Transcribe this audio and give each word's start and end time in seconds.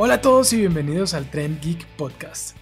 Hola 0.00 0.14
a 0.14 0.20
todos 0.20 0.52
y 0.52 0.58
bienvenidos 0.58 1.12
al 1.12 1.28
Trend 1.28 1.60
Geek 1.60 1.84
Podcast. 1.96 2.56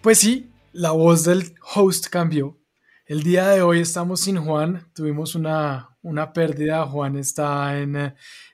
Pues 0.00 0.18
sí, 0.18 0.50
la 0.72 0.90
voz 0.90 1.22
del 1.22 1.54
host 1.76 2.08
cambió. 2.08 2.58
El 3.06 3.22
día 3.22 3.50
de 3.50 3.62
hoy 3.62 3.78
estamos 3.78 4.22
sin 4.22 4.36
Juan, 4.36 4.90
tuvimos 4.92 5.36
una, 5.36 5.96
una 6.02 6.32
pérdida, 6.32 6.84
Juan 6.84 7.14
está 7.14 7.78
en, 7.78 7.94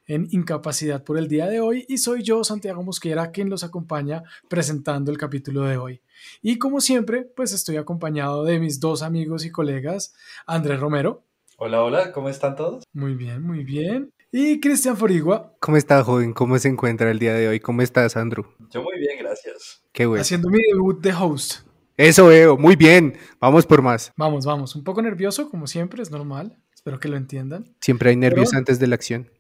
en 0.05 0.29
incapacidad 0.31 1.05
por 1.05 1.17
el 1.17 1.27
día 1.27 1.47
de 1.47 1.63
hoy 1.63 1.87
y 1.89 1.97
soy 1.97 2.23
yo, 2.23 2.45
Santiago 2.45 2.83
Mosquera, 2.83 3.31
quien 3.31 3.49
los 3.49 3.65
acompaña 3.65 4.23
presentando 4.51 5.11
el 5.11 5.17
capítulo 5.17 5.63
de 5.63 5.79
hoy. 5.79 6.03
Y 6.43 6.59
como 6.59 6.83
siempre, 6.83 7.25
pues 7.35 7.55
estoy 7.55 7.79
acompañado 7.79 8.45
de 8.45 8.61
mis 8.61 8.79
dos 8.79 9.01
amigos 9.01 9.47
y 9.47 9.51
colegas, 9.51 10.15
Andrés 10.47 10.81
Romero. 10.81 11.25
Hola, 11.57 11.83
hola, 11.83 12.13
¿cómo 12.13 12.29
están 12.29 12.57
todos? 12.57 12.85
Muy 12.93 13.15
bien, 13.15 13.43
muy 13.43 13.65
bien. 13.65 14.13
Y 14.31 14.61
Cristian 14.61 14.95
Forigua. 14.95 15.57
¿Cómo 15.59 15.79
está, 15.79 16.05
joven? 16.05 16.35
¿Cómo 16.35 16.59
se 16.59 16.69
encuentra 16.69 17.11
el 17.11 17.19
día 17.19 17.33
de 17.33 17.49
hoy? 17.49 17.61
¿Cómo 17.61 17.81
estás, 17.81 18.15
Andrew? 18.15 18.45
Yo 18.71 18.83
muy 18.83 18.99
bien, 18.99 19.19
gracias. 19.19 19.83
Qué 19.93 20.05
bueno. 20.05 20.21
Haciendo 20.21 20.51
mi 20.51 20.59
debut 20.71 21.01
de 21.01 21.15
host. 21.15 21.61
Eso 21.97 22.27
veo, 22.27 22.59
muy 22.59 22.77
bien. 22.77 23.17
Vamos 23.41 23.65
por 23.65 23.81
más. 23.81 24.13
Vamos, 24.17 24.45
vamos. 24.45 24.77
Un 24.77 24.85
poco 24.85 25.01
nervioso, 25.01 25.49
como 25.51 25.67
siempre, 25.67 26.03
es 26.03 26.11
normal. 26.11 26.59
Espero 26.75 27.01
que 27.01 27.09
lo 27.09 27.17
entiendan. 27.17 27.75
Siempre 27.81 28.11
hay 28.11 28.17
nervios 28.17 28.53
antes 28.53 28.79
de 28.79 28.87
la 28.87 28.97
acción. 28.97 29.31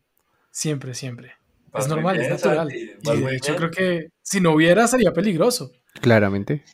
Siempre, 0.50 0.94
siempre. 0.94 1.32
es 1.74 1.86
normal, 1.86 2.18
es 2.18 2.30
natural. 2.30 2.72
Y 2.74 2.96
de 3.20 3.36
hecho, 3.36 3.56
creo 3.56 3.70
que 3.70 4.08
si 4.22 4.40
no 4.40 4.54
hubiera, 4.54 4.88
sería 4.88 5.12
peligroso. 5.12 5.70
Claramente. 6.00 6.64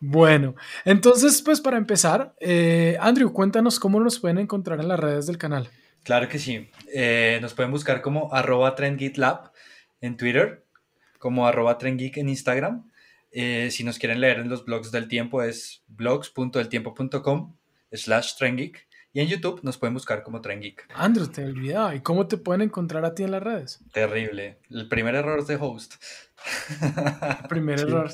Bueno, 0.00 0.56
entonces, 0.84 1.40
pues 1.42 1.60
para 1.60 1.76
empezar, 1.76 2.34
eh, 2.40 2.96
Andrew, 3.00 3.32
cuéntanos 3.32 3.78
cómo 3.78 4.00
nos 4.00 4.18
pueden 4.18 4.38
encontrar 4.38 4.80
en 4.80 4.88
las 4.88 4.98
redes 4.98 5.26
del 5.26 5.38
canal. 5.38 5.70
Claro 6.04 6.28
que 6.28 6.38
sí. 6.38 6.70
Eh, 6.92 7.38
nos 7.42 7.54
pueden 7.54 7.70
buscar 7.70 8.00
como 8.00 8.32
arroba 8.32 8.74
trendgeeklab 8.74 9.52
en 10.00 10.16
Twitter, 10.16 10.64
como 11.18 11.46
arroba 11.46 11.78
trendgeek 11.78 12.16
en 12.18 12.28
Instagram. 12.28 12.90
Eh, 13.30 13.70
si 13.70 13.84
nos 13.84 13.98
quieren 13.98 14.20
leer 14.20 14.38
en 14.38 14.48
los 14.48 14.64
blogs 14.64 14.90
del 14.90 15.06
tiempo 15.06 15.42
es 15.42 15.84
blogs.eltiempo.com 15.88 17.54
slash 17.92 18.36
trendgeek. 18.36 18.88
Y 19.12 19.20
en 19.20 19.28
YouTube 19.28 19.60
nos 19.62 19.78
pueden 19.78 19.94
buscar 19.94 20.22
como 20.22 20.42
Trendgeek. 20.42 20.86
Andrew, 20.94 21.26
te 21.26 21.42
olvidaba. 21.44 21.94
¿Y 21.94 22.00
cómo 22.00 22.28
te 22.28 22.36
pueden 22.36 22.60
encontrar 22.60 23.04
a 23.06 23.14
ti 23.14 23.22
en 23.22 23.30
las 23.30 23.42
redes? 23.42 23.80
Terrible. 23.92 24.58
El 24.68 24.86
primer 24.88 25.14
error 25.14 25.44
de 25.46 25.56
host. 25.56 25.94
El 26.82 27.48
primer 27.48 27.80
error. 27.80 28.10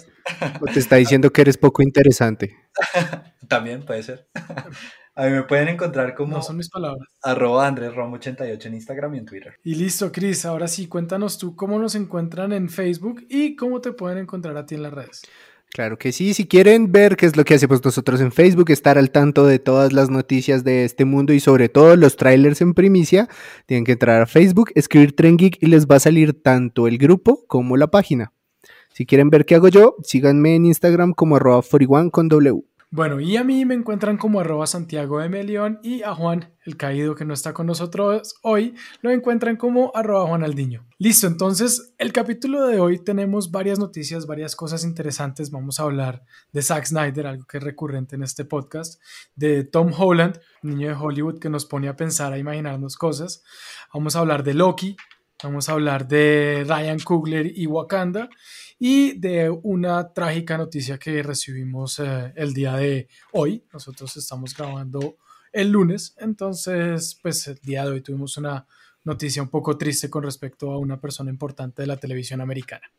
O 0.60 0.66
te 0.66 0.78
está 0.78 0.96
diciendo 0.96 1.30
que 1.30 1.42
eres 1.42 1.58
poco 1.58 1.82
interesante. 1.82 2.56
También 3.48 3.84
puede 3.84 4.02
ser. 4.02 4.28
A 5.16 5.26
mí 5.26 5.30
me 5.30 5.44
pueden 5.44 5.68
encontrar 5.68 6.14
como. 6.14 6.36
No 6.36 6.42
son 6.42 6.56
mis 6.56 6.68
palabras. 6.68 7.08
Arroba 7.22 7.70
AndrésRom88 7.70 8.66
en 8.66 8.74
Instagram 8.74 9.14
y 9.14 9.18
en 9.18 9.24
Twitter. 9.26 9.54
Y 9.62 9.76
listo, 9.76 10.10
Cris. 10.10 10.44
Ahora 10.44 10.66
sí, 10.66 10.88
cuéntanos 10.88 11.38
tú 11.38 11.54
cómo 11.54 11.78
nos 11.78 11.94
encuentran 11.94 12.52
en 12.52 12.68
Facebook 12.68 13.24
y 13.28 13.54
cómo 13.54 13.80
te 13.80 13.92
pueden 13.92 14.18
encontrar 14.18 14.56
a 14.56 14.66
ti 14.66 14.74
en 14.74 14.82
las 14.82 14.92
redes. 14.92 15.22
Claro 15.74 15.98
que 15.98 16.12
sí, 16.12 16.34
si 16.34 16.46
quieren 16.46 16.92
ver 16.92 17.16
qué 17.16 17.26
es 17.26 17.36
lo 17.36 17.44
que 17.44 17.54
hacemos 17.54 17.84
nosotros 17.84 18.20
en 18.20 18.30
Facebook, 18.30 18.70
estar 18.70 18.96
al 18.96 19.10
tanto 19.10 19.44
de 19.44 19.58
todas 19.58 19.92
las 19.92 20.08
noticias 20.08 20.62
de 20.62 20.84
este 20.84 21.04
mundo 21.04 21.32
y 21.32 21.40
sobre 21.40 21.68
todo 21.68 21.96
los 21.96 22.16
trailers 22.16 22.60
en 22.60 22.74
primicia, 22.74 23.28
tienen 23.66 23.84
que 23.84 23.92
entrar 23.92 24.22
a 24.22 24.26
Facebook, 24.26 24.70
escribir 24.76 25.16
Tren 25.16 25.36
Geek 25.36 25.58
y 25.60 25.66
les 25.66 25.86
va 25.86 25.96
a 25.96 26.00
salir 26.00 26.40
tanto 26.42 26.86
el 26.86 26.96
grupo 26.96 27.44
como 27.48 27.76
la 27.76 27.88
página. 27.88 28.32
Si 28.92 29.04
quieren 29.04 29.30
ver 29.30 29.46
qué 29.46 29.56
hago 29.56 29.66
yo, 29.66 29.96
síganme 30.04 30.54
en 30.54 30.66
Instagram 30.66 31.12
como 31.12 31.36
arroba 31.36 31.60
41 31.68 32.12
con 32.12 32.28
W. 32.28 32.62
Bueno, 32.96 33.18
y 33.18 33.36
a 33.36 33.42
mí 33.42 33.64
me 33.64 33.74
encuentran 33.74 34.16
como 34.16 34.38
arroba 34.38 34.68
Santiago 34.68 35.18
de 35.18 35.28
Melión 35.28 35.80
y 35.82 36.04
a 36.04 36.14
Juan, 36.14 36.54
el 36.64 36.76
caído 36.76 37.16
que 37.16 37.24
no 37.24 37.34
está 37.34 37.52
con 37.52 37.66
nosotros 37.66 38.36
hoy, 38.40 38.76
lo 39.02 39.10
encuentran 39.10 39.56
como 39.56 39.90
arroba 39.96 40.28
Juan 40.28 40.44
Aldiño. 40.44 40.86
Listo, 41.00 41.26
entonces 41.26 41.92
el 41.98 42.12
capítulo 42.12 42.68
de 42.68 42.78
hoy 42.78 43.00
tenemos 43.00 43.50
varias 43.50 43.80
noticias, 43.80 44.28
varias 44.28 44.54
cosas 44.54 44.84
interesantes. 44.84 45.50
Vamos 45.50 45.80
a 45.80 45.82
hablar 45.82 46.22
de 46.52 46.62
Zack 46.62 46.84
Snyder, 46.84 47.26
algo 47.26 47.46
que 47.46 47.58
es 47.58 47.64
recurrente 47.64 48.14
en 48.14 48.22
este 48.22 48.44
podcast, 48.44 49.02
de 49.34 49.64
Tom 49.64 49.90
Holland, 49.92 50.38
niño 50.62 50.90
de 50.90 50.94
Hollywood 50.94 51.40
que 51.40 51.50
nos 51.50 51.66
pone 51.66 51.88
a 51.88 51.96
pensar, 51.96 52.32
a 52.32 52.38
imaginarnos 52.38 52.96
cosas. 52.96 53.42
Vamos 53.92 54.14
a 54.14 54.20
hablar 54.20 54.44
de 54.44 54.54
Loki, 54.54 54.96
vamos 55.42 55.68
a 55.68 55.72
hablar 55.72 56.06
de 56.06 56.64
Ryan 56.66 56.98
Coogler 57.00 57.52
y 57.54 57.66
Wakanda 57.66 58.28
y 58.78 59.18
de 59.18 59.50
una 59.50 60.12
trágica 60.12 60.58
noticia 60.58 60.98
que 60.98 61.22
recibimos 61.22 61.98
eh, 61.98 62.32
el 62.36 62.54
día 62.54 62.76
de 62.76 63.08
hoy. 63.32 63.64
Nosotros 63.72 64.16
estamos 64.16 64.56
grabando 64.56 65.16
el 65.52 65.70
lunes, 65.70 66.14
entonces 66.18 67.18
pues 67.22 67.46
el 67.46 67.58
día 67.62 67.84
de 67.84 67.92
hoy 67.92 68.00
tuvimos 68.00 68.36
una 68.36 68.66
noticia 69.04 69.42
un 69.42 69.48
poco 69.48 69.76
triste 69.76 70.10
con 70.10 70.24
respecto 70.24 70.72
a 70.72 70.78
una 70.78 71.00
persona 71.00 71.30
importante 71.30 71.82
de 71.82 71.86
la 71.86 71.96
televisión 71.96 72.40
americana. 72.40 72.90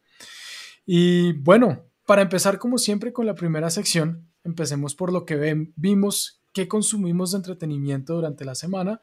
Y 0.85 1.33
bueno, 1.33 1.83
para 2.05 2.21
empezar 2.21 2.59
como 2.59 2.77
siempre 2.77 3.11
con 3.11 3.25
la 3.25 3.35
primera 3.35 3.69
sección, 3.69 4.29
empecemos 4.43 4.95
por 4.95 5.11
lo 5.11 5.25
que 5.25 5.71
vimos, 5.75 6.41
qué 6.53 6.67
consumimos 6.67 7.31
de 7.31 7.37
entretenimiento 7.37 8.13
durante 8.13 8.45
la 8.45 8.55
semana 8.55 9.01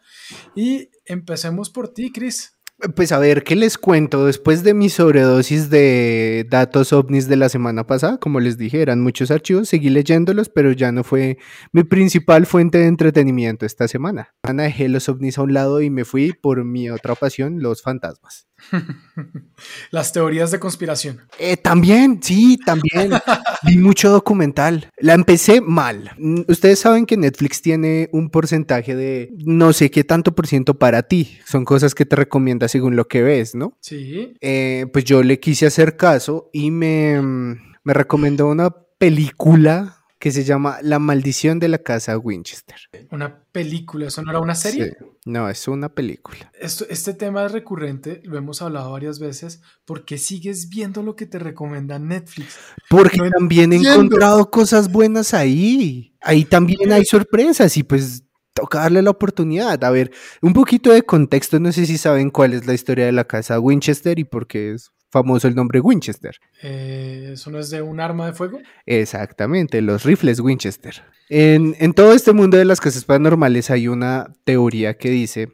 y 0.54 0.88
empecemos 1.04 1.68
por 1.68 1.88
ti, 1.88 2.12
Chris. 2.12 2.56
Pues 2.96 3.12
a 3.12 3.18
ver, 3.18 3.44
¿qué 3.44 3.54
les 3.54 3.78
cuento? 3.78 4.26
Después 4.26 4.64
de 4.64 4.74
mi 4.74 4.88
sobredosis 4.88 5.70
de 5.70 6.44
datos 6.50 6.92
ovnis 6.92 7.28
de 7.28 7.36
la 7.36 7.48
semana 7.48 7.86
pasada, 7.86 8.18
como 8.18 8.40
les 8.40 8.58
dije, 8.58 8.82
eran 8.82 9.00
muchos 9.00 9.30
archivos, 9.30 9.68
seguí 9.68 9.88
leyéndolos, 9.88 10.48
pero 10.48 10.72
ya 10.72 10.90
no 10.90 11.04
fue 11.04 11.38
mi 11.70 11.84
principal 11.84 12.44
fuente 12.44 12.78
de 12.78 12.86
entretenimiento 12.86 13.66
esta 13.66 13.86
semana. 13.86 14.34
Dejé 14.42 14.88
los 14.88 15.08
ovnis 15.08 15.38
a 15.38 15.42
un 15.42 15.54
lado 15.54 15.80
y 15.80 15.90
me 15.90 16.04
fui 16.04 16.32
por 16.32 16.64
mi 16.64 16.90
otra 16.90 17.14
pasión, 17.14 17.62
los 17.62 17.82
fantasmas. 17.82 18.48
Las 19.90 20.12
teorías 20.12 20.50
de 20.50 20.58
conspiración. 20.58 21.20
Eh, 21.38 21.56
también, 21.56 22.20
sí, 22.22 22.58
también. 22.64 23.12
Vi 23.64 23.78
mucho 23.78 24.10
documental. 24.10 24.90
La 24.98 25.14
empecé 25.14 25.60
mal. 25.60 26.12
Mm, 26.18 26.42
ustedes 26.48 26.80
saben 26.80 27.06
que 27.06 27.16
Netflix 27.16 27.62
tiene 27.62 28.08
un 28.12 28.30
porcentaje 28.30 28.94
de 28.94 29.32
no 29.44 29.72
sé 29.72 29.90
qué 29.90 30.04
tanto 30.04 30.34
por 30.34 30.46
ciento 30.46 30.78
para 30.78 31.04
ti. 31.04 31.38
Son 31.46 31.64
cosas 31.64 31.94
que 31.94 32.06
te 32.06 32.16
recomienda 32.16 32.68
según 32.68 32.96
lo 32.96 33.06
que 33.06 33.22
ves, 33.22 33.54
¿no? 33.54 33.76
Sí. 33.80 34.34
Eh, 34.40 34.86
pues 34.92 35.04
yo 35.04 35.22
le 35.22 35.40
quise 35.40 35.66
hacer 35.66 35.96
caso 35.96 36.50
y 36.52 36.70
me, 36.70 37.20
mm, 37.20 37.60
me 37.84 37.94
recomendó 37.94 38.48
una 38.48 38.70
película 38.98 40.01
que 40.22 40.30
se 40.30 40.44
llama 40.44 40.78
La 40.82 41.00
maldición 41.00 41.58
de 41.58 41.66
la 41.66 41.78
casa 41.78 42.16
Winchester. 42.16 42.76
Una 43.10 43.42
película, 43.50 44.06
¿eso 44.06 44.22
no 44.22 44.30
era 44.30 44.38
una 44.38 44.54
serie? 44.54 44.94
Sí. 44.96 45.04
No, 45.24 45.48
es 45.48 45.66
una 45.66 45.88
película. 45.88 46.52
Esto, 46.60 46.86
este 46.88 47.12
tema 47.12 47.44
es 47.44 47.50
recurrente, 47.50 48.20
lo 48.22 48.38
hemos 48.38 48.62
hablado 48.62 48.92
varias 48.92 49.18
veces, 49.18 49.62
porque 49.84 50.18
sigues 50.18 50.68
viendo 50.68 51.02
lo 51.02 51.16
que 51.16 51.26
te 51.26 51.40
recomienda 51.40 51.98
Netflix. 51.98 52.56
Porque 52.88 53.18
también 53.36 53.72
he 53.72 53.78
encontrado 53.78 54.48
cosas 54.48 54.92
buenas 54.92 55.34
ahí. 55.34 56.14
Ahí 56.20 56.44
también 56.44 56.92
hay 56.92 57.04
sorpresas 57.04 57.76
y 57.76 57.82
pues 57.82 58.22
toca 58.54 58.78
darle 58.78 59.02
la 59.02 59.10
oportunidad. 59.10 59.82
A 59.82 59.90
ver, 59.90 60.12
un 60.40 60.52
poquito 60.52 60.92
de 60.92 61.02
contexto, 61.02 61.58
no 61.58 61.72
sé 61.72 61.84
si 61.84 61.98
saben 61.98 62.30
cuál 62.30 62.54
es 62.54 62.64
la 62.64 62.74
historia 62.74 63.06
de 63.06 63.12
la 63.12 63.24
casa 63.24 63.58
Winchester 63.58 64.20
y 64.20 64.24
por 64.24 64.46
qué 64.46 64.74
es 64.74 64.92
famoso 65.12 65.46
el 65.46 65.54
nombre 65.54 65.78
Winchester. 65.78 66.34
Eh, 66.62 67.30
¿Eso 67.34 67.50
no 67.50 67.58
es 67.58 67.70
de 67.70 67.82
un 67.82 68.00
arma 68.00 68.26
de 68.26 68.32
fuego? 68.32 68.58
Exactamente, 68.86 69.80
los 69.82 70.04
rifles 70.04 70.40
Winchester. 70.40 71.04
En, 71.28 71.76
en, 71.78 71.92
todo 71.92 72.14
este 72.14 72.32
mundo 72.32 72.56
de 72.56 72.64
las 72.64 72.80
casas 72.80 73.04
paranormales 73.04 73.70
hay 73.70 73.86
una 73.88 74.32
teoría 74.44 74.96
que 74.96 75.10
dice 75.10 75.52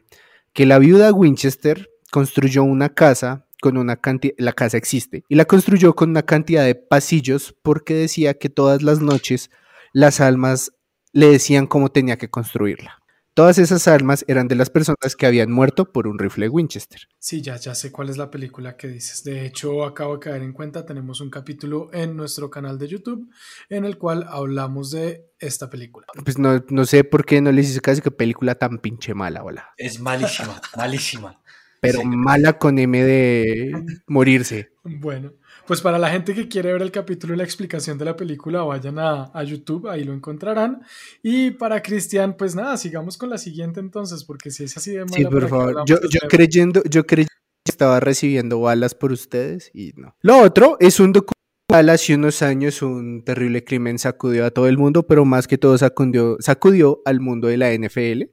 que 0.53 0.65
la 0.65 0.79
viuda 0.79 1.13
Winchester 1.13 1.89
construyó 2.09 2.63
una 2.63 2.89
casa 2.89 3.45
con 3.61 3.77
una 3.77 3.97
cantidad, 3.97 4.33
la 4.37 4.53
casa 4.53 4.77
existe, 4.77 5.23
y 5.27 5.35
la 5.35 5.45
construyó 5.45 5.93
con 5.93 6.09
una 6.09 6.23
cantidad 6.23 6.63
de 6.63 6.75
pasillos 6.75 7.53
porque 7.61 7.93
decía 7.93 8.35
que 8.35 8.49
todas 8.49 8.81
las 8.81 9.01
noches 9.01 9.51
las 9.91 10.21
almas 10.21 10.71
le 11.11 11.27
decían 11.27 11.67
cómo 11.67 11.89
tenía 11.89 12.17
que 12.17 12.29
construirla. 12.29 12.98
Todas 13.39 13.57
esas 13.57 13.87
armas 13.87 14.25
eran 14.27 14.49
de 14.49 14.55
las 14.55 14.69
personas 14.69 15.15
que 15.17 15.25
habían 15.25 15.49
muerto 15.49 15.93
por 15.93 16.07
un 16.07 16.19
rifle 16.19 16.49
Winchester. 16.49 17.07
Sí, 17.19 17.41
ya, 17.41 17.55
ya 17.55 17.73
sé 17.73 17.89
cuál 17.89 18.09
es 18.09 18.17
la 18.17 18.29
película 18.29 18.75
que 18.75 18.89
dices. 18.89 19.23
De 19.23 19.45
hecho, 19.45 19.85
acabo 19.85 20.15
de 20.15 20.19
caer 20.19 20.41
en 20.41 20.51
cuenta, 20.51 20.85
tenemos 20.85 21.21
un 21.21 21.29
capítulo 21.29 21.89
en 21.93 22.17
nuestro 22.17 22.49
canal 22.49 22.77
de 22.77 22.89
YouTube 22.89 23.29
en 23.69 23.85
el 23.85 23.97
cual 23.97 24.25
hablamos 24.27 24.91
de 24.91 25.29
esta 25.39 25.69
película. 25.69 26.05
Pues 26.21 26.37
no, 26.37 26.65
no 26.67 26.83
sé 26.83 27.05
por 27.05 27.23
qué 27.23 27.39
no 27.39 27.53
les 27.53 27.69
hice 27.69 27.79
casi 27.79 28.01
que 28.01 28.11
película 28.11 28.55
tan 28.55 28.79
pinche 28.79 29.13
mala, 29.13 29.41
hola. 29.41 29.69
Es 29.77 30.01
malísima, 30.01 30.59
malísima. 30.75 31.41
Pero 31.79 32.03
mala 32.03 32.57
con 32.57 32.77
M 32.77 33.01
de 33.01 34.01
morirse. 34.05 34.73
Bueno, 34.83 35.31
pues 35.69 35.81
para 35.81 35.99
la 35.99 36.09
gente 36.09 36.33
que 36.33 36.47
quiere 36.47 36.73
ver 36.73 36.81
el 36.81 36.89
capítulo 36.89 37.35
y 37.35 37.37
la 37.37 37.43
explicación 37.43 37.95
de 37.99 38.05
la 38.05 38.15
película, 38.15 38.63
vayan 38.63 38.97
a, 38.97 39.43
YouTube, 39.43 39.87
ahí 39.87 40.03
lo 40.03 40.13
encontrarán. 40.13 40.81
Y 41.21 41.51
para 41.51 41.83
Cristian, 41.83 42.35
pues 42.35 42.55
nada, 42.55 42.75
sigamos 42.75 43.19
con 43.19 43.29
la 43.29 43.37
siguiente 43.37 43.79
entonces, 43.79 44.23
porque 44.23 44.49
si 44.49 44.63
es 44.63 44.75
así 44.75 44.93
de 44.93 45.05
mala. 45.05 45.15
Sí, 45.15 45.25
por 45.25 45.47
favor. 45.47 45.83
Yo, 45.85 45.97
yo 46.09 46.21
creyendo, 46.27 46.81
yo 46.89 47.05
creyendo 47.05 47.35
que 47.63 47.69
estaba 47.69 47.99
recibiendo 47.99 48.59
balas 48.59 48.95
por 48.95 49.11
ustedes 49.11 49.69
y 49.71 49.93
no. 49.95 50.15
Lo 50.21 50.39
otro 50.39 50.75
es 50.79 50.99
un 50.99 51.13
documental 51.13 51.89
hace 51.91 52.15
unos 52.15 52.41
años, 52.41 52.81
un 52.81 53.23
terrible 53.23 53.63
crimen 53.63 53.99
sacudió 53.99 54.47
a 54.47 54.49
todo 54.49 54.67
el 54.67 54.79
mundo, 54.79 55.05
pero 55.05 55.23
más 55.23 55.47
que 55.47 55.59
todo 55.59 55.77
sacudió, 55.77 56.37
sacudió 56.39 57.03
al 57.05 57.19
mundo 57.19 57.47
de 57.47 57.57
la 57.57 57.71
NFL. 57.71 58.23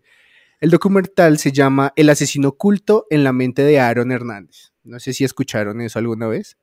El 0.63 0.71
documental 0.71 1.37
se 1.37 1.53
llama 1.53 1.93
El 1.97 2.09
asesino 2.09 2.49
oculto 2.49 3.07
en 3.11 3.25
la 3.25 3.35
mente 3.35 3.61
de 3.61 3.79
Aaron 3.79 4.11
Hernández. 4.11 4.73
No 4.85 4.99
sé 5.01 5.13
si 5.13 5.25
escucharon 5.25 5.83
eso 5.83 5.99
alguna 5.99 6.29
vez. 6.29 6.57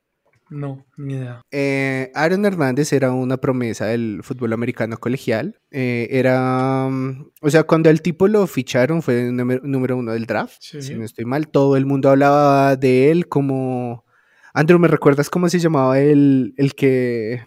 No, 0.56 0.86
ni 0.96 1.14
idea. 1.14 1.42
Eh, 1.50 2.12
Aaron 2.14 2.46
Hernández 2.46 2.92
era 2.92 3.10
una 3.12 3.38
promesa 3.38 3.86
del 3.86 4.20
fútbol 4.22 4.52
americano 4.52 4.96
colegial. 4.98 5.58
Eh, 5.72 6.06
era, 6.10 6.86
mm, 6.88 7.30
o 7.40 7.50
sea, 7.50 7.64
cuando 7.64 7.90
el 7.90 8.02
tipo 8.02 8.28
lo 8.28 8.46
ficharon 8.46 9.02
fue 9.02 9.20
el 9.28 9.34
número, 9.36 9.96
uno 9.96 10.12
del 10.12 10.26
draft. 10.26 10.56
Sí. 10.60 10.80
Si 10.80 10.94
no 10.94 11.04
estoy 11.04 11.24
mal, 11.24 11.48
todo 11.48 11.76
el 11.76 11.86
mundo 11.86 12.08
hablaba 12.10 12.76
de 12.76 13.10
él 13.10 13.28
como... 13.28 14.04
Andrew, 14.52 14.78
¿me 14.78 14.86
recuerdas 14.86 15.28
cómo 15.28 15.48
se 15.48 15.58
llamaba 15.58 15.98
el, 15.98 16.54
el 16.56 16.74
que... 16.76 17.42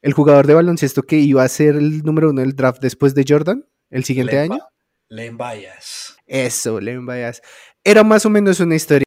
El 0.00 0.12
jugador 0.12 0.48
de 0.48 0.54
baloncesto 0.54 1.04
que 1.04 1.18
iba 1.20 1.44
a 1.44 1.48
ser 1.48 1.76
el 1.76 2.02
número 2.02 2.30
uno 2.30 2.40
del 2.40 2.56
draft 2.56 2.82
después 2.82 3.14
de 3.14 3.24
Jordan 3.28 3.64
el 3.90 4.02
siguiente 4.02 4.34
Len 4.34 4.48
Ba- 4.48 4.54
año? 4.56 4.64
Len 5.08 5.36
Bias. 5.38 6.16
Eso, 6.26 6.80
Len 6.80 7.06
Bias. 7.06 7.40
Era 7.84 8.02
más 8.02 8.26
o 8.26 8.30
menos 8.30 8.58
una 8.58 8.74
historia. 8.74 9.04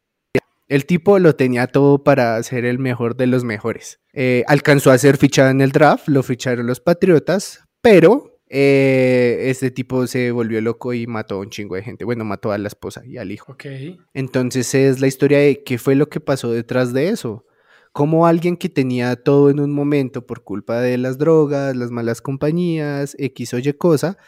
El 0.68 0.84
tipo 0.84 1.18
lo 1.20 1.36
tenía 1.36 1.68
todo 1.68 2.02
para 2.02 2.42
ser 2.42 2.64
el 2.64 2.78
mejor 2.78 3.16
de 3.16 3.28
los 3.28 3.44
mejores. 3.44 4.00
Eh, 4.12 4.42
alcanzó 4.48 4.90
a 4.90 4.98
ser 4.98 5.16
fichado 5.16 5.50
en 5.50 5.60
el 5.60 5.70
draft, 5.70 6.08
lo 6.08 6.24
ficharon 6.24 6.66
los 6.66 6.80
Patriotas, 6.80 7.64
pero 7.80 8.40
eh, 8.48 9.44
este 9.44 9.70
tipo 9.70 10.08
se 10.08 10.32
volvió 10.32 10.60
loco 10.60 10.92
y 10.92 11.06
mató 11.06 11.36
a 11.36 11.38
un 11.38 11.50
chingo 11.50 11.76
de 11.76 11.82
gente. 11.82 12.04
Bueno, 12.04 12.24
mató 12.24 12.50
a 12.50 12.58
la 12.58 12.66
esposa 12.66 13.02
y 13.06 13.16
al 13.16 13.30
hijo. 13.30 13.56
Entonces 14.12 14.74
es 14.74 15.00
la 15.00 15.06
historia 15.06 15.38
de 15.38 15.62
qué 15.62 15.78
fue 15.78 15.94
lo 15.94 16.08
que 16.08 16.20
pasó 16.20 16.50
detrás 16.50 16.92
de 16.92 17.10
eso. 17.10 17.46
Cómo 17.92 18.26
alguien 18.26 18.56
que 18.56 18.68
tenía 18.68 19.16
todo 19.16 19.50
en 19.50 19.60
un 19.60 19.72
momento 19.72 20.26
por 20.26 20.42
culpa 20.42 20.80
de 20.80 20.98
las 20.98 21.16
drogas, 21.16 21.76
las 21.76 21.92
malas 21.92 22.20
compañías, 22.20 23.14
X 23.18 23.54
o 23.54 23.58
Y 23.58 23.72
cosa, 23.72 24.18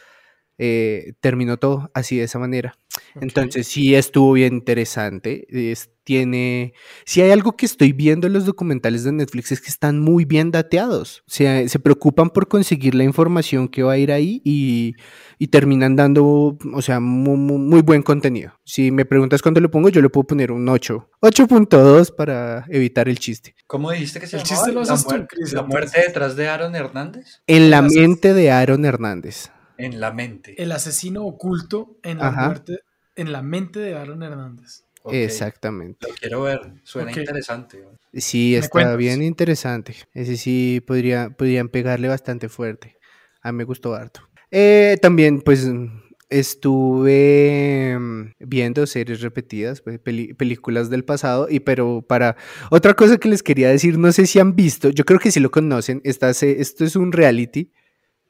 eh, 0.57 1.13
terminó 1.19 1.57
todo 1.57 1.91
así 1.93 2.17
de 2.17 2.23
esa 2.23 2.39
manera. 2.39 2.78
Entonces 3.21 3.67
sí 3.67 3.95
estuvo 3.95 4.33
bien 4.33 4.53
interesante. 4.55 5.45
es- 5.49 5.89
tiene, 6.05 6.73
si 7.05 7.21
hay 7.21 7.29
algo 7.29 7.55
que 7.55 7.67
estoy 7.67 7.93
viendo 7.93 8.25
en 8.25 8.33
los 8.33 8.43
documentales 8.47 9.03
de 9.03 9.11
Netflix 9.11 9.51
es 9.51 9.61
que 9.61 9.67
están 9.69 9.99
muy 9.99 10.25
bien 10.25 10.49
dateados. 10.49 11.19
O 11.27 11.31
sea, 11.31 11.67
se 11.69 11.77
preocupan 11.77 12.31
por 12.31 12.47
conseguir 12.47 12.95
la 12.95 13.03
información 13.03 13.67
que 13.67 13.83
va 13.83 13.91
a 13.93 13.97
ir 13.99 14.11
ahí 14.11 14.41
y, 14.43 14.95
y 15.37 15.47
terminan 15.49 15.95
dando, 15.95 16.57
o 16.73 16.81
sea, 16.81 16.99
mu- 16.99 17.37
mu- 17.37 17.59
muy, 17.59 17.83
buen 17.83 18.01
contenido. 18.01 18.53
Si 18.65 18.89
me 18.89 19.05
preguntas 19.05 19.43
cuándo 19.43 19.61
lo 19.61 19.69
pongo, 19.69 19.89
yo 19.89 20.01
le 20.01 20.09
puedo 20.09 20.25
poner 20.25 20.51
un 20.51 20.67
8. 20.67 21.07
8.2 21.21 22.09
para 22.15 22.65
evitar 22.69 23.07
el 23.07 23.19
chiste. 23.19 23.53
¿Cómo 23.67 23.91
dijiste 23.91 24.19
que 24.19 24.25
se 24.25 24.37
El 24.37 24.43
llamaba? 24.45 24.55
chiste 24.65 24.71
lo 24.73 24.83
la, 24.83 24.93
haces 24.93 25.05
tú, 25.07 25.27
Chris, 25.29 25.53
la 25.53 25.61
muerte 25.61 26.01
detrás 26.07 26.35
de 26.35 26.47
Aaron 26.49 26.75
Hernández. 26.75 27.43
En 27.45 27.69
la 27.69 27.83
mente 27.83 28.33
de 28.33 28.49
Aaron 28.49 28.83
Hernández. 28.83 29.51
En 29.79 29.99
la 29.99 30.11
mente. 30.11 30.61
El 30.61 30.71
asesino 30.71 31.25
oculto 31.25 31.97
en 32.03 32.19
la 32.19 32.27
Ajá. 32.27 32.47
muerte, 32.47 32.79
en 33.15 33.31
la 33.31 33.41
mente 33.41 33.79
de 33.79 33.95
Aaron 33.95 34.21
Hernández. 34.23 34.83
Exactamente. 35.11 36.07
Lo 36.07 36.13
quiero 36.15 36.41
ver. 36.43 36.59
Suena 36.83 37.11
interesante. 37.11 37.83
Sí, 38.13 38.51
¿Me 38.53 38.57
está 38.59 38.95
bien 38.95 39.23
interesante. 39.23 39.95
Ese 40.13 40.35
sí 40.37 40.81
podría, 40.85 41.29
podrían 41.29 41.69
pegarle 41.69 42.07
bastante 42.07 42.49
fuerte. 42.49 42.97
A 43.41 43.51
mí 43.51 43.57
me 43.59 43.63
gustó 43.63 43.95
harto. 43.95 44.21
Eh, 44.51 44.97
también, 45.01 45.41
pues, 45.41 45.67
estuve 46.29 47.97
mm, 47.99 48.31
viendo 48.39 48.85
series 48.87 49.21
repetidas, 49.21 49.81
pues, 49.81 49.99
peli- 49.99 50.33
películas 50.33 50.89
del 50.89 51.05
pasado, 51.05 51.47
y 51.49 51.59
pero 51.61 52.01
para 52.07 52.35
otra 52.69 52.93
cosa 52.93 53.17
que 53.17 53.29
les 53.29 53.43
quería 53.43 53.69
decir, 53.69 53.97
no 53.97 54.11
sé 54.11 54.25
si 54.27 54.39
han 54.39 54.55
visto, 54.55 54.89
yo 54.89 55.05
creo 55.05 55.19
que 55.19 55.31
sí 55.31 55.39
lo 55.39 55.51
conocen, 55.51 56.01
esta 56.03 56.33
se- 56.33 56.61
esto 56.61 56.83
es 56.85 56.95
un 56.95 57.11
reality 57.11 57.71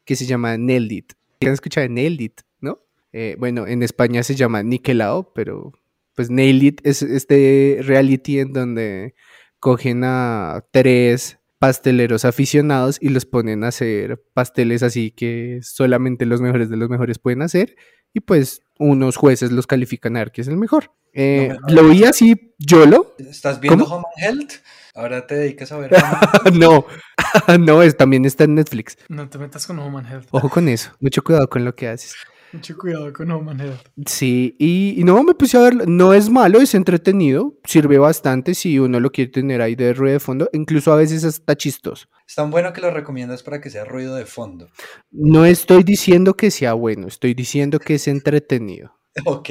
que 0.06 0.16
se 0.16 0.26
llama 0.26 0.58
Nailed 0.58 0.92
It. 0.92 1.14
¿Han 1.48 1.54
escuchado 1.54 1.88
de 1.88 1.94
Nailed 1.94 2.20
It, 2.20 2.42
no? 2.60 2.80
Eh, 3.14 3.36
bueno, 3.40 3.66
en 3.66 3.82
España 3.82 4.24
se 4.24 4.36
llama 4.36 4.62
Niquelao, 4.62 5.32
pero 5.34 5.72
pues 6.16 6.30
Nailed 6.30 6.64
It 6.64 6.82
es 6.84 7.02
este 7.02 7.80
reality 7.82 8.40
en 8.40 8.52
donde 8.52 9.16
cogen 9.60 10.04
a 10.04 10.66
tres 10.72 11.40
pasteleros 11.58 12.26
aficionados 12.26 12.98
y 13.02 13.10
los 13.10 13.26
ponen 13.26 13.64
a 13.64 13.70
hacer 13.70 14.22
pasteles 14.34 14.84
así 14.84 15.12
que 15.12 15.60
solamente 15.62 16.26
los 16.26 16.42
mejores 16.42 16.70
de 16.70 16.78
los 16.78 16.90
mejores 16.90 17.20
pueden 17.20 17.42
hacer 17.42 17.76
y 18.14 18.22
pues 18.22 18.62
unos 18.78 19.18
jueces 19.18 19.52
los 19.52 19.68
califican 19.68 20.16
a 20.16 20.20
ver 20.20 20.32
quién 20.32 20.44
es 20.44 20.48
el 20.50 20.58
mejor. 20.58 20.92
Eh, 21.14 21.54
No 21.68 21.82
lo 21.84 21.90
vi 21.90 22.04
así, 22.04 22.54
YOLO. 22.58 22.99
¿Estás 23.20 23.60
viendo 23.60 23.86
¿Cómo? 23.86 23.98
Home 23.98 24.06
and 24.16 24.40
Health? 24.40 24.52
Ahora 24.96 25.26
te 25.28 25.36
dedicas 25.36 25.72
a 25.72 25.78
ver 25.78 25.92
Home 25.94 26.58
no, 26.58 26.86
no, 27.60 27.84
es, 27.84 27.98
también 27.98 28.26
está 28.26 28.46
en 28.46 28.56
Netflix. 28.56 28.98
No 29.08 29.30
te 29.30 29.38
metas 29.38 29.66
con 29.66 29.80
Human 29.80 30.06
Health. 30.06 30.28
Ojo 30.32 30.50
con 30.50 30.68
eso, 30.68 30.92
mucho 31.00 31.24
cuidado 31.24 31.48
con 31.50 31.66
lo 31.66 31.76
que 31.76 31.88
haces. 31.88 32.16
Mucho 32.52 32.76
cuidado 32.78 33.14
con 33.14 33.32
Human 33.32 33.60
Health. 33.60 33.90
Sí, 34.08 34.56
y, 34.58 35.00
y 35.00 35.04
no, 35.04 35.24
me 35.24 35.36
puse 35.36 35.58
a 35.58 35.62
verlo. 35.62 35.86
No 35.86 36.16
es 36.16 36.30
malo, 36.32 36.60
es 36.60 36.74
entretenido. 36.74 37.54
Sirve 37.64 38.00
bastante 38.00 38.56
si 38.56 38.80
uno 38.80 39.00
lo 39.00 39.12
quiere 39.12 39.32
tener 39.32 39.62
ahí 39.62 39.76
de 39.76 39.94
ruido 39.94 40.14
de 40.14 40.20
fondo. 40.20 40.50
Incluso 40.54 40.92
a 40.92 40.96
veces 40.96 41.24
está 41.24 41.56
chistoso. 41.56 42.08
Es 42.28 42.34
tan 42.34 42.50
bueno 42.50 42.74
que 42.74 42.82
lo 42.82 42.90
recomiendas 42.90 43.44
para 43.44 43.62
que 43.62 43.70
sea 43.70 43.86
ruido 43.86 44.16
de 44.16 44.26
fondo. 44.26 44.68
No 45.12 45.46
estoy 45.46 45.84
diciendo 45.84 46.36
que 46.36 46.50
sea 46.50 46.74
bueno, 46.74 47.08
estoy 47.08 47.36
diciendo 47.36 47.80
que 47.80 47.96
es 47.96 48.08
entretenido. 48.08 48.96
Ok. 49.26 49.50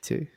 Sí. 0.00 0.28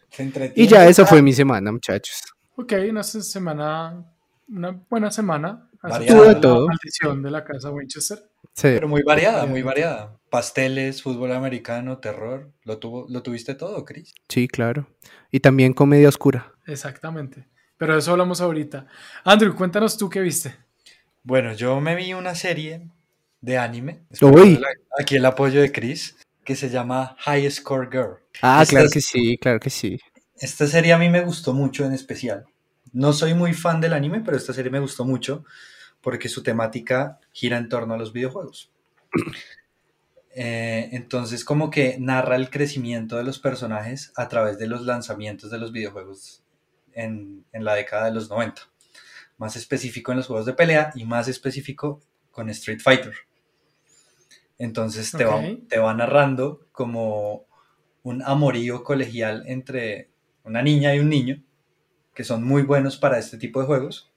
Y 0.56 0.68
ya 0.68 0.88
esa 0.88 1.06
fue 1.06 1.22
mi 1.22 1.33
semana, 1.33 1.72
muchachos. 1.72 2.22
Ok, 2.56 2.74
una 2.89 3.04
se- 3.04 3.22
semana, 3.24 4.06
una 4.48 4.72
buena 4.89 5.12
semana. 5.12 5.69
De 5.83 6.16
la 6.16 6.39
todo. 6.42 6.68
maldición 6.68 7.22
de 7.22 7.30
la 7.30 7.44
casa 7.44 7.69
Winchester. 7.69 8.18
Sí. 8.54 8.69
Pero 8.74 8.88
muy 8.88 9.04
variada, 9.04 9.45
muy 9.45 9.62
variada. 9.62 10.18
Pasteles, 10.31 11.04
fútbol 11.04 11.31
americano, 11.31 12.00
terror. 12.00 12.51
¿Lo, 12.63 12.80
tuvo, 12.80 13.06
¿lo 13.10 13.22
tuviste 13.22 13.54
todo, 13.54 13.86
Chris? 13.86 14.13
Sí, 14.30 14.48
claro. 14.48 14.88
Y 15.31 15.42
también 15.42 15.74
comedia 15.74 16.10
oscura. 16.10 16.54
Exactamente. 16.66 17.48
Pero 17.77 17.94
de 17.94 18.00
eso 18.00 18.12
hablamos 18.13 18.42
ahorita. 18.42 18.88
Andrew, 19.25 19.54
cuéntanos 19.56 19.95
tú 19.98 20.10
qué 20.10 20.22
viste. 20.22 20.56
Bueno, 21.22 21.54
yo 21.54 21.80
me 21.81 21.95
vi 21.95 22.13
una 22.13 22.33
serie 22.33 22.89
de 23.42 23.57
anime. 23.60 24.06
Aquí 24.98 25.18
el 25.18 25.25
apoyo 25.25 25.62
de 25.62 25.72
Chris, 25.72 26.16
que 26.45 26.56
se 26.56 26.69
llama 26.69 27.15
High 27.19 27.51
Score 27.51 27.89
Girl. 27.92 28.18
Ah, 28.42 28.62
Esta 28.62 28.71
claro 28.74 28.86
es- 28.88 28.94
que 28.94 29.01
sí, 29.01 29.38
claro 29.38 29.59
que 29.59 29.69
sí. 29.69 30.00
Esta 30.38 30.68
serie 30.68 30.94
a 30.94 30.97
mí 30.97 31.09
me 31.09 31.21
gustó 31.21 31.53
mucho 31.53 31.86
en 31.86 31.94
especial. 31.94 32.45
No 32.94 33.12
soy 33.13 33.33
muy 33.33 33.53
fan 33.53 33.81
del 33.81 33.94
anime, 33.94 34.21
pero 34.21 34.38
esta 34.38 34.53
serie 34.53 34.71
me 34.71 34.80
gustó 34.80 35.03
mucho 35.06 35.44
porque 36.01 36.30
su 36.30 36.44
temática 36.44 37.19
gira 37.33 37.57
en 37.57 37.68
torno 37.68 37.94
a 37.94 37.97
los 37.97 38.13
videojuegos. 38.13 38.72
Eh, 40.38 40.89
entonces, 40.91 41.46
como 41.46 41.70
que 41.70 41.96
narra 41.98 42.36
el 42.36 42.50
crecimiento 42.50 43.15
de 43.15 43.24
los 43.24 43.39
personajes 43.39 44.12
a 44.17 44.27
través 44.27 44.58
de 44.58 44.67
los 44.67 44.81
lanzamientos 44.81 45.50
de 45.50 45.58
los 45.60 45.72
videojuegos 45.72 46.43
en, 46.93 47.46
en 47.53 47.63
la 47.63 47.74
década 47.75 48.05
de 48.05 48.12
los 48.13 48.29
90. 48.29 48.63
Más 49.38 49.55
específico 49.55 50.12
en 50.12 50.17
los 50.17 50.27
juegos 50.27 50.46
de 50.46 50.51
pelea 50.53 50.91
y 50.93 51.05
más 51.05 51.29
específico 51.29 52.01
con 52.31 52.50
Street 52.50 52.81
Fighter. 52.84 53.13
Entonces 54.57 55.12
te, 55.12 55.25
va, 55.25 55.41
te 55.67 55.79
va 55.79 55.93
narrando 55.93 56.62
como 56.71 57.45
un 58.03 58.21
amorío 58.24 58.83
colegial 58.83 59.43
entre 59.47 60.09
una 60.43 60.62
niña 60.62 60.95
y 60.95 61.00
un 61.00 61.09
niño, 61.09 61.43
que 62.13 62.24
son 62.24 62.43
muy 62.43 62.63
buenos 62.63 62.97
para 62.97 63.19
este 63.19 63.38
tipo 63.38 63.62
de 63.62 63.67
juegos, 63.67 64.12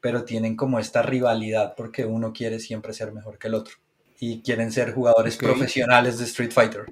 pero 0.00 0.24
tienen 0.24 0.56
como 0.56 0.78
esta 0.78 1.02
rivalidad 1.02 1.74
porque 1.76 2.04
uno 2.06 2.32
quiere 2.32 2.60
siempre 2.60 2.92
ser 2.92 3.12
mejor 3.12 3.38
que 3.38 3.48
el 3.48 3.54
otro 3.54 3.76
y 4.20 4.42
quieren 4.42 4.72
ser 4.72 4.94
jugadores 4.94 5.38
Ok. 5.38 5.42
profesionales 5.42 6.18
de 6.18 6.24
Street 6.24 6.52
Fighter. 6.52 6.86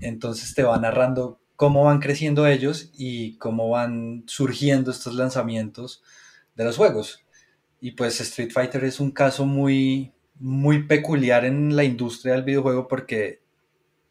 Entonces 0.00 0.54
te 0.54 0.62
va 0.62 0.78
narrando 0.78 1.40
cómo 1.56 1.84
van 1.84 2.00
creciendo 2.00 2.46
ellos 2.46 2.90
y 2.96 3.36
cómo 3.38 3.70
van 3.70 4.24
surgiendo 4.26 4.90
estos 4.90 5.14
lanzamientos 5.14 6.02
de 6.54 6.64
los 6.64 6.76
juegos. 6.76 7.24
Y 7.80 7.92
pues 7.92 8.20
Street 8.20 8.50
Fighter 8.52 8.84
es 8.84 9.00
un 9.00 9.10
caso 9.12 9.46
muy, 9.46 10.12
muy 10.38 10.84
peculiar 10.84 11.44
en 11.44 11.74
la 11.76 11.84
industria 11.84 12.34
del 12.34 12.44
videojuego 12.44 12.88
porque 12.88 13.40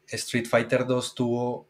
Street 0.07 0.48
Fighter 0.48 0.86
2 0.86 1.15
tuvo, 1.15 1.67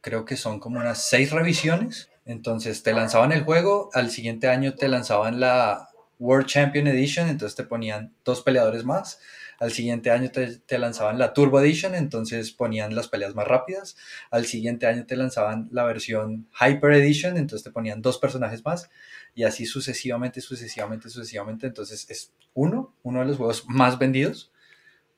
creo 0.00 0.24
que 0.24 0.36
son 0.36 0.60
como 0.60 0.80
unas 0.80 1.08
seis 1.08 1.30
revisiones. 1.30 2.10
Entonces 2.24 2.82
te 2.82 2.92
lanzaban 2.92 3.32
el 3.32 3.44
juego, 3.44 3.90
al 3.92 4.10
siguiente 4.10 4.48
año 4.48 4.74
te 4.74 4.88
lanzaban 4.88 5.38
la 5.38 5.88
World 6.18 6.46
Champion 6.46 6.88
Edition, 6.88 7.28
entonces 7.28 7.54
te 7.56 7.64
ponían 7.64 8.14
dos 8.24 8.42
peleadores 8.42 8.84
más. 8.84 9.20
Al 9.58 9.72
siguiente 9.72 10.10
año 10.10 10.30
te, 10.30 10.58
te 10.58 10.78
lanzaban 10.78 11.18
la 11.18 11.32
Turbo 11.32 11.60
Edition, 11.60 11.94
entonces 11.94 12.52
ponían 12.52 12.94
las 12.94 13.08
peleas 13.08 13.34
más 13.34 13.46
rápidas. 13.46 13.96
Al 14.30 14.46
siguiente 14.46 14.86
año 14.86 15.06
te 15.06 15.16
lanzaban 15.16 15.68
la 15.72 15.84
versión 15.84 16.48
Hyper 16.60 16.92
Edition, 16.92 17.36
entonces 17.36 17.64
te 17.64 17.70
ponían 17.70 18.02
dos 18.02 18.18
personajes 18.18 18.64
más. 18.64 18.90
Y 19.34 19.44
así 19.44 19.66
sucesivamente, 19.66 20.40
sucesivamente, 20.40 21.08
sucesivamente. 21.08 21.66
Entonces 21.66 22.08
es 22.10 22.32
uno, 22.54 22.94
uno 23.02 23.20
de 23.20 23.26
los 23.26 23.36
juegos 23.36 23.64
más 23.68 23.98
vendidos, 23.98 24.52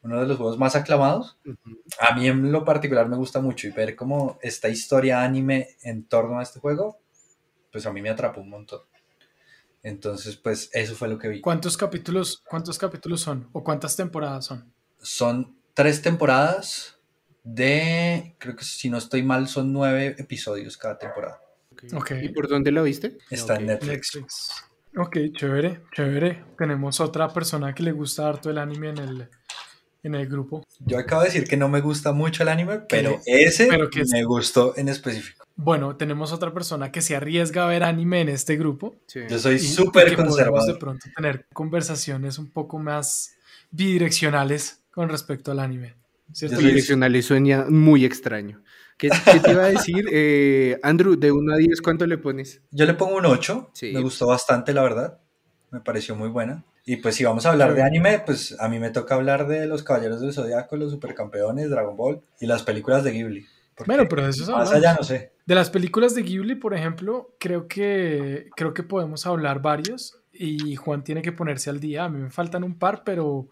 uno 0.03 0.21
de 0.21 0.27
los 0.27 0.37
juegos 0.37 0.59
más 0.59 0.77
aclamados. 0.77 1.39
A 1.99 2.15
mí 2.15 2.29
en 2.29 2.53
lo 2.53 2.65
particular 2.65 3.09
me 3.09 3.17
gusta 3.17 3.41
mucho 3.41 3.67
y 3.67 3.71
ver 3.71 3.97
como 3.97 4.39
esta 4.43 4.69
historia 4.69 5.23
anime 5.23 5.69
en 5.83 6.05
torno 6.05 6.39
a 6.39 6.43
este 6.43 6.61
juego, 6.61 7.01
pues 7.73 7.87
a 7.87 7.93
mí 7.93 8.03
me 8.03 8.11
atrapó 8.11 8.41
un 8.41 8.51
montón. 8.51 8.81
Entonces, 9.83 10.37
pues 10.37 10.71
eso 10.73 10.95
fue 10.95 11.09
lo 11.09 11.19
que 11.19 11.29
vi. 11.29 11.41
¿Cuántos 11.41 11.77
capítulos, 11.77 12.43
cuántos 12.49 12.79
capítulos 12.79 13.21
son? 13.21 13.49
¿O 13.53 13.63
cuántas 13.63 13.97
temporadas 13.97 14.47
son? 14.47 14.73
Son 15.01 15.57
tres 15.75 16.03
temporadas 16.03 16.97
de, 17.45 18.35
creo 18.39 18.57
que 18.57 18.65
si 18.65 18.91
no 18.91 18.99
estoy 18.99 19.23
mal, 19.23 19.49
son 19.49 19.73
nueve 19.73 20.17
episodios 20.19 20.77
cada 20.77 20.99
temporada. 20.99 21.41
Ok. 21.95 22.13
¿Y 22.23 22.29
por 22.31 22.49
dónde 22.49 22.73
lo 22.73 22.83
viste? 22.83 23.19
Está 23.31 23.57
en 23.57 23.67
Netflix. 23.67 24.15
Netflix. 24.17 24.51
Ok, 24.97 25.17
chévere, 25.37 25.83
chévere. 25.95 26.45
Tenemos 26.59 26.99
otra 27.01 27.33
persona 27.33 27.73
que 27.75 27.85
le 27.85 27.93
gusta 27.93 28.29
harto 28.29 28.51
el 28.51 28.59
anime 28.59 28.89
en 28.89 28.99
el, 28.99 29.29
en 30.03 30.15
el 30.17 30.27
grupo. 30.27 30.65
Yo 30.81 30.99
acabo 30.99 31.23
de 31.23 31.29
decir 31.29 31.45
que 31.47 31.57
no 31.57 31.69
me 31.69 31.81
gusta 31.81 32.13
mucho 32.13 32.43
el 32.43 32.49
anime, 32.49 32.81
pero 32.81 33.21
ese 33.27 33.69
Pero 33.69 33.89
que 33.91 34.01
es- 34.01 34.11
me 34.11 34.25
gustó 34.25 34.77
en 34.77 34.89
específico. 34.89 35.45
Bueno, 35.61 35.97
tenemos 35.97 36.33
otra 36.33 36.55
persona 36.55 36.93
que 36.93 37.03
se 37.03 37.17
arriesga 37.17 37.65
a 37.65 37.67
ver 37.69 37.83
anime 37.83 38.21
en 38.21 38.29
este 38.29 38.57
grupo. 38.57 38.95
Sí. 39.07 39.21
Yo 39.29 39.39
soy 39.41 39.59
súper 39.59 40.05
podemos 40.15 40.37
de 40.37 40.45
conservador. 40.45 40.79
pronto 40.79 41.07
tener 41.17 41.47
conversaciones 41.53 42.39
un 42.39 42.49
poco 42.51 42.79
más 42.79 43.35
bidireccionales 43.73 44.81
con 44.93 45.09
respecto 45.09 45.51
al 45.51 45.59
anime. 45.61 45.95
¿Cierto? 46.33 46.57
Yo 46.57 46.61
soy- 46.63 46.71
Direccional 46.71 47.17
y 47.17 47.23
sueña 47.23 47.67
muy 47.69 48.05
extraño. 48.05 48.63
¿Qué, 48.97 49.09
qué 49.33 49.41
te 49.41 49.51
iba 49.53 49.65
a 49.65 49.69
decir? 49.69 50.05
Eh, 50.13 50.79
Andrew, 50.83 51.17
de 51.17 51.33
1 51.33 51.53
a 51.55 51.57
10, 51.57 51.81
¿cuánto 51.83 52.07
le 52.07 52.19
pones? 52.19 52.61
Yo 52.71 52.85
le 52.87 52.95
pongo 52.95 53.17
un 53.17 53.27
8. 53.27 53.71
Sí. 53.73 53.93
Me 53.93 54.01
gustó 54.01 54.27
bastante, 54.27 54.73
la 54.73 54.83
verdad. 54.83 55.19
Me 55.71 55.81
pareció 55.81 56.15
muy 56.15 56.29
buena. 56.29 56.65
Y 56.85 56.97
pues 56.97 57.17
si 57.17 57.25
vamos 57.25 57.45
a 57.47 57.51
hablar 57.51 57.75
de 57.75 57.83
anime, 57.83 58.21
pues 58.25 58.57
a 58.61 58.69
mí 58.69 58.79
me 58.79 58.91
toca 58.91 59.15
hablar 59.17 59.47
de 59.49 59.67
los 59.67 59.83
Caballeros 59.83 60.21
del 60.21 60.33
Zodiaco, 60.33 60.77
los 60.77 60.91
Supercampeones, 60.93 61.69
Dragon 61.69 61.97
Ball 61.97 62.23
y 62.41 62.47
las 62.47 62.63
películas 62.63 63.05
de 63.05 63.11
Ghibli. 63.13 63.47
Porque 63.79 63.91
Bueno, 63.93 64.09
pero 64.09 64.25
de 64.25 64.31
eso 64.31 64.51
más 64.53 64.71
allá 64.73 64.95
no 64.95 65.03
sé. 65.05 65.33
De 65.47 65.55
las 65.55 65.71
películas 65.71 66.15
de 66.15 66.23
Ghibli, 66.23 66.57
por 66.57 66.75
ejemplo, 66.75 67.35
creo 67.39 67.67
que, 67.69 68.51
creo 68.57 68.75
que 68.75 68.83
podemos 68.83 69.25
hablar 69.25 69.63
varios 69.63 70.19
y 70.33 70.77
Juan 70.77 71.03
tiene 71.05 71.23
que 71.23 71.33
ponerse 71.33 71.71
al 71.71 71.81
día. 71.81 72.05
A 72.05 72.09
mí 72.11 72.19
me 72.21 72.31
faltan 72.31 72.65
un 72.65 72.79
par, 72.79 73.03
pero, 73.05 73.49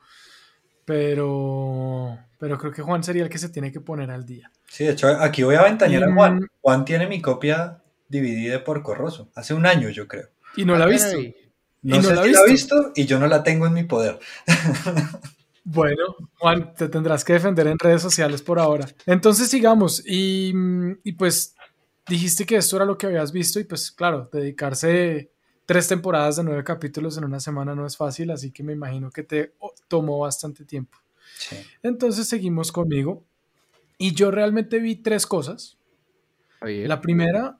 pero, 0.84 2.18
pero 2.38 2.58
creo 2.58 2.72
que 2.72 2.82
Juan 2.82 3.02
sería 3.02 3.22
el 3.22 3.28
que 3.28 3.38
se 3.38 3.48
tiene 3.48 3.72
que 3.72 3.80
poner 3.80 4.10
al 4.10 4.24
día. 4.26 4.50
Sí, 4.68 4.84
de 4.84 4.92
hecho, 4.92 5.08
aquí 5.08 5.42
voy 5.42 5.54
a 5.56 5.62
ventanear 5.62 6.04
a 6.04 6.12
Juan. 6.12 6.36
Mm. 6.36 6.46
Juan 6.60 6.84
tiene 6.84 7.06
mi 7.06 7.20
copia 7.22 7.82
dividida 8.08 8.52
de 8.54 8.58
Porco 8.60 8.94
Rosso. 8.94 9.30
Hace 9.34 9.54
un 9.54 9.66
año, 9.66 9.88
yo 9.90 10.06
creo. 10.06 10.28
Y 10.56 10.64
no 10.64 10.76
la 10.76 10.84
ha 10.84 10.88
Ah, 10.88 10.90
visto. 10.90 11.16
No 11.82 11.96
¿Y 11.96 11.98
no 11.98 12.02
sé 12.02 12.14
la 12.14 12.20
ha 12.20 12.24
si 12.24 12.30
la 12.32 12.38
ha 12.40 12.44
visto? 12.44 12.76
visto 12.76 12.92
y 12.96 13.06
yo 13.06 13.18
no 13.18 13.26
la 13.26 13.42
tengo 13.42 13.66
en 13.66 13.72
mi 13.74 13.84
poder. 13.84 14.18
Bueno, 15.68 16.14
Juan, 16.38 16.74
te 16.74 16.88
tendrás 16.88 17.24
que 17.24 17.32
defender 17.32 17.66
en 17.66 17.76
redes 17.76 18.00
sociales 18.00 18.40
por 18.40 18.60
ahora. 18.60 18.86
Entonces 19.04 19.50
sigamos. 19.50 20.00
Y, 20.06 20.52
y 21.02 21.12
pues 21.12 21.56
dijiste 22.06 22.46
que 22.46 22.54
esto 22.54 22.76
era 22.76 22.84
lo 22.84 22.96
que 22.96 23.06
habías 23.06 23.32
visto 23.32 23.58
y 23.58 23.64
pues 23.64 23.90
claro, 23.90 24.28
dedicarse 24.32 25.32
tres 25.66 25.88
temporadas 25.88 26.36
de 26.36 26.44
nueve 26.44 26.62
capítulos 26.62 27.18
en 27.18 27.24
una 27.24 27.40
semana 27.40 27.74
no 27.74 27.84
es 27.84 27.96
fácil, 27.96 28.30
así 28.30 28.52
que 28.52 28.62
me 28.62 28.74
imagino 28.74 29.10
que 29.10 29.24
te 29.24 29.54
oh, 29.58 29.74
tomó 29.88 30.20
bastante 30.20 30.64
tiempo. 30.64 30.98
Sí. 31.36 31.56
Entonces 31.82 32.28
seguimos 32.28 32.70
conmigo. 32.70 33.24
Y 33.98 34.14
yo 34.14 34.30
realmente 34.30 34.78
vi 34.78 34.94
tres 34.94 35.26
cosas. 35.26 35.78
Ver. 36.60 36.86
La 36.86 37.00
primera, 37.00 37.58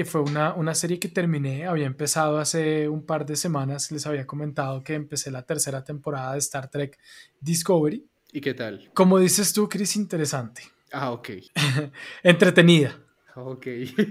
que 0.00 0.06
fue 0.06 0.22
una, 0.22 0.54
una 0.54 0.74
serie 0.74 0.98
que 0.98 1.08
terminé, 1.08 1.66
había 1.66 1.84
empezado 1.84 2.38
hace 2.38 2.88
un 2.88 3.04
par 3.04 3.26
de 3.26 3.36
semanas, 3.36 3.92
les 3.92 4.06
había 4.06 4.26
comentado 4.26 4.82
que 4.82 4.94
empecé 4.94 5.30
la 5.30 5.42
tercera 5.42 5.84
temporada 5.84 6.32
de 6.32 6.38
Star 6.38 6.70
Trek 6.70 6.98
Discovery. 7.38 8.02
¿Y 8.32 8.40
qué 8.40 8.54
tal? 8.54 8.90
Como 8.94 9.18
dices 9.18 9.52
tú, 9.52 9.68
Chris, 9.68 9.96
interesante, 9.96 10.62
Ah, 10.90 11.10
ok. 11.12 11.28
entretenida. 12.22 12.96
Ok. 13.36 13.66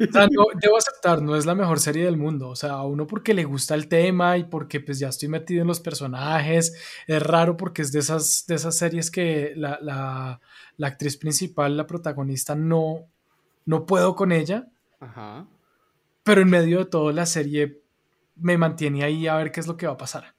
O 0.09 0.11
sea, 0.13 0.27
no, 0.31 0.45
debo 0.61 0.77
aceptar, 0.77 1.23
no 1.23 1.35
es 1.35 1.47
la 1.47 1.55
mejor 1.55 1.79
serie 1.79 2.05
del 2.05 2.17
mundo. 2.17 2.49
O 2.49 2.55
sea, 2.55 2.73
a 2.73 2.85
uno 2.85 3.07
porque 3.07 3.33
le 3.33 3.43
gusta 3.45 3.73
el 3.73 3.87
tema 3.87 4.37
y 4.37 4.43
porque 4.43 4.79
pues 4.79 4.99
ya 4.99 5.09
estoy 5.09 5.27
metido 5.27 5.61
en 5.63 5.67
los 5.67 5.79
personajes. 5.79 6.73
Es 7.07 7.23
raro 7.23 7.57
porque 7.57 7.81
es 7.81 7.91
de 7.91 7.99
esas, 7.99 8.45
de 8.47 8.55
esas 8.55 8.77
series 8.77 9.09
que 9.09 9.53
la, 9.55 9.79
la- 9.81 10.39
la 10.77 10.87
actriz 10.87 11.17
principal, 11.17 11.75
la 11.75 11.87
protagonista, 11.87 12.53
no, 12.55 13.07
no 13.65 13.85
puedo 13.87 14.15
con 14.15 14.31
ella. 14.31 14.67
Ajá. 14.99 15.45
Pero 16.29 16.41
en 16.41 16.49
medio 16.49 16.79
de 16.79 16.85
todo 16.85 17.11
la 17.11 17.25
serie 17.25 17.81
me 18.35 18.57
mantiene 18.57 19.03
ahí 19.03 19.27
a 19.27 19.35
ver 19.37 19.51
qué 19.51 19.61
es 19.61 19.67
lo 19.67 19.77
que 19.77 19.87
va 19.87 19.93
a 19.93 19.97
pasar. 19.97 20.35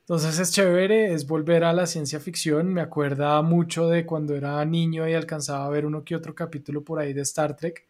Entonces 0.00 0.38
es 0.38 0.52
chévere, 0.52 1.14
es 1.14 1.26
volver 1.26 1.64
a 1.64 1.72
la 1.72 1.86
ciencia 1.86 2.20
ficción. 2.20 2.74
Me 2.74 2.82
acuerda 2.82 3.40
mucho 3.42 3.88
de 3.88 4.06
cuando 4.06 4.34
era 4.36 4.64
niño 4.66 5.08
y 5.08 5.14
alcanzaba 5.14 5.66
a 5.66 5.70
ver 5.70 5.86
uno 5.86 6.04
que 6.04 6.16
otro 6.16 6.34
capítulo 6.34 6.84
por 6.84 6.98
ahí 7.00 7.14
de 7.14 7.22
Star 7.22 7.56
Trek. 7.56 7.88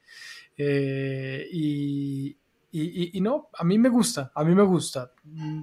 Eh, 0.59 1.49
y, 1.53 2.37
y- 2.73 3.21
no, 3.23 3.49
a 3.59 3.65
mí 3.65 3.79
me 3.79 3.89
gusta, 3.89 4.33
a 4.35 4.45
mí 4.45 4.55
me 4.55 4.65
gusta. 4.65 5.13
Mm, 5.25 5.63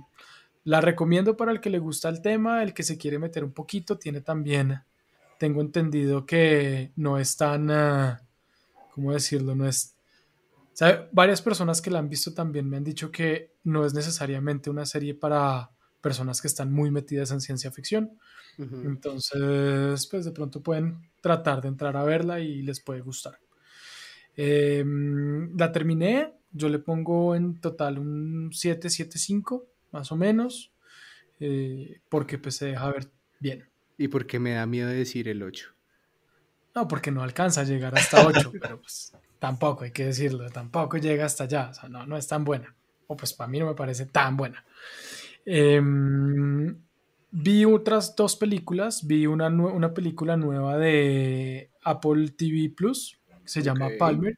La 0.65 0.81
recomiendo 0.81 1.37
para 1.37 1.51
el 1.51 1.61
que 1.61 1.69
le 1.71 1.79
gusta 1.79 2.09
el 2.09 2.21
tema, 2.21 2.63
el 2.63 2.73
que 2.73 2.83
se 2.83 2.97
quiere 2.97 3.19
meter 3.19 3.43
un 3.43 3.53
poquito. 3.53 3.97
Tiene 3.99 4.21
también, 4.21 4.81
tengo 5.39 5.61
entendido 5.61 6.25
que 6.25 6.91
no 6.97 7.17
es 7.19 7.37
tan, 7.37 7.71
ah, 7.71 8.21
¿cómo 8.91 9.13
decirlo? 9.13 9.55
No 9.55 9.67
es 9.67 9.95
varias 11.11 11.41
personas 11.41 11.81
que 11.81 11.91
la 11.91 11.99
han 11.99 12.09
visto 12.09 12.33
también 12.33 12.69
me 12.69 12.77
han 12.77 12.83
dicho 12.83 13.11
que 13.11 13.53
no 13.63 13.85
es 13.85 13.93
necesariamente 13.93 14.69
una 14.69 14.85
serie 14.85 15.13
para 15.13 15.71
personas 16.01 16.41
que 16.41 16.47
están 16.47 16.71
muy 16.71 16.91
metidas 16.91 17.31
en 17.31 17.41
ciencia 17.41 17.71
ficción. 17.71 18.17
Entonces, 18.57 20.07
pues 20.07 20.25
de 20.25 20.31
pronto 20.31 20.61
pueden 20.61 21.09
tratar 21.21 21.61
de 21.61 21.69
entrar 21.69 21.97
a 21.97 22.03
verla 22.03 22.39
y 22.39 22.61
les 22.61 22.79
puede 22.79 23.01
gustar. 23.01 23.39
Eh, 24.35 24.83
la 25.57 25.71
terminé, 25.71 26.33
yo 26.51 26.69
le 26.69 26.79
pongo 26.79 27.35
en 27.35 27.59
total 27.59 27.97
un 27.97 28.51
775, 28.51 29.67
más 29.91 30.11
o 30.11 30.15
menos, 30.15 30.71
eh, 31.39 32.01
porque 32.09 32.37
pues 32.37 32.55
se 32.55 32.67
deja 32.67 32.91
ver 32.91 33.09
bien. 33.39 33.67
¿Y 33.97 34.07
por 34.09 34.25
qué 34.25 34.39
me 34.39 34.53
da 34.53 34.65
miedo 34.65 34.89
decir 34.89 35.27
el 35.27 35.43
8? 35.43 35.73
No, 36.75 36.87
porque 36.87 37.11
no 37.11 37.23
alcanza 37.23 37.61
a 37.61 37.65
llegar 37.65 37.95
hasta 37.97 38.25
8, 38.25 38.51
pero 38.61 38.79
pues 38.79 39.13
tampoco 39.41 39.83
hay 39.85 39.91
que 39.91 40.05
decirlo, 40.05 40.47
tampoco 40.51 40.97
llega 40.97 41.25
hasta 41.25 41.45
allá, 41.45 41.69
o 41.71 41.73
sea, 41.73 41.89
no, 41.89 42.05
no 42.05 42.15
es 42.15 42.27
tan 42.27 42.43
buena. 42.45 42.75
O 43.07 43.17
pues 43.17 43.33
para 43.33 43.47
mí 43.49 43.57
no 43.59 43.65
me 43.65 43.73
parece 43.73 44.05
tan 44.05 44.37
buena. 44.37 44.63
Em, 45.45 46.77
vi 47.31 47.65
otras 47.65 48.15
dos 48.15 48.35
películas, 48.35 49.05
vi 49.07 49.25
una, 49.25 49.47
una 49.47 49.93
película 49.95 50.37
nueva 50.37 50.77
de 50.77 51.71
Apple 51.83 52.29
TV 52.37 52.71
Plus, 52.75 53.17
que 53.43 53.49
se 53.49 53.63
llama. 53.63 53.89
Palmer, 53.97 54.37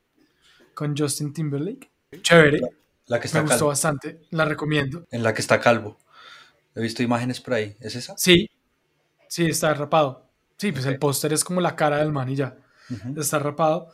con 0.74 0.95
Justin 0.98 1.33
Timberlake. 1.33 1.91
Chévere, 2.22 2.62
La 3.07 3.19
que 3.19 3.24
me 3.24 3.25
está 3.27 3.41
gustó 3.41 3.55
calvo. 3.57 3.67
bastante, 3.67 4.22
la 4.31 4.45
recomiendo. 4.45 5.05
En 5.12 5.22
la 5.22 5.33
que 5.33 5.41
está 5.41 5.60
calvo. 5.60 5.98
He 6.75 6.81
visto 6.81 7.03
imágenes 7.03 7.41
por 7.41 7.55
ahí. 7.55 7.75
¿Es 7.81 7.95
esa? 7.95 8.17
Sí, 8.17 8.50
sí, 9.27 9.45
está 9.48 9.74
rapado. 9.74 10.25
Sí, 10.57 10.72
pues 10.72 10.86
el 10.86 10.95
Ok. 10.95 11.00
póster 11.01 11.33
es 11.33 11.43
como 11.43 11.60
la 11.62 11.75
cara 11.75 11.98
del 11.98 12.12
man 12.13 12.29
y 12.29 12.36
ya. 12.36 12.55
Ujú. 12.89 13.19
está 13.19 13.39
rapado. 13.39 13.89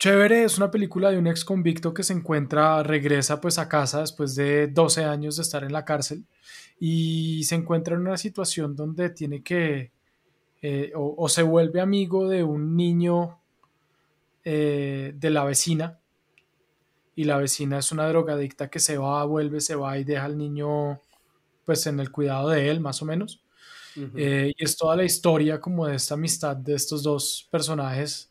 Chévere, 0.00 0.44
es 0.44 0.56
una 0.56 0.70
película 0.70 1.10
de 1.10 1.18
un 1.18 1.26
ex 1.26 1.44
convicto 1.44 1.92
que 1.92 2.02
se 2.02 2.14
encuentra, 2.14 2.82
regresa 2.82 3.38
pues 3.38 3.58
a 3.58 3.68
casa 3.68 4.00
después 4.00 4.34
de 4.34 4.66
12 4.66 5.04
años 5.04 5.36
de 5.36 5.42
estar 5.42 5.62
en 5.62 5.74
la 5.74 5.84
cárcel 5.84 6.24
y 6.80 7.44
se 7.44 7.54
encuentra 7.54 7.96
en 7.96 8.00
una 8.00 8.16
situación 8.16 8.74
donde 8.74 9.10
tiene 9.10 9.42
que 9.42 9.92
eh, 10.62 10.92
o, 10.96 11.14
o 11.18 11.28
se 11.28 11.42
vuelve 11.42 11.82
amigo 11.82 12.30
de 12.30 12.42
un 12.42 12.76
niño 12.76 13.40
eh, 14.42 15.12
de 15.14 15.30
la 15.30 15.44
vecina 15.44 15.98
y 17.14 17.24
la 17.24 17.36
vecina 17.36 17.78
es 17.78 17.92
una 17.92 18.08
drogadicta 18.08 18.70
que 18.70 18.78
se 18.78 18.96
va, 18.96 19.22
vuelve, 19.26 19.60
se 19.60 19.74
va 19.74 19.98
y 19.98 20.04
deja 20.04 20.24
al 20.24 20.38
niño 20.38 20.98
pues 21.66 21.86
en 21.86 22.00
el 22.00 22.10
cuidado 22.10 22.48
de 22.48 22.70
él 22.70 22.80
más 22.80 23.02
o 23.02 23.04
menos. 23.04 23.42
Eh, 24.16 24.54
y 24.56 24.64
es 24.64 24.78
toda 24.78 24.96
la 24.96 25.04
historia 25.04 25.60
como 25.60 25.86
de 25.86 25.96
esta 25.96 26.14
amistad 26.14 26.56
de 26.56 26.74
estos 26.74 27.02
dos 27.02 27.46
personajes. 27.50 28.30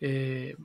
Eh, 0.00 0.56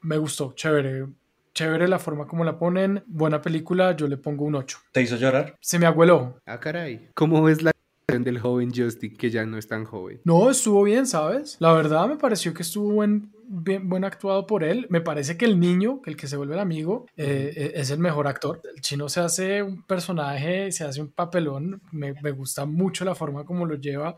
me 0.00 0.18
gustó, 0.18 0.52
chévere. 0.52 1.06
Chévere 1.54 1.88
la 1.88 1.98
forma 1.98 2.26
como 2.26 2.44
la 2.44 2.58
ponen. 2.58 3.02
Buena 3.06 3.42
película, 3.42 3.96
yo 3.96 4.06
le 4.06 4.16
pongo 4.16 4.44
un 4.44 4.54
8. 4.54 4.78
¿Te 4.92 5.02
hizo 5.02 5.16
llorar? 5.16 5.56
Se 5.60 5.78
me 5.78 5.86
agueló. 5.86 6.40
Ah, 6.46 6.60
caray. 6.60 7.08
¿Cómo 7.14 7.42
ves 7.42 7.62
la 7.62 7.72
relación 8.06 8.22
del 8.24 8.38
joven 8.38 8.70
Justin 8.72 9.16
que 9.16 9.30
ya 9.30 9.44
no 9.44 9.58
es 9.58 9.66
tan 9.66 9.84
joven? 9.84 10.20
No, 10.24 10.50
estuvo 10.50 10.84
bien, 10.84 11.06
¿sabes? 11.06 11.56
La 11.58 11.72
verdad 11.72 12.06
me 12.06 12.16
pareció 12.16 12.54
que 12.54 12.62
estuvo 12.62 12.92
buen, 12.92 13.32
bien, 13.48 13.88
buen 13.88 14.04
actuado 14.04 14.46
por 14.46 14.62
él. 14.62 14.86
Me 14.88 15.00
parece 15.00 15.36
que 15.36 15.46
el 15.46 15.58
niño, 15.58 16.00
que 16.00 16.10
el 16.10 16.16
que 16.16 16.28
se 16.28 16.36
vuelve 16.36 16.54
el 16.54 16.60
amigo, 16.60 17.06
eh, 17.16 17.52
eh, 17.56 17.72
es 17.74 17.90
el 17.90 17.98
mejor 17.98 18.28
actor. 18.28 18.62
El 18.72 18.80
chino 18.80 19.08
se 19.08 19.18
hace 19.18 19.60
un 19.60 19.82
personaje, 19.82 20.70
se 20.70 20.84
hace 20.84 21.00
un 21.00 21.10
papelón. 21.10 21.82
Me, 21.90 22.14
me 22.22 22.30
gusta 22.30 22.66
mucho 22.66 23.04
la 23.04 23.16
forma 23.16 23.44
como 23.44 23.66
lo 23.66 23.74
lleva. 23.74 24.16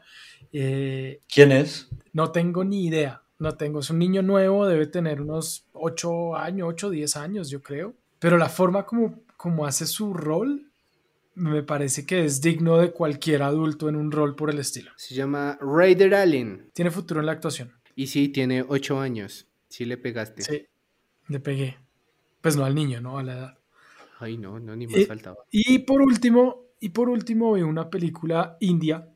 Eh, 0.53 1.23
¿Quién 1.33 1.53
es? 1.53 1.89
No 2.13 2.33
tengo 2.33 2.65
ni 2.65 2.85
idea. 2.85 3.23
No 3.41 3.57
tengo. 3.57 3.81
Es 3.81 3.89
un 3.89 3.99
niño 3.99 4.23
nuevo, 4.23 4.67
debe 4.67 4.87
tener 4.87 5.23
unos 5.23 5.67
8 5.73 6.37
años, 6.37 6.69
8, 6.69 6.91
10 6.91 7.17
años, 7.17 7.49
yo 7.51 7.63
creo. 7.63 7.95
Pero 8.19 8.37
la 8.37 8.51
forma 8.51 8.85
como, 8.85 9.23
como 9.39 9.65
hace 9.67 9.87
su 9.87 10.13
rol 10.13 10.71
me 11.35 11.63
parece 11.63 12.05
que 12.05 12.25
es 12.25 12.43
digno 12.43 12.77
de 12.77 12.93
cualquier 12.93 13.43
adulto 13.43 13.89
en 13.89 13.97
un 13.97 14.13
rol 14.13 14.37
por 14.37 14.51
el 14.51 14.59
estilo. 14.59 14.91
Se 14.97 15.15
llama 15.15 15.59
Raider 15.61 16.15
Allen. 16.15 16.71
Tiene 16.75 16.91
futuro 16.91 17.21
en 17.21 17.27
la 17.27 17.33
actuación. 17.33 17.73
Y 17.95 18.09
sí, 18.09 18.29
tiene 18.29 18.63
8 18.69 19.01
años. 19.01 19.49
Sí 19.71 19.87
le 19.87 19.97
pegaste. 19.97 20.43
Sí, 20.43 20.67
le 21.29 21.41
pegué. 21.41 21.79
Pues 22.43 22.57
no 22.57 22.67
al 22.67 22.75
niño, 22.75 23.01
no 23.01 23.19
a 23.19 23.23
la 23.23 23.33
edad. 23.33 23.59
Ay, 24.19 24.37
no, 24.37 24.61
no, 24.61 24.77
ni 24.77 24.87
más 24.87 24.97
Eh, 24.97 25.07
faltaba. 25.07 25.39
Y 25.51 25.79
por 25.79 26.03
último, 26.03 26.67
y 26.79 26.91
por 26.91 27.09
último 27.09 27.55
vi 27.55 27.63
una 27.63 27.89
película 27.89 28.59
india 28.61 29.09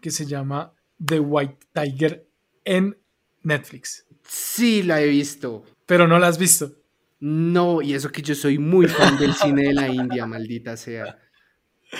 que 0.00 0.10
se 0.10 0.24
llama 0.24 0.72
The 1.04 1.20
White 1.20 1.66
Tiger 1.74 2.26
en 2.64 2.96
Netflix. 3.42 4.06
Sí, 4.26 4.82
la 4.82 5.00
he 5.02 5.06
visto. 5.08 5.64
Pero 5.86 6.06
no 6.06 6.18
la 6.18 6.28
has 6.28 6.38
visto. 6.38 6.72
No, 7.20 7.82
y 7.82 7.94
eso 7.94 8.10
que 8.12 8.22
yo 8.22 8.34
soy 8.34 8.58
muy 8.58 8.86
fan 8.86 9.18
del 9.18 9.34
cine 9.34 9.62
de 9.64 9.74
la 9.74 9.88
India, 9.88 10.26
maldita 10.26 10.76
sea. 10.76 11.18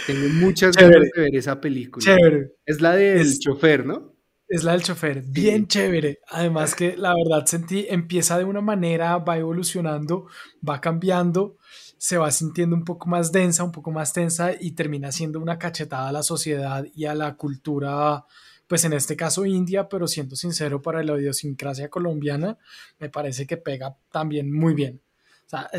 Tengo 0.06 0.28
muchas 0.28 0.76
ganas 0.76 1.08
de 1.14 1.22
ver 1.22 1.34
esa 1.34 1.60
película. 1.60 2.04
Chévere. 2.04 2.52
Es 2.66 2.80
la 2.80 2.94
del 2.94 3.20
Es- 3.22 3.40
chofer, 3.40 3.86
¿no? 3.86 4.14
Es 4.50 4.64
la 4.64 4.72
del 4.72 4.82
chofer, 4.82 5.22
bien 5.26 5.66
chévere. 5.66 6.20
Además 6.28 6.74
que 6.74 6.96
la 6.96 7.12
verdad 7.14 7.44
sentí, 7.44 7.84
empieza 7.90 8.38
de 8.38 8.44
una 8.44 8.62
manera, 8.62 9.18
va 9.18 9.36
evolucionando, 9.36 10.26
va 10.66 10.80
cambiando, 10.80 11.58
se 11.98 12.16
va 12.16 12.30
sintiendo 12.30 12.74
un 12.74 12.84
poco 12.84 13.08
más 13.10 13.30
densa, 13.30 13.62
un 13.64 13.72
poco 13.72 13.90
más 13.90 14.14
tensa 14.14 14.52
y 14.58 14.70
termina 14.70 15.12
siendo 15.12 15.38
una 15.38 15.58
cachetada 15.58 16.08
a 16.08 16.12
la 16.12 16.22
sociedad 16.22 16.86
y 16.94 17.04
a 17.04 17.14
la 17.14 17.36
cultura, 17.36 18.24
pues 18.68 18.84
en 18.84 18.92
este 18.92 19.16
caso 19.16 19.44
India, 19.44 19.88
pero 19.88 20.06
siendo 20.06 20.36
sincero, 20.36 20.80
para 20.80 21.02
la 21.02 21.18
idiosincrasia 21.18 21.88
colombiana, 21.88 22.58
me 23.00 23.10
parece 23.10 23.46
que 23.46 23.56
pega 23.56 23.96
también 24.10 24.52
muy 24.52 24.74
bien. 24.74 25.00
O 25.46 25.50
sea, 25.50 25.70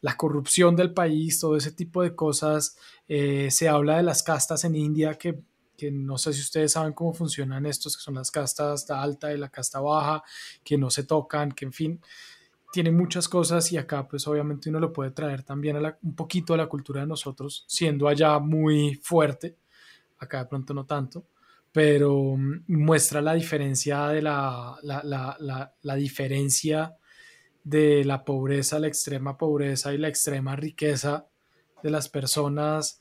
la 0.00 0.16
corrupción 0.16 0.76
del 0.76 0.92
país, 0.92 1.38
todo 1.40 1.56
ese 1.56 1.72
tipo 1.72 2.02
de 2.02 2.14
cosas, 2.16 2.76
eh, 3.08 3.48
se 3.50 3.68
habla 3.68 3.96
de 3.96 4.02
las 4.02 4.22
castas 4.22 4.64
en 4.64 4.74
India 4.74 5.14
que 5.14 5.40
que 5.82 5.90
no 5.90 6.16
sé 6.16 6.32
si 6.32 6.40
ustedes 6.42 6.70
saben 6.72 6.92
cómo 6.92 7.12
funcionan 7.12 7.66
estos, 7.66 7.96
que 7.96 8.04
son 8.04 8.14
las 8.14 8.30
castas, 8.30 8.88
la 8.88 9.02
alta 9.02 9.32
y 9.32 9.36
la 9.36 9.48
casta 9.48 9.80
baja, 9.80 10.22
que 10.62 10.78
no 10.78 10.90
se 10.90 11.02
tocan, 11.02 11.50
que 11.50 11.64
en 11.64 11.72
fin, 11.72 12.00
tiene 12.72 12.92
muchas 12.92 13.28
cosas 13.28 13.72
y 13.72 13.76
acá 13.76 14.06
pues 14.06 14.26
obviamente 14.28 14.70
uno 14.70 14.78
lo 14.78 14.92
puede 14.92 15.10
traer 15.10 15.42
también 15.42 15.84
a 15.84 15.98
un 16.02 16.14
poquito 16.14 16.54
a 16.54 16.56
la 16.56 16.68
cultura 16.68 17.00
de 17.00 17.08
nosotros, 17.08 17.64
siendo 17.66 18.06
allá 18.06 18.38
muy 18.38 18.94
fuerte, 19.02 19.56
acá 20.18 20.38
de 20.38 20.46
pronto 20.46 20.72
no 20.72 20.86
tanto, 20.86 21.26
pero 21.72 22.36
mm, 22.36 22.64
muestra 22.68 23.20
la 23.20 23.34
diferencia 23.34 24.08
de 24.08 24.22
la, 24.22 24.76
la, 24.82 25.02
la, 25.02 25.74
la, 25.80 25.94
diferencia 25.96 26.96
de 27.64 28.04
la 28.04 28.24
pobreza, 28.24 28.78
la 28.78 28.88
extrema 28.88 29.36
pobreza 29.36 29.92
y 29.92 29.98
la 29.98 30.08
extrema 30.08 30.54
riqueza 30.54 31.26
de 31.82 31.90
las 31.90 32.08
personas. 32.08 33.00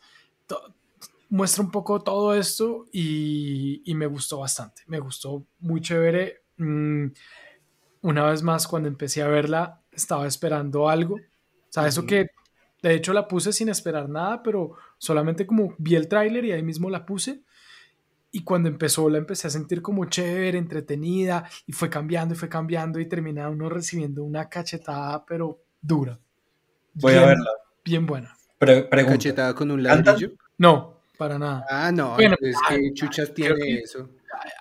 Muestra 1.30 1.64
un 1.64 1.72
poco 1.72 2.02
todo 2.02 2.34
esto 2.34 2.86
y, 2.92 3.82
y 3.86 3.96
me 3.96 4.06
gustó 4.06 4.40
bastante, 4.40 4.84
me 4.88 5.00
gustó 5.00 5.46
muy 5.60 5.82
chévere. 5.82 6.44
Mm, 6.58 7.08
una 8.02 8.26
vez 8.26 8.42
más, 8.42 8.68
cuando 8.68 8.88
empecé 8.88 9.22
a 9.22 9.28
verla, 9.28 9.82
estaba 9.92 10.28
esperando 10.28 10.90
algo. 10.90 11.16
O 11.16 11.74
sea, 11.74 11.88
eso 11.88 12.06
que 12.06 12.28
de 12.82 12.96
hecho 12.96 13.14
la 13.14 13.28
puse 13.28 13.54
sin 13.54 13.70
esperar 13.70 14.10
nada, 14.10 14.42
pero 14.42 14.74
solamente 14.98 15.46
como 15.46 15.76
vi 15.78 15.96
el 15.96 16.08
tráiler 16.08 16.46
y 16.46 16.52
ahí 16.52 16.64
mismo 16.64 16.90
la 16.90 17.06
puse. 17.06 17.44
Y 18.32 18.44
cuando 18.44 18.70
empezó, 18.70 19.10
la 19.10 19.18
empecé 19.18 19.48
a 19.48 19.50
sentir 19.50 19.82
como 19.82 20.06
chévere, 20.06 20.58
entretenida, 20.58 21.50
y 21.66 21.74
fue 21.74 21.90
cambiando 21.90 22.34
y 22.34 22.38
fue 22.38 22.48
cambiando 22.48 23.00
y 23.00 23.06
terminaba 23.08 23.50
uno 23.50 23.68
recibiendo 23.70 24.24
una 24.24 24.48
cachetada, 24.48 25.26
pero 25.26 25.64
dura. 25.82 26.18
Voy 26.94 27.14
a 27.14 27.18
Bien- 27.18 27.28
verla. 27.28 27.50
Bien 27.84 28.06
buena. 28.06 28.38
Pre- 28.58 28.84
pregunta. 28.84 29.18
Cachetada 29.18 29.54
con 29.56 29.72
un 29.72 29.84
ladrillo. 29.84 30.32
No, 30.58 31.02
para 31.18 31.38
nada. 31.40 31.66
Ah, 31.70 31.92
no, 31.92 32.16
Bueno, 32.16 32.36
es 32.40 32.56
ay, 32.70 32.80
que 32.80 32.94
Chuchas 32.94 33.34
tiene 33.34 33.56
que- 33.56 33.80
eso. 33.80 34.10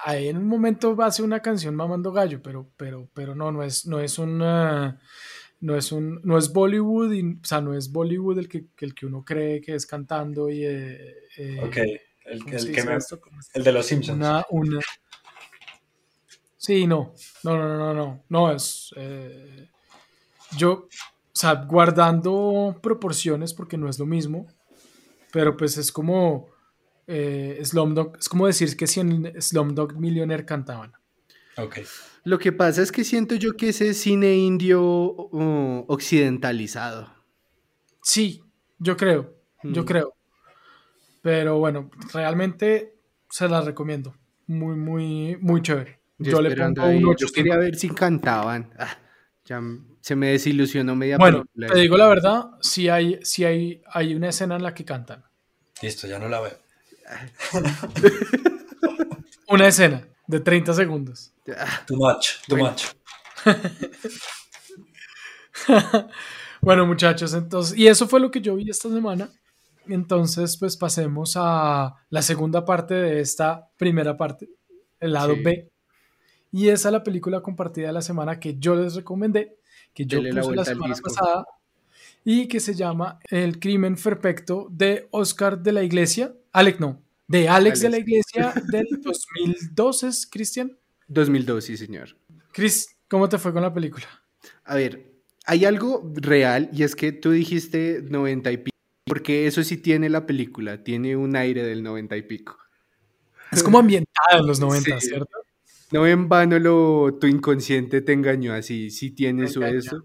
Ahí 0.05 0.29
en 0.29 0.37
un 0.37 0.47
momento 0.49 0.97
hace 1.03 1.23
una 1.23 1.41
canción 1.41 1.75
mamando 1.77 2.11
gallo, 2.13 2.43
pero, 2.43 2.69
pero, 2.77 3.09
pero 3.15 3.35
no, 3.35 3.53
no 3.53 3.63
es, 3.63 3.87
no 3.87 4.01
es 4.01 4.19
una, 4.19 4.99
no 5.61 5.77
es 5.77 5.93
un, 5.93 6.21
no 6.25 6.37
es 6.39 6.53
Bollywood, 6.53 7.13
y- 7.13 7.35
o 7.35 7.45
sea, 7.45 7.61
no 7.61 7.75
es 7.75 7.93
Bollywood 7.93 8.39
el 8.41 8.49
que, 8.49 8.67
el 8.79 8.95
que 8.95 9.07
uno 9.07 9.23
cree 9.25 9.61
que 9.61 9.75
es 9.77 9.87
cantando 9.87 10.51
y 10.51 10.65
eh, 10.65 11.15
eh, 11.39 11.61
Ok, 11.63 11.77
el, 12.31 12.45
¿cómo 13.21 13.39
el 13.55 13.65
de 13.65 13.73
los 13.73 13.87
Simpsons. 13.87 14.17
una, 14.19 14.45
una. 14.51 14.81
Sí, 16.57 16.87
no, 16.87 17.15
no, 17.43 17.57
no, 17.57 17.77
no, 17.79 17.95
no, 17.95 18.25
no 18.29 18.53
es. 18.53 18.93
eh, 18.97 19.69
yo, 20.57 20.73
o 20.73 20.89
sea, 21.33 21.55
guardando 21.55 22.79
proporciones 22.83 23.55
porque 23.55 23.77
no 23.79 23.89
es 23.89 23.99
lo 23.99 24.07
mismo, 24.07 24.47
pero 25.33 25.57
pues 25.57 25.77
es 25.79 25.91
como 25.91 26.49
eh, 27.07 27.61
Slumdog, 27.65 28.17
es 28.19 28.29
como 28.29 28.47
decir 28.47 28.77
que 28.77 28.87
si 28.87 29.01
en 29.01 29.41
Slumdog 29.41 29.95
Millionaire 29.97 30.45
cantaban. 30.45 30.93
Ok. 31.57 31.79
Lo 32.25 32.39
que 32.39 32.53
pasa 32.53 32.83
es 32.83 32.93
que 32.93 33.05
siento 33.05 33.35
yo 33.37 33.57
que 33.57 33.71
ese 33.71 33.95
cine 33.95 34.37
indio 34.37 34.83
uh, 34.83 35.85
occidentalizado. 35.89 37.13
Sí, 38.03 38.43
yo 38.79 38.97
creo, 38.97 39.35
yo 39.63 39.83
Mm. 39.83 39.87
creo. 39.87 40.15
Pero 41.23 41.59
bueno, 41.59 41.91
realmente 42.13 42.95
se 43.29 43.49
las 43.49 43.65
recomiendo. 43.65 44.15
Muy, 44.47 44.75
muy, 44.77 45.37
muy 45.41 45.63
chévere. 45.63 46.01
Yo, 46.19 46.33
Yo, 46.33 46.43
le 46.43 46.55
pongo 46.57 46.83
ahí, 46.83 46.97
un 46.97 47.03
yo 47.03 47.09
8 47.11 47.27
quería 47.35 47.57
ver 47.57 47.77
si 47.77 47.89
cantaban. 47.91 48.73
Ah, 48.79 48.99
ya 49.45 49.61
se 50.01 50.17
me 50.17 50.31
desilusionó 50.33 50.97
media 50.97 51.17
Bueno, 51.19 51.45
película. 51.45 51.67
te 51.69 51.79
digo 51.81 51.97
la 51.97 52.09
verdad, 52.09 52.45
sí 52.61 52.89
hay, 52.89 53.19
sí 53.23 53.45
hay, 53.45 53.83
hay 53.93 54.15
una 54.15 54.29
escena 54.29 54.57
en 54.57 54.63
la 54.63 54.75
que 54.75 54.85
cantan. 54.85 55.25
Listo, 55.83 56.07
ya 56.07 56.19
no 56.19 56.29
la 56.29 56.41
veo. 56.41 56.59
Una 59.49 59.67
escena 59.67 60.07
de 60.27 60.41
30 60.41 60.75
segundos. 60.75 61.33
Ah, 61.57 61.83
Too 61.87 61.97
much, 61.97 62.27
too 62.47 62.57
Bueno. 62.57 62.71
much. 62.71 62.85
bueno, 66.61 66.87
muchachos, 66.87 67.35
entonces, 67.35 67.77
y 67.77 67.89
eso 67.89 68.07
fue 68.07 68.21
lo 68.21 68.31
que 68.31 68.41
yo 68.41 68.55
vi 68.57 68.71
esta 68.71 68.89
semana. 68.89 69.29
Entonces, 69.89 70.57
pues 70.57 70.77
pasemos 70.77 71.35
a 71.37 71.95
la 72.11 72.23
segunda 72.23 72.65
parte 72.65 72.95
de 72.95 73.21
esta 73.21 73.71
primera 73.77 74.17
parte, 74.17 74.49
el 75.01 75.13
lado 75.13 75.35
Sí. 75.35 75.43
B. 75.43 75.71
Y 76.53 76.69
esa 76.69 76.89
es 76.89 76.93
la 76.93 77.05
película 77.05 77.41
compartida 77.41 77.89
de 77.89 77.93
la 77.93 78.03
semana 78.03 78.41
que 78.41 78.59
yo 78.59 78.75
les 78.75 78.95
recomendé, 78.95 79.57
que 79.95 80.05
yo 80.05 80.19
Dele 80.19 80.33
la 80.33 80.43
puse 80.43 80.57
la, 80.57 80.63
al 80.63 80.67
semana 80.67 80.97
pasada, 80.97 81.45
y 82.25 82.49
que 82.49 82.61
se 82.61 82.75
llama 82.75 83.19
El 83.31 83.59
crimen 83.59 83.97
perfecto 83.97 84.69
de 84.71 85.09
Oscar 85.13 85.63
de 85.63 85.73
la 85.73 85.83
Iglesia. 85.83 86.35
Alex, 86.53 86.81
no, 86.81 87.03
de 87.29 87.49
Alex, 87.49 87.81
de 87.81 87.91
la. 87.91 87.99
Iglesia 87.99 88.53
del 88.71 88.87
2002, 89.03 90.03
¿es 90.03 90.27
Cristian? 90.27 90.77
2002, 91.09 91.65
sí, 91.65 91.77
señor. 91.77 92.17
Chris, 92.53 92.97
¿cómo 93.09 93.29
te 93.29 93.39
fue 93.39 93.53
con 93.53 93.63
la 93.63 93.73
película? 93.73 94.07
A 94.65 94.75
ver, 94.75 95.13
hay 95.47 95.65
algo 95.65 96.11
real 96.15 96.71
y 96.73 96.83
es 96.83 96.95
que 96.95 97.13
tú 97.13 97.31
dijiste 97.31 98.03
90 98.03 98.53
y 98.53 98.57
pico, 98.59 98.70
porque 99.11 99.47
eso 99.47 99.63
sí 99.65 99.77
tiene 99.79 100.09
la 100.09 100.27
película, 100.27 100.83
tiene 100.85 101.17
un 101.17 101.37
aire 101.37 101.63
del 101.65 101.83
90 101.83 102.17
y 102.17 102.23
pico. 102.23 102.59
Es 103.53 103.63
como 103.63 103.79
ambientada 103.81 104.39
en 104.41 104.47
los 104.47 104.61
90, 104.61 105.01
Sí. 105.01 105.09
¿cierto? 105.09 105.39
No 105.93 106.07
en 106.07 106.29
vano 106.29 106.59
lo, 106.59 107.19
tu 107.21 107.27
inconsciente 107.27 108.01
te 108.01 108.13
engañó 108.13 108.53
así, 108.55 108.91
sí 108.91 109.11
tiene 109.11 109.49
engañó. 109.49 109.67
eso. 109.79 110.05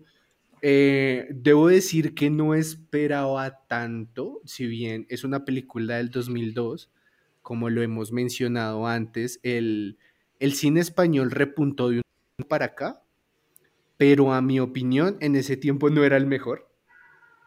Eh, 0.61 1.27
debo 1.31 1.67
decir 1.67 2.15
que 2.15 2.29
no 2.31 2.55
esperaba 2.55 3.67
tanto, 3.67 4.41
si 4.45 4.65
bien 4.67 5.05
es 5.09 5.23
una 5.23 5.45
película 5.45 5.97
del 5.97 6.09
2002, 6.09 6.91
como 7.43 7.69
lo 7.69 7.83
hemos 7.83 8.11
mencionado 8.11 8.87
antes, 8.87 9.39
el, 9.43 9.99
el 10.39 10.53
cine 10.55 10.79
español 10.81 11.31
repuntó 11.31 11.89
de 11.89 11.97
un 11.97 12.45
para 12.47 12.65
acá, 12.67 13.03
pero 13.97 14.33
a 14.33 14.41
mi 14.41 14.59
opinión 14.59 15.17
en 15.21 15.35
ese 15.35 15.57
tiempo 15.57 15.89
no 15.89 16.03
era 16.03 16.17
el 16.17 16.25
mejor. 16.25 16.69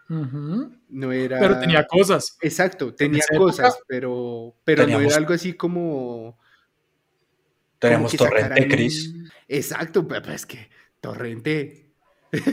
No 0.08 1.12
era... 1.12 1.38
Pero 1.38 1.58
tenía 1.60 1.86
cosas. 1.86 2.36
Exacto, 2.40 2.94
tenía 2.94 3.22
cosas, 3.36 3.74
época 3.74 3.84
pero, 3.86 4.56
pero 4.64 4.86
no 4.86 5.00
era 5.00 5.16
algo 5.16 5.34
así 5.34 5.52
como... 5.54 6.38
Tenemos 7.78 8.12
como 8.12 8.28
Torrente, 8.30 8.48
sacaran 8.48 8.70
Chris. 8.70 9.08
un- 9.14 9.30
Exacto, 9.46 10.08
pero 10.08 10.32
es 10.32 10.46
que 10.46 10.68
Torrente. 11.00 11.92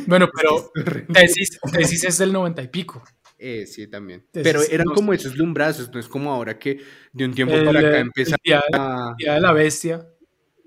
Bueno, 0.05 0.29
pero 0.35 0.71
tesis, 1.11 1.59
tesis 1.71 2.03
es 2.03 2.17
del 2.19 2.31
90 2.31 2.61
y 2.61 2.67
pico. 2.67 3.03
Eh, 3.37 3.65
sí, 3.65 3.87
también. 3.87 4.25
Tesis, 4.31 4.43
Pero 4.51 4.61
eran 4.71 4.85
no 4.87 4.93
como 4.93 5.13
esos 5.13 5.35
lumbrazos, 5.35 5.91
no 5.91 5.99
es 5.99 6.07
como 6.07 6.31
ahora 6.31 6.57
que 6.59 6.79
de 7.11 7.25
un 7.25 7.33
tiempo 7.33 7.53
El, 7.55 7.65
para 7.65 7.79
acá 7.79 7.99
empezaron 7.99 8.37
el 8.43 8.49
día, 8.51 8.63
de- 8.71 8.77
a... 8.77 9.09
el 9.09 9.15
Día 9.17 9.33
de 9.33 9.41
la 9.41 9.51
Bestia. 9.53 10.07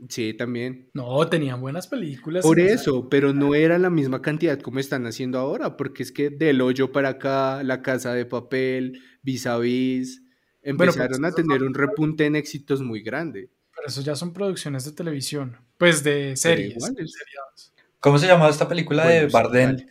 Sí, 0.09 0.33
también. 0.35 0.91
No, 0.95 1.27
tenían 1.29 1.61
buenas 1.61 1.87
películas. 1.89 2.43
Por 2.45 2.61
esa- 2.61 2.75
eso, 2.75 3.09
pero 3.09 3.33
no 3.33 3.55
era 3.55 3.79
la 3.79 3.91
misma 3.91 4.23
cantidad 4.23 4.61
como 4.61 4.79
están 4.79 5.07
haciendo 5.07 5.39
ahora, 5.39 5.77
porque 5.77 6.03
es 6.05 6.13
que 6.13 6.31
del 6.31 6.61
hoyo 6.61 6.93
para 6.93 7.09
acá, 7.11 7.63
la 7.65 7.83
casa 7.83 8.15
de 8.15 8.25
papel, 8.25 9.01
vis 9.23 9.47
a 9.47 9.59
vis, 9.59 10.23
empezaron 10.63 11.25
a 11.25 11.33
tener 11.33 11.63
un 11.65 11.75
repunte 11.75 12.27
en 12.27 12.37
éxitos 12.37 12.81
muy 12.81 13.01
grande. 13.03 13.51
Pero 13.75 13.89
eso 13.89 14.01
ya 14.03 14.15
son 14.15 14.33
producciones 14.33 14.85
de 14.85 14.93
televisión. 14.93 15.57
Pues 15.79 16.05
de 16.05 16.37
series. 16.37 16.77
igual 16.77 16.95
es- 16.99 17.13
seriados. 17.13 17.73
¿Cómo 18.01 18.19
se 18.19 18.27
llamaba 18.29 18.51
esta 18.51 18.69
película 18.69 19.07
de 19.07 19.23
Bueno, 19.27 19.33
Bardem? 19.33 19.71
vale. 19.77 19.87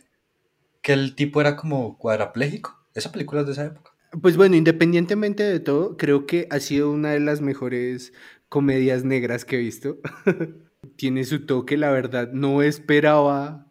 Que 0.80 0.92
el 0.94 1.14
tipo 1.14 1.40
era 1.40 1.56
como 1.56 1.98
cuadrapléjico. 1.98 2.78
Esa 2.94 3.12
película 3.12 3.40
es 3.42 3.46
de 3.46 3.52
esa 3.52 3.66
época. 3.66 3.90
Pues 4.22 4.38
bueno, 4.38 4.56
independientemente 4.56 5.42
de 5.42 5.60
todo, 5.60 5.98
creo 5.98 6.24
que 6.24 6.46
ha 6.50 6.60
sido 6.60 6.90
una 6.90 7.10
de 7.10 7.20
las 7.20 7.42
mejores 7.42 8.14
comedias 8.48 9.04
negras 9.04 9.44
que 9.44 9.56
he 9.56 9.60
visto. 9.60 9.98
Tiene 10.96 11.24
su 11.24 11.44
toque, 11.46 11.76
la 11.76 11.90
verdad, 11.90 12.30
no 12.32 12.62
esperaba 12.62 13.66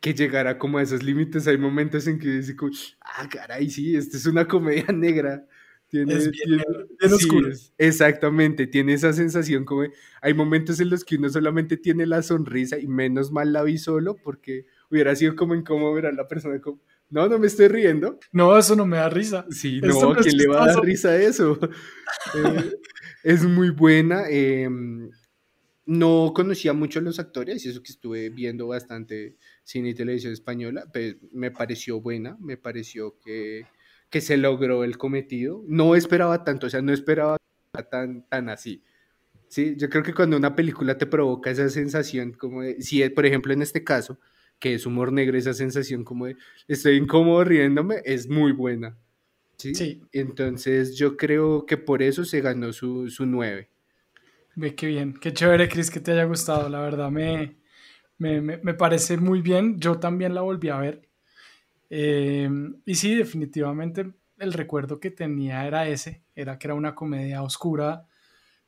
que 0.00 0.14
llegara 0.14 0.58
como 0.58 0.78
a 0.78 0.82
esos 0.82 1.02
límites. 1.02 1.46
Hay 1.48 1.58
momentos 1.58 2.06
en 2.06 2.18
que 2.18 2.28
dice 2.28 2.54
como, 2.54 2.72
ah, 3.00 3.28
caray, 3.28 3.68
sí, 3.70 3.96
esta 3.96 4.16
es 4.16 4.26
una 4.26 4.46
comedia 4.46 4.86
negra. 4.94 5.46
Tiene, 5.88 6.14
Es 6.14 6.30
bien 6.30 6.44
tiene- 6.44 6.64
bien 7.00 7.12
oscuro. 7.12 7.48
exactamente, 7.78 8.66
tiene 8.66 8.92
esa 8.94 9.12
sensación 9.12 9.64
como, 9.64 9.84
hay 10.20 10.34
momentos 10.34 10.80
en 10.80 10.90
los 10.90 11.04
que 11.04 11.14
uno 11.16 11.28
solamente 11.28 11.76
tiene 11.76 12.06
la 12.06 12.22
sonrisa 12.22 12.76
y 12.76 12.88
menos 12.88 13.30
mal 13.30 13.52
la 13.52 13.62
vi 13.62 13.78
solo 13.78 14.16
porque 14.16 14.66
Hubiera 14.88 15.16
sido 15.16 15.34
como 15.34 15.56
incómodo 15.56 15.92
ver 15.94 16.06
a 16.06 16.12
la 16.12 16.28
persona 16.28 16.60
como, 16.60 16.80
no, 17.10 17.28
no 17.28 17.40
me 17.40 17.48
estoy 17.48 17.66
riendo. 17.66 18.20
No, 18.30 18.56
eso 18.56 18.76
no 18.76 18.86
me 18.86 18.98
da 18.98 19.08
risa. 19.08 19.44
Sí, 19.50 19.80
no, 19.80 19.88
no 20.14 20.14
¿quién 20.14 20.36
le 20.36 20.46
va 20.46 20.62
a 20.62 20.66
dar 20.68 20.80
risa 20.84 21.08
a 21.10 21.16
eso? 21.16 21.58
Eh, 22.34 22.70
es 23.26 23.44
muy 23.44 23.70
buena. 23.70 24.24
eh, 24.30 24.68
no 25.86 26.32
conocía 26.34 26.72
mucho 26.72 26.98
a 26.98 27.02
los 27.02 27.18
actores, 27.18 27.64
y 27.64 27.68
eso 27.70 27.82
que 27.82 27.92
estuve 27.92 28.30
viendo 28.30 28.66
bastante 28.68 29.36
cine 29.64 29.90
y 29.90 29.94
televisión 29.94 30.32
española, 30.32 30.84
pero 30.92 31.18
me 31.32 31.50
pareció 31.50 32.00
buena, 32.00 32.36
me 32.40 32.56
pareció 32.56 33.18
que, 33.20 33.66
que 34.10 34.20
se 34.20 34.36
logró 34.36 34.84
el 34.84 34.98
cometido. 34.98 35.64
No 35.68 35.94
esperaba 35.94 36.44
tanto, 36.44 36.66
o 36.66 36.70
sea, 36.70 36.82
no 36.82 36.92
esperaba 36.92 37.38
tan, 37.90 38.28
tan 38.28 38.48
así. 38.48 38.82
Sí, 39.48 39.74
yo 39.76 39.88
creo 39.90 40.02
que 40.02 40.14
cuando 40.14 40.36
una 40.36 40.56
película 40.56 40.98
te 40.98 41.06
provoca 41.06 41.50
esa 41.50 41.68
sensación, 41.68 42.32
como 42.32 42.62
de, 42.62 42.82
si 42.82 43.08
por 43.10 43.26
ejemplo 43.26 43.52
en 43.52 43.62
este 43.62 43.84
caso, 43.84 44.18
que 44.58 44.74
es 44.74 44.86
humor 44.86 45.12
negro, 45.12 45.38
esa 45.38 45.54
sensación 45.54 46.04
como 46.04 46.26
de 46.26 46.36
estoy 46.68 46.96
incómodo 46.96 47.44
riéndome, 47.44 48.02
es 48.04 48.28
muy 48.28 48.52
buena. 48.52 48.98
¿Sí? 49.56 49.88
Sí. 49.88 50.02
Entonces 50.12 50.96
yo 50.96 51.16
creo 51.16 51.66
que 51.66 51.76
por 51.76 52.02
eso 52.02 52.24
se 52.24 52.40
ganó 52.40 52.72
su, 52.72 53.08
su 53.10 53.26
9. 53.26 53.70
Ve 54.54 54.74
qué 54.74 54.86
bien, 54.86 55.14
qué 55.20 55.32
chévere, 55.34 55.68
Chris, 55.68 55.90
que 55.90 56.00
te 56.00 56.12
haya 56.12 56.24
gustado. 56.24 56.68
La 56.68 56.80
verdad 56.80 57.10
me, 57.10 57.56
me, 58.18 58.40
me- 58.40 58.58
me 58.58 58.74
parece 58.74 59.16
muy 59.18 59.42
bien. 59.42 59.78
Yo 59.80 59.98
también 60.00 60.34
la 60.34 60.42
volví 60.42 60.68
a 60.70 60.78
ver. 60.78 61.08
Eh, 61.90 62.50
y 62.86 62.94
sí, 62.96 63.14
definitivamente 63.16 64.12
el 64.38 64.52
recuerdo 64.54 65.00
que 65.00 65.10
tenía 65.12 65.66
era 65.66 65.88
ese, 65.88 66.24
era 66.34 66.58
que 66.58 66.68
era 66.68 66.74
una 66.74 66.94
comedia 66.94 67.42
oscura, 67.42 68.06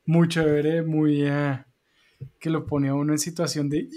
muy 0.05 0.27
chévere, 0.29 0.83
muy... 0.83 1.23
eh, 1.25 1.63
que 2.39 2.49
lo 2.51 2.65
pone 2.65 2.89
a 2.89 2.95
uno 2.95 3.13
en 3.13 3.19
situación 3.19 3.69
de... 3.69 3.89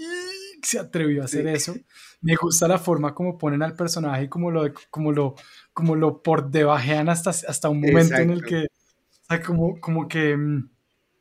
Se 0.69 0.79
atrevió 0.79 1.21
a 1.21 1.25
hacer 1.25 1.43
Sí. 1.43 1.71
eso. 1.71 1.75
Me 2.21 2.35
gusta 2.35 2.67
la 2.67 2.77
forma 2.79 3.13
como 3.13 3.37
ponen 3.37 3.61
al 3.63 3.75
personaje 3.75 4.23
y 4.23 4.29
como 4.29 4.49
lo, 4.49 4.63
como 4.89 5.11
lo, 5.11 5.35
como 5.73 5.95
lo 5.95 6.21
por 6.23 6.49
debajean 6.49 7.09
hasta, 7.09 7.29
hasta 7.31 7.69
un 7.69 7.81
momento 7.81 8.15
en 8.15 8.29
el 8.31 8.43
que... 8.43 8.63
O 8.65 9.25
sea, 9.27 9.41
como, 9.41 9.79
como 9.79 10.07
que... 10.07 10.35
mm, 10.37 10.69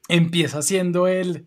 empieza 0.08 0.60
siendo 0.62 1.06
el, 1.06 1.46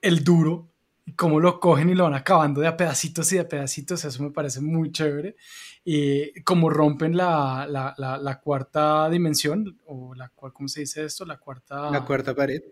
el 0.00 0.24
duro 0.24 0.70
y 1.04 1.12
cómo 1.14 1.38
lo 1.38 1.60
cogen 1.60 1.90
y 1.90 1.94
lo 1.94 2.04
van 2.04 2.14
acabando 2.14 2.60
de 2.60 2.66
a 2.66 2.76
pedacitos 2.76 3.30
y 3.32 3.36
de 3.36 3.44
pedacitos, 3.44 4.04
eso 4.04 4.22
me 4.22 4.30
parece 4.30 4.60
muy 4.60 4.90
chévere. 4.90 5.36
Y 5.84 6.40
como 6.42 6.70
rompen 6.70 7.16
la, 7.16 7.66
la, 7.68 7.94
la, 7.98 8.16
la 8.18 8.40
cuarta 8.40 9.08
dimensión, 9.10 9.78
o 9.86 10.14
la 10.14 10.28
cual, 10.30 10.52
¿cómo 10.52 10.68
se 10.68 10.80
dice 10.80 11.04
esto? 11.04 11.24
La 11.24 11.38
cuarta... 11.38 11.90
La 11.90 12.04
cuarta 12.04 12.34
pared. 12.34 12.62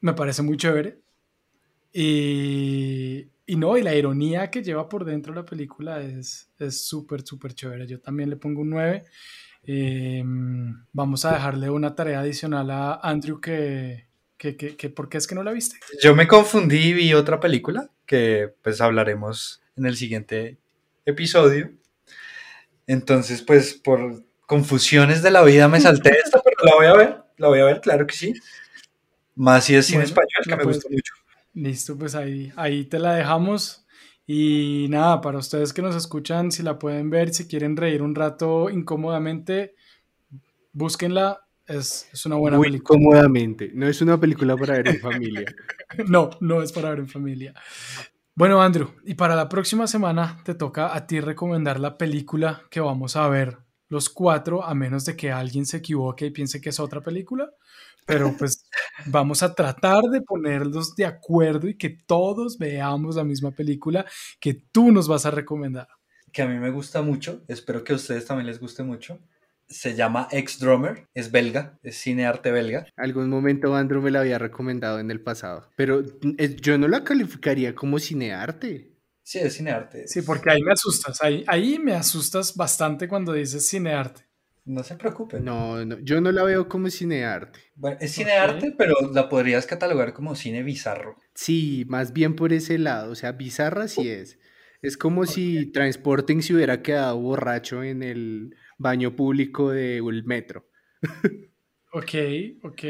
Me 0.00 0.12
parece 0.14 0.42
muy 0.42 0.56
chévere. 0.56 1.00
Y, 1.92 3.28
y 3.46 3.56
no, 3.56 3.76
y 3.76 3.82
la 3.82 3.94
ironía 3.94 4.50
que 4.50 4.62
lleva 4.62 4.88
por 4.88 5.04
dentro 5.04 5.34
la 5.34 5.44
película 5.44 6.00
es 6.00 6.50
es 6.58 6.86
súper, 6.86 7.22
súper 7.22 7.54
chévere. 7.54 7.86
Yo 7.86 8.00
también 8.00 8.30
le 8.30 8.36
pongo 8.36 8.62
un 8.62 8.70
9. 8.70 9.04
Eh, 9.66 10.22
vamos 10.92 11.24
a 11.24 11.34
dejarle 11.34 11.70
una 11.70 11.94
tarea 11.94 12.20
adicional 12.20 12.70
a 12.70 12.94
Andrew 13.02 13.40
que, 13.40 14.08
que, 14.36 14.56
que, 14.56 14.76
que 14.76 14.90
¿por 14.90 15.08
qué 15.08 15.18
es 15.18 15.26
que 15.26 15.34
no 15.34 15.42
la 15.42 15.52
viste? 15.52 15.76
Yo 16.02 16.14
me 16.14 16.28
confundí 16.28 16.76
y 16.76 16.92
vi 16.92 17.14
otra 17.14 17.40
película 17.40 17.90
que 18.06 18.52
pues 18.62 18.80
hablaremos 18.80 19.62
en 19.76 19.86
el 19.86 19.96
siguiente 19.96 20.58
episodio. 21.04 21.72
Entonces, 22.86 23.42
pues 23.42 23.74
por 23.74 24.22
confusiones 24.46 25.22
de 25.22 25.30
la 25.30 25.42
vida 25.42 25.68
me 25.68 25.80
salté 25.80 26.16
esta, 26.22 26.40
pero 26.42 26.56
la 26.62 26.74
voy 26.76 26.86
a 26.86 26.94
ver, 26.94 27.22
la 27.38 27.48
voy 27.48 27.60
a 27.60 27.64
ver, 27.64 27.80
claro 27.80 28.06
que 28.06 28.14
sí. 28.14 28.34
Más 29.34 29.64
si 29.64 29.74
es 29.74 29.86
cine 29.86 30.04
Bueno, 30.04 30.08
español, 30.08 30.42
que 30.44 30.56
me 30.56 30.64
gusta 30.64 30.88
mucho. 30.90 31.14
Listo, 31.54 31.96
pues 31.96 32.14
ahí, 32.14 32.52
ahí 32.56 32.84
te 32.84 32.98
la 32.98 33.14
dejamos. 33.14 33.86
Y 34.26 34.86
nada, 34.88 35.20
para 35.20 35.38
ustedes 35.38 35.72
que 35.72 35.82
nos 35.82 35.94
escuchan, 35.94 36.50
si 36.50 36.62
la 36.62 36.78
pueden 36.78 37.10
ver, 37.10 37.32
si 37.34 37.46
quieren 37.46 37.76
reír 37.76 38.02
un 38.02 38.14
rato 38.14 38.70
incómodamente, 38.70 39.74
búsquenla. 40.72 41.40
Es, 41.66 42.08
es 42.12 42.26
una 42.26 42.36
buena 42.36 42.58
Muy 42.58 42.66
película. 42.68 42.98
cómodamente. 42.98 43.70
No 43.74 43.86
es 43.88 44.00
una 44.02 44.18
película 44.20 44.56
para 44.56 44.74
ver 44.74 44.88
en 44.88 45.00
familia. 45.00 45.44
No, 46.08 46.30
no 46.40 46.60
es 46.62 46.72
para 46.72 46.90
ver 46.90 46.98
en 47.00 47.08
familia. 47.08 47.54
Bueno, 48.34 48.60
Andrew, 48.60 48.88
y 49.04 49.14
para 49.14 49.36
la 49.36 49.48
próxima 49.48 49.86
semana 49.86 50.40
te 50.44 50.54
toca 50.54 50.94
a 50.94 51.06
ti 51.06 51.20
recomendar 51.20 51.78
la 51.78 51.96
película 51.96 52.62
que 52.68 52.80
vamos 52.80 53.14
a 53.14 53.28
ver 53.28 53.58
los 53.88 54.10
cuatro, 54.10 54.64
a 54.64 54.74
menos 54.74 55.04
de 55.04 55.14
que 55.14 55.30
alguien 55.30 55.66
se 55.66 55.76
equivoque 55.76 56.26
y 56.26 56.30
piense 56.30 56.60
que 56.60 56.70
es 56.70 56.80
otra 56.80 57.00
película. 57.00 57.52
Pero 58.06 58.34
pues 58.38 58.66
vamos 59.06 59.42
a 59.42 59.54
tratar 59.54 60.02
de 60.04 60.20
ponerlos 60.20 60.94
de 60.94 61.06
acuerdo 61.06 61.68
y 61.68 61.76
que 61.76 61.90
todos 62.06 62.58
veamos 62.58 63.16
la 63.16 63.24
misma 63.24 63.50
película 63.50 64.04
que 64.40 64.54
tú 64.54 64.92
nos 64.92 65.08
vas 65.08 65.26
a 65.26 65.30
recomendar. 65.30 65.88
que 66.32 66.42
a 66.42 66.46
mí 66.48 66.58
me 66.58 66.70
gusta 66.70 67.00
mucho, 67.00 67.44
espero 67.48 67.84
que 67.84 67.92
a 67.92 67.96
ustedes 67.96 68.26
también 68.26 68.46
les 68.48 68.58
guste 68.60 68.82
mucho. 68.82 69.20
Se 69.68 69.94
llama 69.94 70.28
Ex 70.30 70.58
Drummer, 70.58 71.08
es 71.14 71.30
belga, 71.30 71.78
es 71.82 71.96
cine 71.96 72.26
arte 72.26 72.50
belga. 72.52 72.86
Algún 72.96 73.30
momento 73.30 73.74
Andrew 73.74 74.02
me 74.02 74.10
la 74.10 74.20
había 74.20 74.38
recomendado 74.38 74.98
en 74.98 75.10
el 75.10 75.20
pasado. 75.22 75.70
Pero 75.76 76.02
eh, 76.38 76.56
yo 76.60 76.76
no 76.76 76.86
la 76.88 77.02
calificaría 77.04 77.74
como 77.74 77.98
cinearte. 77.98 78.92
Sí, 79.22 79.38
es 79.38 79.54
cine 79.54 79.70
arte. 79.70 80.06
Sí, 80.06 80.20
porque 80.22 80.50
ahí 80.50 80.62
me 80.62 80.72
asustas, 80.72 81.22
ahí, 81.22 81.44
ahí 81.46 81.78
me 81.78 81.94
asustas 81.94 82.54
bastante 82.54 83.08
cuando 83.08 83.32
dices 83.32 83.68
cinearte. 83.68 84.22
No 84.66 84.82
se 84.82 84.96
preocupen. 84.96 85.44
No, 85.44 85.84
no, 85.84 85.98
yo 86.00 86.20
no 86.20 86.32
la 86.32 86.42
veo 86.42 86.68
como 86.68 86.88
cinearte. 86.88 87.60
Bueno, 87.74 87.98
es 88.00 88.12
cine 88.12 88.32
Ok. 88.32 88.48
arte, 88.48 88.74
pero 88.78 88.94
la 89.12 89.28
podrías 89.28 89.66
catalogar 89.66 90.14
como 90.14 90.34
cine 90.34 90.62
bizarro. 90.62 91.16
Sí, 91.34 91.84
más 91.88 92.12
bien 92.14 92.34
por 92.34 92.52
ese 92.52 92.78
lado. 92.78 93.12
O 93.12 93.14
sea, 93.14 93.32
bizarra 93.32 93.88
sí 93.88 94.08
es. 94.08 94.38
Es 94.80 94.96
como 94.96 95.26
si 95.26 95.70
Transporting 95.72 96.40
se 96.42 96.54
hubiera 96.54 96.82
quedado 96.82 97.18
borracho 97.18 97.82
en 97.82 98.02
el 98.02 98.54
baño 98.78 99.14
público 99.16 99.70
del 99.70 100.24
metro. 100.24 100.68
Ok, 101.96 102.10
ok. 102.64 102.82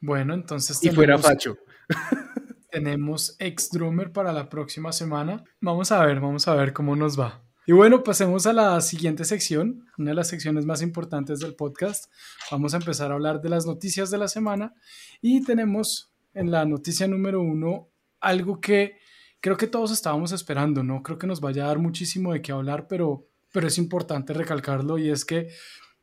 Bueno, 0.00 0.34
entonces 0.34 0.82
Y 0.82 0.90
fuera 0.90 1.14
tenemos- 1.14 1.22
facho. 1.26 1.56
tenemos 2.70 3.36
ex 3.38 3.70
drummer 3.70 4.10
para 4.12 4.32
la 4.32 4.48
próxima 4.48 4.90
semana. 4.92 5.44
Vamos 5.60 5.92
a 5.92 6.04
ver, 6.04 6.18
vamos 6.18 6.48
a 6.48 6.54
ver 6.56 6.72
cómo 6.72 6.96
nos 6.96 7.18
va. 7.18 7.44
Y 7.64 7.70
bueno, 7.70 8.02
pasemos 8.02 8.46
a 8.46 8.52
la 8.52 8.80
siguiente 8.80 9.24
sección, 9.24 9.86
una 9.96 10.10
de 10.10 10.16
las 10.16 10.28
secciones 10.28 10.66
más 10.66 10.82
importantes 10.82 11.38
del 11.38 11.54
podcast. 11.54 12.10
Vamos 12.50 12.74
a 12.74 12.78
empezar 12.78 13.12
a 13.12 13.14
hablar 13.14 13.40
de 13.40 13.50
las 13.50 13.66
noticias 13.66 14.10
de 14.10 14.18
la 14.18 14.26
semana 14.26 14.74
y 15.20 15.44
tenemos 15.44 16.12
en 16.34 16.50
la 16.50 16.64
noticia 16.64 17.06
número 17.06 17.40
uno 17.40 17.88
algo 18.20 18.60
que 18.60 18.96
creo 19.40 19.56
que 19.56 19.68
todos 19.68 19.92
estábamos 19.92 20.32
esperando, 20.32 20.82
no 20.82 21.04
creo 21.04 21.18
que 21.18 21.28
nos 21.28 21.40
vaya 21.40 21.64
a 21.64 21.68
dar 21.68 21.78
muchísimo 21.78 22.32
de 22.32 22.42
qué 22.42 22.50
hablar, 22.50 22.88
pero, 22.88 23.28
pero 23.52 23.68
es 23.68 23.78
importante 23.78 24.32
recalcarlo 24.32 24.98
y 24.98 25.10
es 25.10 25.24
que 25.24 25.48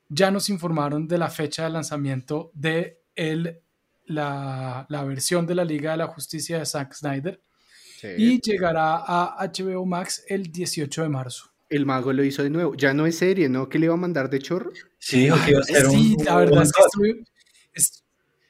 ya 0.08 0.32
nos 0.32 0.50
informaron 0.50 1.10
de 1.10 1.17
la 1.17 1.30
fecha 1.30 1.65
de 1.65 1.72
lanzamiento 1.72 2.52
de 2.54 3.02
el, 3.15 3.60
la, 4.06 4.86
la 4.88 5.04
versión 5.04 5.45
de 5.45 5.56
la 5.56 5.65
Liga 5.65 5.91
de 5.91 5.98
la 5.98 6.08
Justicia 6.08 6.60
de 6.60 6.65
Zack 6.65 6.93
Snyder 6.93 7.41
y 8.17 8.39
llegará 8.39 9.04
a 9.06 9.45
HBO 9.45 9.86
Max 9.86 10.24
el 10.28 10.52
18 10.52 11.04
de 11.04 11.10
marzo. 11.10 11.49
El 11.70 11.86
mago 11.86 12.12
lo 12.14 12.24
hizo 12.24 12.42
de 12.44 12.50
nuevo. 12.50 12.76
Ya 12.76 12.94
no 12.94 13.06
es 13.06 13.18
serie, 13.18 13.48
¿no? 13.50 13.70
¿Que 13.70 13.78
le 13.80 13.86
iba 13.86 13.94
a 13.94 13.98
mandar 13.98 14.30
de 14.30 14.40
chorro? 14.40 14.72
Sí, 14.98 15.22
dijo 15.22 15.38
que 15.46 15.52
iba 15.52 15.60
a 15.60 15.64
ser 15.64 15.86
Sí, 15.86 16.16
un, 16.18 16.26
la 16.26 16.36
verdad 16.38 16.64
es 16.64 16.72
que 16.72 16.82
estuve, 16.84 17.24
est- 17.74 18.04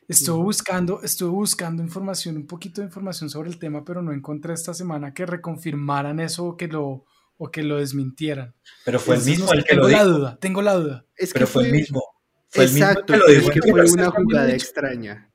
estuve 0.08 0.44
buscando, 0.44 1.02
estuve 1.04 1.30
buscando 1.30 1.84
información, 1.84 2.38
un 2.38 2.48
poquito 2.48 2.82
de 2.82 2.88
información 2.88 3.30
sobre 3.30 3.50
el 3.50 3.60
tema, 3.60 3.84
pero 3.84 4.02
no 4.02 4.14
encontré 4.14 4.54
esta 4.54 4.74
semana 4.74 5.14
que 5.14 5.26
reconfirmaran 5.26 6.20
eso 6.22 6.46
o 6.46 6.58
que 6.58 6.68
lo, 6.68 7.06
o 7.38 7.52
que 7.52 7.62
lo 7.64 7.78
desmintieran. 7.78 8.56
Pero 8.86 9.00
fue 9.00 9.16
el 9.16 9.22
no 9.22 9.26
mismo 9.28 9.48
sé, 9.50 9.56
el 9.58 9.64
que 9.66 9.76
lo 9.76 9.88
tengo 9.88 9.98
la 9.98 10.04
dijo. 10.06 10.18
duda, 10.18 10.38
tengo 10.40 10.62
la 10.62 10.74
duda. 10.76 11.06
Es 11.18 11.34
Pero 11.34 11.46
fue 11.48 11.66
el 11.66 11.72
mismo. 11.74 12.02
Fue 12.48 12.64
el 12.64 12.72
mismo 12.72 12.86
el 12.86 12.92
Exacto, 12.92 13.14
que 13.14 13.20
lo 13.20 13.28
dijo. 13.28 13.42
es 13.42 13.50
que 13.52 13.62
fue 13.62 13.82
Twitter. 13.84 13.94
una 13.94 14.12
jugada 14.12 14.48
hecho. 14.48 14.56
extraña. 14.56 15.29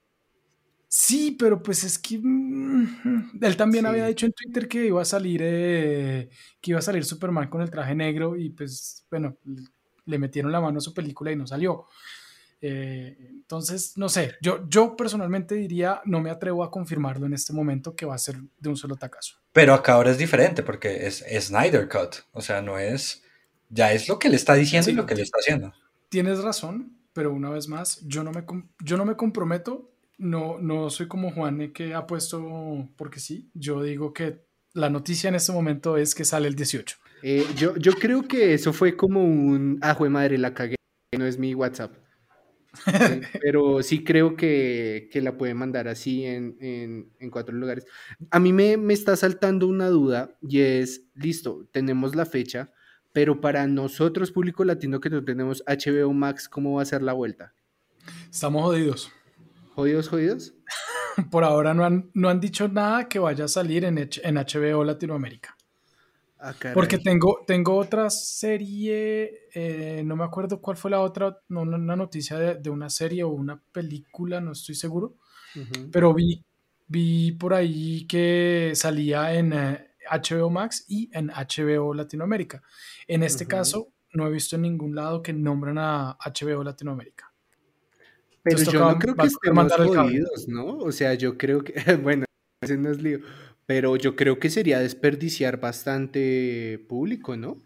Sí, 0.97 1.33
pero 1.37 1.61
pues 1.61 1.83
es 1.83 1.99
que 1.99 2.21
mm, 2.23 3.41
él 3.43 3.57
también 3.57 3.85
Sí. 3.85 3.89
había 3.89 4.07
dicho 4.07 4.27
en 4.27 4.33
Twitter 4.33 4.69
que 4.69 4.87
iba 4.87 5.03
a 5.03 5.05
salir 5.05 5.41
eh, 5.43 6.29
que 6.61 6.71
iba 6.71 6.79
a 6.79 6.83
salir 6.83 7.05
Superman 7.05 7.49
con 7.49 7.63
el 7.63 7.69
traje 7.71 7.97
negro 7.97 8.37
y 8.37 8.51
pues 8.51 9.05
bueno, 9.11 9.37
le 10.05 10.19
metieron 10.21 10.53
la 10.53 10.61
mano 10.61 10.79
a 10.79 10.81
su 10.81 10.95
película 10.95 11.33
y 11.33 11.37
no 11.37 11.49
salió. 11.49 11.87
Eh, 12.61 13.17
entonces, 13.29 13.99
no 13.99 14.09
sé, 14.09 14.37
yo, 14.41 14.69
yo 14.69 14.95
personalmente 14.97 15.57
diría, 15.57 16.01
no 16.05 16.21
me 16.21 16.31
atrevo 16.31 16.63
a 16.63 16.71
confirmarlo 16.71 17.27
en 17.27 17.35
este 17.35 17.53
momento 17.53 17.97
que 17.97 18.07
va 18.07 18.15
a 18.15 18.19
ser 18.19 18.37
de 18.61 18.69
un 18.69 18.77
solo 18.77 18.95
tacazo. 18.95 19.35
Pero 19.53 19.75
acá 19.75 19.95
ahora 19.95 20.13
es 20.13 20.19
diferente 20.19 20.63
porque 20.63 21.09
es, 21.09 21.23
es 21.29 21.47
Snyder 21.47 21.89
Cut. 21.89 22.19
O 22.31 22.41
sea, 22.41 22.63
no 22.63 22.79
es. 22.79 23.25
Ya 23.69 23.93
es 23.93 24.09
lo 24.09 24.21
que 24.21 24.29
le 24.29 24.37
está 24.37 24.55
diciendo 24.55 24.85
Sí. 24.85 24.93
y 24.93 24.95
lo 24.95 25.07
que 25.07 25.17
le 25.17 25.23
está 25.23 25.39
haciendo. 25.41 25.73
Tienes 26.09 26.39
razón, 26.41 26.97
pero 27.13 27.33
una 27.33 27.51
vez 27.51 27.67
más, 27.67 28.01
yo 28.07 28.23
no 28.23 28.31
me, 28.31 28.45
yo 28.79 28.97
no 28.97 29.05
me 29.05 29.17
comprometo, 29.17 29.91
no, 30.19 30.59
no 30.59 30.91
soy 30.91 31.09
como 31.09 31.31
Juan 31.33 31.73
que 31.73 31.95
ha 31.95 32.07
puesto 32.07 32.89
porque 32.97 33.21
sí, 33.21 33.51
yo 33.55 33.83
digo 33.83 34.13
que 34.13 34.45
la 34.73 34.91
noticia 34.91 35.29
en 35.29 35.35
este 35.37 35.53
momento 35.53 35.97
es 35.97 36.15
que 36.15 36.25
sale 36.25 36.49
el 36.49 36.55
18. 36.57 36.97
Eh, 37.23 37.47
yo, 37.57 37.77
yo 37.77 37.93
creo 37.95 38.23
que 38.23 38.55
eso 38.55 38.73
fue 38.73 38.97
como 38.97 39.25
un. 39.25 39.79
Ah, 39.81 39.95
jue 39.95 40.09
madre, 40.11 40.37
la 40.39 40.53
cagué. 40.53 40.77
No 41.17 41.27
es 41.27 41.39
mi 41.39 41.55
WhatsApp. 41.55 41.95
Sí, 42.75 43.21
pero 43.41 43.83
sí 43.85 44.03
creo 44.03 44.35
que, 44.37 45.09
que 45.13 45.21
la 45.21 45.37
puede 45.39 45.55
mandar 45.55 45.87
así 45.87 46.25
en, 46.25 46.57
en- 46.61 47.13
en 47.21 47.31
cuatro 47.31 47.55
lugares. 47.55 47.87
A 48.31 48.41
mí 48.41 48.53
me, 48.53 48.77
me 48.77 48.95
está 48.95 49.15
saltando 49.17 49.69
una 49.69 49.89
duda 49.89 50.37
y 50.43 50.61
es, 50.61 51.05
listo, 51.15 51.69
tenemos 51.71 52.17
la 52.17 52.27
fecha, 52.27 52.73
pero 53.13 53.41
para 53.41 53.67
nosotros, 53.69 54.33
público 54.33 54.65
latino 54.65 55.01
que 55.01 55.09
no 55.09 55.25
tenemos 55.25 55.63
HBO 55.69 56.13
Max, 56.13 56.49
¿cómo 56.49 56.75
va 56.75 56.83
a 56.83 56.87
ser 56.87 57.03
la 57.03 57.13
vuelta? 57.13 57.55
Estamos 58.29 58.63
jodidos. 58.65 59.13
¿Jodidos, 59.75 60.09
jodidos? 60.09 60.55
Por 61.31 61.45
ahora 61.45 61.75
no 61.75 61.85
han, 61.85 62.11
no 62.15 62.29
han 62.29 62.41
dicho 62.41 62.69
nada 62.69 63.09
que 63.09 63.19
vaya 63.19 63.45
a 63.45 63.49
salir 63.49 63.85
en, 63.85 63.99
H- 63.99 64.21
en 64.25 64.37
HBO 64.37 64.85
Latinoamérica. 64.85 65.57
Ah. 66.39 66.53
Porque 66.75 66.99
tengo, 66.99 67.39
tengo 67.47 67.77
otra 67.77 68.11
serie, 68.11 69.49
eh, 69.55 70.03
no 70.05 70.15
me 70.17 70.25
acuerdo 70.25 70.61
cuál 70.61 70.77
fue 70.77 70.91
la 70.91 71.01
otra, 71.01 71.39
no, 71.49 71.63
una 71.63 71.97
noticia 71.97 72.39
de, 72.39 72.55
de 72.57 72.71
una 72.71 72.91
serie 72.91 73.23
o 73.25 73.29
una 73.31 73.61
película, 73.73 74.41
no 74.41 74.53
estoy 74.53 74.75
seguro, 74.75 75.17
pero 75.91 76.13
vi, 76.13 76.45
vi 76.87 77.33
por 77.33 77.55
ahí 77.55 78.07
que 78.07 78.73
salía 78.75 79.33
en 79.35 79.53
eh, 79.55 79.91
HBO 80.11 80.51
Max 80.51 80.85
y 80.89 81.09
en 81.17 81.31
HBO 81.31 81.95
Latinoamérica. 81.95 82.61
En 83.07 83.23
este 83.23 83.45
caso, 83.47 83.89
no 84.13 84.27
he 84.27 84.31
visto 84.31 84.57
en 84.57 84.63
ningún 84.63 84.95
lado 84.95 85.23
que 85.23 85.33
nombren 85.33 85.79
a 85.79 86.19
HBO 86.25 86.63
Latinoamérica. 86.65 87.33
Pero 88.45 88.59
Entonces 88.59 88.69
yo 88.73 88.79
toca- 88.81 88.93
no 88.93 88.99
creo 88.99 89.15
que 89.17 89.27
estemos 89.27 89.73
jodidos, 89.73 90.49
¿no? 90.49 90.79
O 90.79 90.93
sea, 90.93 91.15
yo 91.15 91.37
creo 91.39 91.65
que, 91.65 91.75
bueno, 92.03 92.25
ese 92.63 92.77
no 92.77 92.91
es 92.91 93.03
lío, 93.03 93.21
pero 93.67 93.97
yo 93.97 94.15
creo 94.17 94.39
que 94.39 94.51
sería 94.51 94.79
desperdiciar 94.81 95.59
bastante 95.61 96.85
público, 96.89 97.37
¿no? 97.37 97.59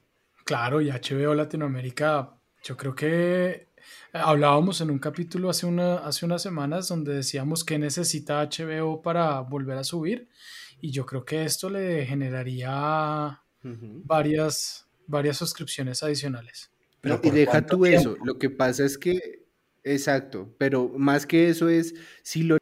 Claro, 0.45 0.81
y 0.81 0.91
HBO 0.91 1.35
Latinoamérica, 1.35 2.35
yo 2.64 2.77
creo 2.77 2.95
que 2.95 3.69
hablábamos 4.12 4.81
en 4.81 4.91
un 4.91 4.99
capítulo 4.99 5.51
hace, 5.51 5.67
una, 5.67 5.97
hace 5.99 6.25
unas 6.25 6.43
semanas 6.43 6.88
donde 6.88 7.14
decíamos 7.14 7.64
que 7.64 7.79
necesita 7.79 8.41
HBO 8.41 9.03
para 9.03 9.41
volver 9.41 9.77
a 9.79 9.85
subir 9.85 10.29
y 10.81 10.91
yo 10.91 11.05
creo 11.05 11.25
que 11.25 11.45
esto 11.45 11.69
le 11.69 12.07
generaría 12.07 13.43
Ujú. 13.64 14.03
varias, 14.05 14.87
varias 15.07 15.37
suscripciones 15.37 16.03
adicionales. 16.03 16.71
Pero 17.01 17.17
No, 17.17 17.21
y 17.23 17.31
¿por 17.31 17.35
deja 17.35 17.67
tú 17.67 17.85
eso, 17.85 18.17
lo 18.25 18.38
que 18.38 18.49
pasa 18.51 18.85
es 18.85 18.97
que, 18.97 19.48
exacto, 19.85 20.55
pero 20.59 20.88
más 20.97 21.27
que 21.27 21.49
eso 21.49 21.69
es, 21.69 21.95
si 22.23 22.43
lo 22.43 22.59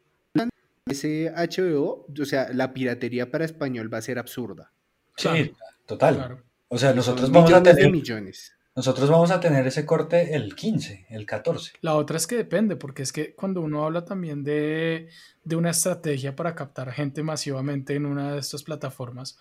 ese 0.89 1.31
HBO, 1.35 2.07
o 2.19 2.25
sea, 2.25 2.49
la 2.53 2.73
piratería 2.73 3.29
para 3.29 3.45
español 3.45 3.93
va 3.93 3.97
a 3.97 4.01
ser 4.01 4.19
absurda. 4.19 4.71
Sí, 5.15 5.27
Claro, 5.27 5.51
total. 5.85 6.15
Claro. 6.15 6.43
O 6.69 6.77
sea, 6.77 6.93
nosotros 6.93 7.31
vamos 7.31 7.51
a 7.51 7.61
de 7.61 7.73
tener, 7.73 7.91
millones. 7.91 8.53
nosotros 8.75 9.09
vamos 9.09 9.31
a 9.31 9.39
tener 9.39 9.65
ese 9.65 9.85
corte 9.85 10.35
el 10.35 10.55
15, 10.55 11.07
el 11.09 11.25
14. 11.25 11.73
La 11.81 11.95
otra 11.95 12.17
es 12.17 12.27
que 12.27 12.35
depende, 12.35 12.75
porque 12.75 13.03
es 13.03 13.13
que 13.13 13.33
cuando 13.33 13.61
uno 13.61 13.85
habla 13.85 14.03
también 14.03 14.43
de, 14.43 15.09
de 15.43 15.55
una 15.55 15.71
estrategia 15.71 16.35
para 16.35 16.55
captar 16.55 16.91
gente 16.91 17.23
masivamente 17.23 17.95
en 17.95 18.05
una 18.05 18.33
de 18.33 18.39
estas 18.39 18.63
plataformas, 18.63 19.37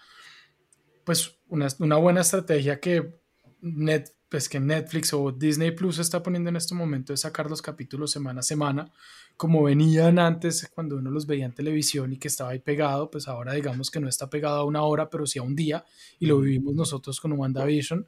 pues 1.04 1.36
una, 1.48 1.68
una 1.80 1.96
buena 1.96 2.20
estrategia 2.20 2.80
que, 2.80 3.14
Net, 3.60 4.10
pues 4.28 4.48
que 4.48 4.58
Netflix 4.58 5.12
o 5.12 5.30
Disney 5.30 5.70
Plus 5.70 5.98
está 5.98 6.22
poniendo 6.22 6.50
en 6.50 6.56
este 6.56 6.74
momento 6.74 7.12
es 7.12 7.20
sacar 7.20 7.48
los 7.48 7.62
capítulos 7.62 8.10
semana 8.10 8.40
a 8.40 8.42
semana, 8.42 8.90
como 9.36 9.62
venían 9.62 10.18
antes 10.18 10.68
cuando 10.74 10.96
uno 10.96 11.10
los 11.10 11.26
veía 11.26 11.44
en 11.44 11.52
televisión 11.54 12.12
y 12.12 12.18
que 12.18 12.28
estaba 12.28 12.50
ahí 12.50 12.58
pegado, 12.58 13.10
pues 13.10 13.28
ahora 13.28 13.52
digamos 13.52 13.90
que 13.90 14.00
no 14.00 14.08
está 14.08 14.28
pegado 14.28 14.58
a 14.60 14.64
una 14.64 14.82
hora, 14.82 15.10
pero 15.10 15.26
sí 15.26 15.38
a 15.38 15.42
un 15.42 15.54
día, 15.54 15.84
y 16.18 16.26
lo 16.26 16.40
vivimos 16.40 16.74
nosotros 16.74 17.20
con 17.20 17.32
WandaVision 17.32 18.06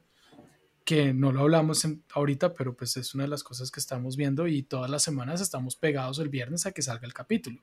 que 0.83 1.13
no 1.13 1.31
lo 1.31 1.41
hablamos 1.41 1.85
en- 1.85 2.03
ahorita, 2.13 2.53
pero 2.55 2.75
pues 2.75 2.97
es 2.97 3.13
una 3.13 3.25
de 3.25 3.29
las 3.29 3.43
cosas 3.43 3.69
que 3.69 3.79
estamos 3.79 4.17
viendo 4.17 4.47
y 4.47 4.63
todas 4.63 4.89
las 4.89 5.03
semanas 5.03 5.39
estamos 5.39 5.75
pegados 5.75 6.17
el 6.17 6.29
viernes 6.29 6.65
a 6.65 6.71
que 6.71 6.81
salga 6.81 7.05
el 7.05 7.13
capítulo. 7.13 7.61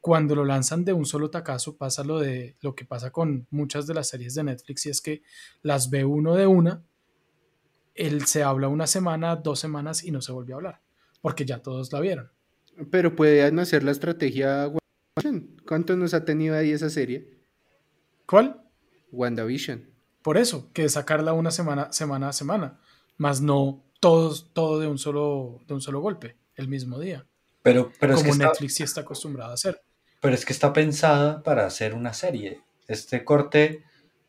Cuando 0.00 0.34
lo 0.34 0.44
lanzan 0.44 0.84
de 0.84 0.92
un 0.92 1.06
solo 1.06 1.30
tacazo 1.30 1.76
pasa 1.76 2.02
lo 2.02 2.18
de 2.18 2.56
lo 2.60 2.74
que 2.74 2.84
pasa 2.84 3.12
con 3.12 3.46
muchas 3.50 3.86
de 3.86 3.94
las 3.94 4.08
series 4.08 4.34
de 4.34 4.42
Netflix 4.44 4.86
y 4.86 4.90
es 4.90 5.00
que 5.00 5.22
las 5.62 5.90
ve 5.90 6.04
uno 6.04 6.34
de 6.34 6.46
una, 6.46 6.82
él 8.00 8.26
se 8.26 8.42
habla 8.42 8.68
una 8.68 8.86
semana, 8.86 9.36
dos 9.36 9.60
semanas 9.60 10.04
y 10.04 10.10
no 10.10 10.22
se 10.22 10.32
volvió 10.32 10.54
a 10.54 10.58
hablar, 10.58 10.80
porque 11.20 11.44
ya 11.44 11.58
todos 11.58 11.92
la 11.92 12.00
vieron. 12.00 12.30
Pero 12.90 13.14
pueden 13.14 13.58
hacer 13.58 13.82
la 13.82 13.90
estrategia 13.90 14.68
WandaVision. 14.68 15.60
¿Cuánto 15.66 15.96
nos 15.96 16.14
ha 16.14 16.24
tenido 16.24 16.56
ahí 16.56 16.72
esa 16.72 16.88
serie? 16.88 17.38
¿Cuál? 18.26 18.62
WandaVision. 19.12 19.90
Por 20.22 20.38
eso, 20.38 20.70
que 20.72 20.84
es 20.84 20.92
sacarla 20.92 21.34
una 21.34 21.50
semana, 21.50 21.92
semana 21.92 22.30
a 22.30 22.32
semana, 22.32 22.80
más 23.18 23.42
no 23.42 23.84
todos, 24.00 24.50
todo 24.54 24.80
de 24.80 24.86
un 24.86 24.98
solo, 24.98 25.60
de 25.66 25.74
un 25.74 25.82
solo 25.82 26.00
golpe, 26.00 26.36
el 26.56 26.68
mismo 26.68 26.98
día, 26.98 27.26
Pero, 27.62 27.92
pero, 28.00 28.14
es 28.14 28.22
que 28.22 28.30
como 28.30 28.32
está, 28.32 28.48
Netflix 28.48 28.74
sí 28.74 28.82
está 28.82 29.02
acostumbrado 29.02 29.50
a 29.50 29.54
hacer. 29.54 29.82
pero 30.20 30.34
es 30.34 30.44
que 30.46 30.52
está 30.52 30.72
pensada 30.72 31.42
para 31.42 31.66
hacer 31.66 31.94
una 31.94 32.14
serie. 32.14 32.62
Este 32.88 33.24
corte 33.24 33.84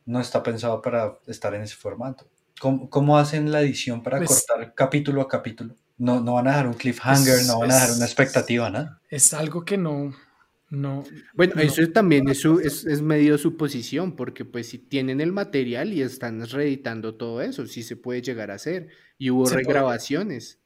no 0.06 0.20
está 0.20 0.44
pensado 0.44 0.82
para 0.82 1.20
estar 1.28 1.54
en 1.56 1.62
ese 1.62 1.76
formato. 1.76 2.28
¿Cómo, 2.62 2.90
cómo 2.92 3.18
hacen 3.18 3.52
la 3.52 3.62
edición 3.62 4.04
para 4.04 4.20
Pues- 4.20 4.46
cortar 4.48 4.74
capítulo 4.76 5.22
a 5.24 5.28
capítulo? 5.28 5.76
No, 5.98 6.22
no 6.22 6.36
van 6.36 6.48
a 6.48 6.52
dejar 6.52 6.68
un 6.68 6.74
cliffhanger, 6.76 7.40
Es- 7.40 7.48
no 7.48 7.58
van 7.60 7.72
a 7.72 7.74
dejar 7.74 7.92
una 7.96 8.06
expectativa, 8.06 8.70
nada. 8.70 9.00
es 9.10 9.34
algo 9.34 9.66
que 9.66 9.78
no, 9.78 10.14
no, 10.70 11.04
Bueno, 11.34 11.54
No. 11.56 11.62
eso 11.64 11.82
también 11.92 12.30
es, 12.30 12.40
su- 12.42 12.60
es, 12.60 12.86
es 12.86 13.02
medio 13.02 13.38
suposición, 13.40 14.16
porque 14.16 14.46
pues 14.46 14.70
si 14.70 14.78
tienen 14.78 15.22
el 15.22 15.32
material 15.32 15.92
y 15.92 16.04
están 16.04 16.48
reeditando 16.48 17.16
todo 17.16 17.42
eso, 17.42 17.66
sí 17.66 17.82
se 17.82 17.96
puede 17.96 18.22
llegar 18.22 18.52
a 18.52 18.56
hacer. 18.56 18.90
Y 19.18 19.32
hubo 19.32 19.46
Se 19.48 19.54
puede. 19.56 19.66
regrabaciones. 19.66 20.60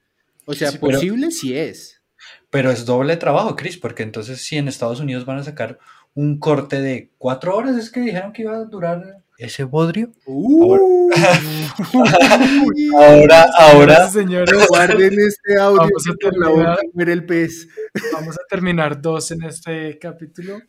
O 0.46 0.54
sea, 0.54 0.72
Sí, 0.72 0.78
pero- 0.82 0.98
posible 0.98 1.32
sí 1.32 1.58
es. 1.58 2.02
Pero 2.50 2.72
es 2.72 2.86
doble 2.86 3.16
trabajo, 3.18 3.56
Chris, 3.56 3.78
porque 3.78 4.04
entonces 4.04 4.42
si 4.42 4.58
en 4.58 4.68
Estados 4.68 5.00
Unidos 5.00 5.26
van 5.26 5.38
a 5.40 5.44
sacar 5.44 5.80
un 6.14 6.40
corte 6.40 6.82
de 6.82 7.10
cuatro 7.18 7.56
horas, 7.56 7.76
es 7.78 7.90
que 7.90 8.02
dijeron 8.02 8.32
que 8.34 8.42
iba 8.44 8.56
a 8.58 8.66
durar 8.66 9.24
ese 9.38 9.64
bodrio. 9.66 10.12
Uh, 10.26 11.10
Ahora, 12.98 13.46
ahora, 13.58 14.10
señores, 14.10 14.68
Guarden 14.68 15.14
este 15.20 15.58
audio 15.60 15.78
Vamos 15.82 16.04
a 16.08 16.12
la 16.12 16.78
terminar. 16.78 17.10
el 17.10 17.26
pez. 17.26 17.68
vamos 18.14 18.36
a 18.36 18.42
terminar 18.50 19.02
dos 19.02 19.32
en 19.32 19.44
este 19.44 19.98
capítulo. 20.00 20.60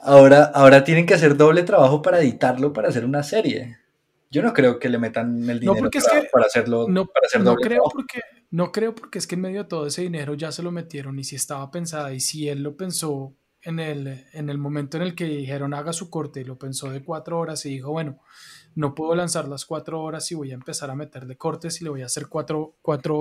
ahora, 0.00 0.44
ahora 0.54 0.84
tienen 0.84 1.06
que 1.06 1.14
hacer 1.14 1.36
doble 1.36 1.62
trabajo 1.62 2.02
para 2.02 2.20
editarlo 2.20 2.72
para 2.72 2.88
hacer 2.88 3.04
una 3.04 3.22
serie. 3.22 3.78
Yo 4.30 4.42
no 4.42 4.52
creo 4.52 4.78
que 4.80 4.88
le 4.88 4.98
metan 4.98 5.48
el 5.48 5.60
dinero 5.60 5.78
porque 5.78 5.98
es 5.98 6.04
para, 6.04 6.22
que 6.22 6.28
para 6.32 6.46
hacerlo, 6.46 6.86
No, 6.88 7.06
para 7.06 7.26
hacer 7.26 7.40
no 7.42 7.50
doble 7.50 7.62
creo 7.62 7.76
trabajo. 7.78 7.92
porque, 7.94 8.20
no 8.50 8.72
creo 8.72 8.94
porque 8.94 9.18
es 9.18 9.26
que 9.28 9.36
en 9.36 9.40
medio 9.42 9.62
de 9.62 9.68
todo 9.68 9.86
ese 9.86 10.02
dinero 10.02 10.34
ya 10.34 10.50
se 10.50 10.62
lo 10.62 10.72
metieron 10.72 11.18
y 11.18 11.24
si 11.24 11.36
estaba 11.36 11.70
pensada 11.70 12.12
y 12.12 12.20
si 12.20 12.48
él 12.48 12.62
lo 12.62 12.76
pensó 12.76 13.32
en 13.64 13.80
el, 13.80 14.24
en 14.32 14.50
el 14.50 14.58
momento 14.58 14.96
en 14.96 15.02
el 15.02 15.14
que 15.14 15.24
dijeron 15.24 15.74
haga 15.74 15.92
su 15.92 16.10
corte 16.10 16.40
y 16.40 16.44
lo 16.44 16.58
pensó 16.58 16.90
de 16.90 17.02
cuatro 17.02 17.38
horas 17.38 17.64
y 17.66 17.70
dijo, 17.70 17.90
bueno, 17.90 18.20
no 18.74 18.94
puedo 18.94 19.14
lanzar 19.14 19.48
las 19.48 19.64
cuatro 19.64 20.02
horas 20.02 20.30
y 20.30 20.34
voy 20.34 20.50
a 20.50 20.54
empezar 20.54 20.90
a 20.90 20.94
meterle 20.94 21.36
cortes 21.36 21.80
y 21.80 21.84
le 21.84 21.90
voy 21.90 22.02
a 22.02 22.06
hacer 22.06 22.28
cuatro, 22.28 22.74
cuatro 22.82 23.16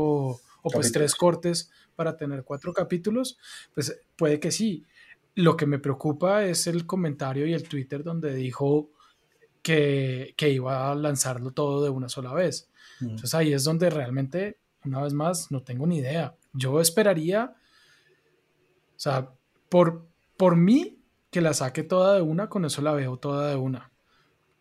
o 0.63 0.69
pues 0.71 0.91
tres 0.91 1.15
cortes 1.15 1.71
para 1.95 2.17
tener 2.17 2.43
cuatro 2.43 2.73
capítulos, 2.73 3.37
pues 3.73 3.99
puede 4.15 4.39
que 4.39 4.51
sí. 4.51 4.85
Lo 5.35 5.57
que 5.57 5.65
me 5.65 5.79
preocupa 5.79 6.45
es 6.45 6.67
el 6.67 6.85
comentario 6.85 7.45
y 7.45 7.53
el 7.53 7.67
Twitter 7.67 8.03
donde 8.03 8.33
dijo 8.33 8.89
que, 9.61 10.33
que 10.37 10.49
iba 10.49 10.91
a 10.91 10.95
lanzarlo 10.95 11.51
todo 11.51 11.83
de 11.83 11.89
una 11.89 12.09
sola 12.09 12.33
vez. 12.33 12.69
Mm. 12.99 13.05
Entonces 13.05 13.33
ahí 13.33 13.53
es 13.53 13.63
donde 13.63 13.89
realmente, 13.89 14.57
una 14.85 15.01
vez 15.01 15.13
más, 15.13 15.51
no 15.51 15.61
tengo 15.63 15.87
ni 15.87 15.97
idea. 15.97 16.35
Yo 16.53 16.79
esperaría, 16.81 17.55
o 18.95 18.99
sea, 18.99 19.29
por, 19.69 20.05
por 20.37 20.55
mí, 20.55 20.99
que 21.29 21.41
la 21.41 21.53
saque 21.53 21.83
toda 21.83 22.15
de 22.15 22.21
una, 22.21 22.49
con 22.49 22.65
eso 22.65 22.81
la 22.81 22.93
veo 22.93 23.17
toda 23.17 23.49
de 23.49 23.55
una. 23.55 23.91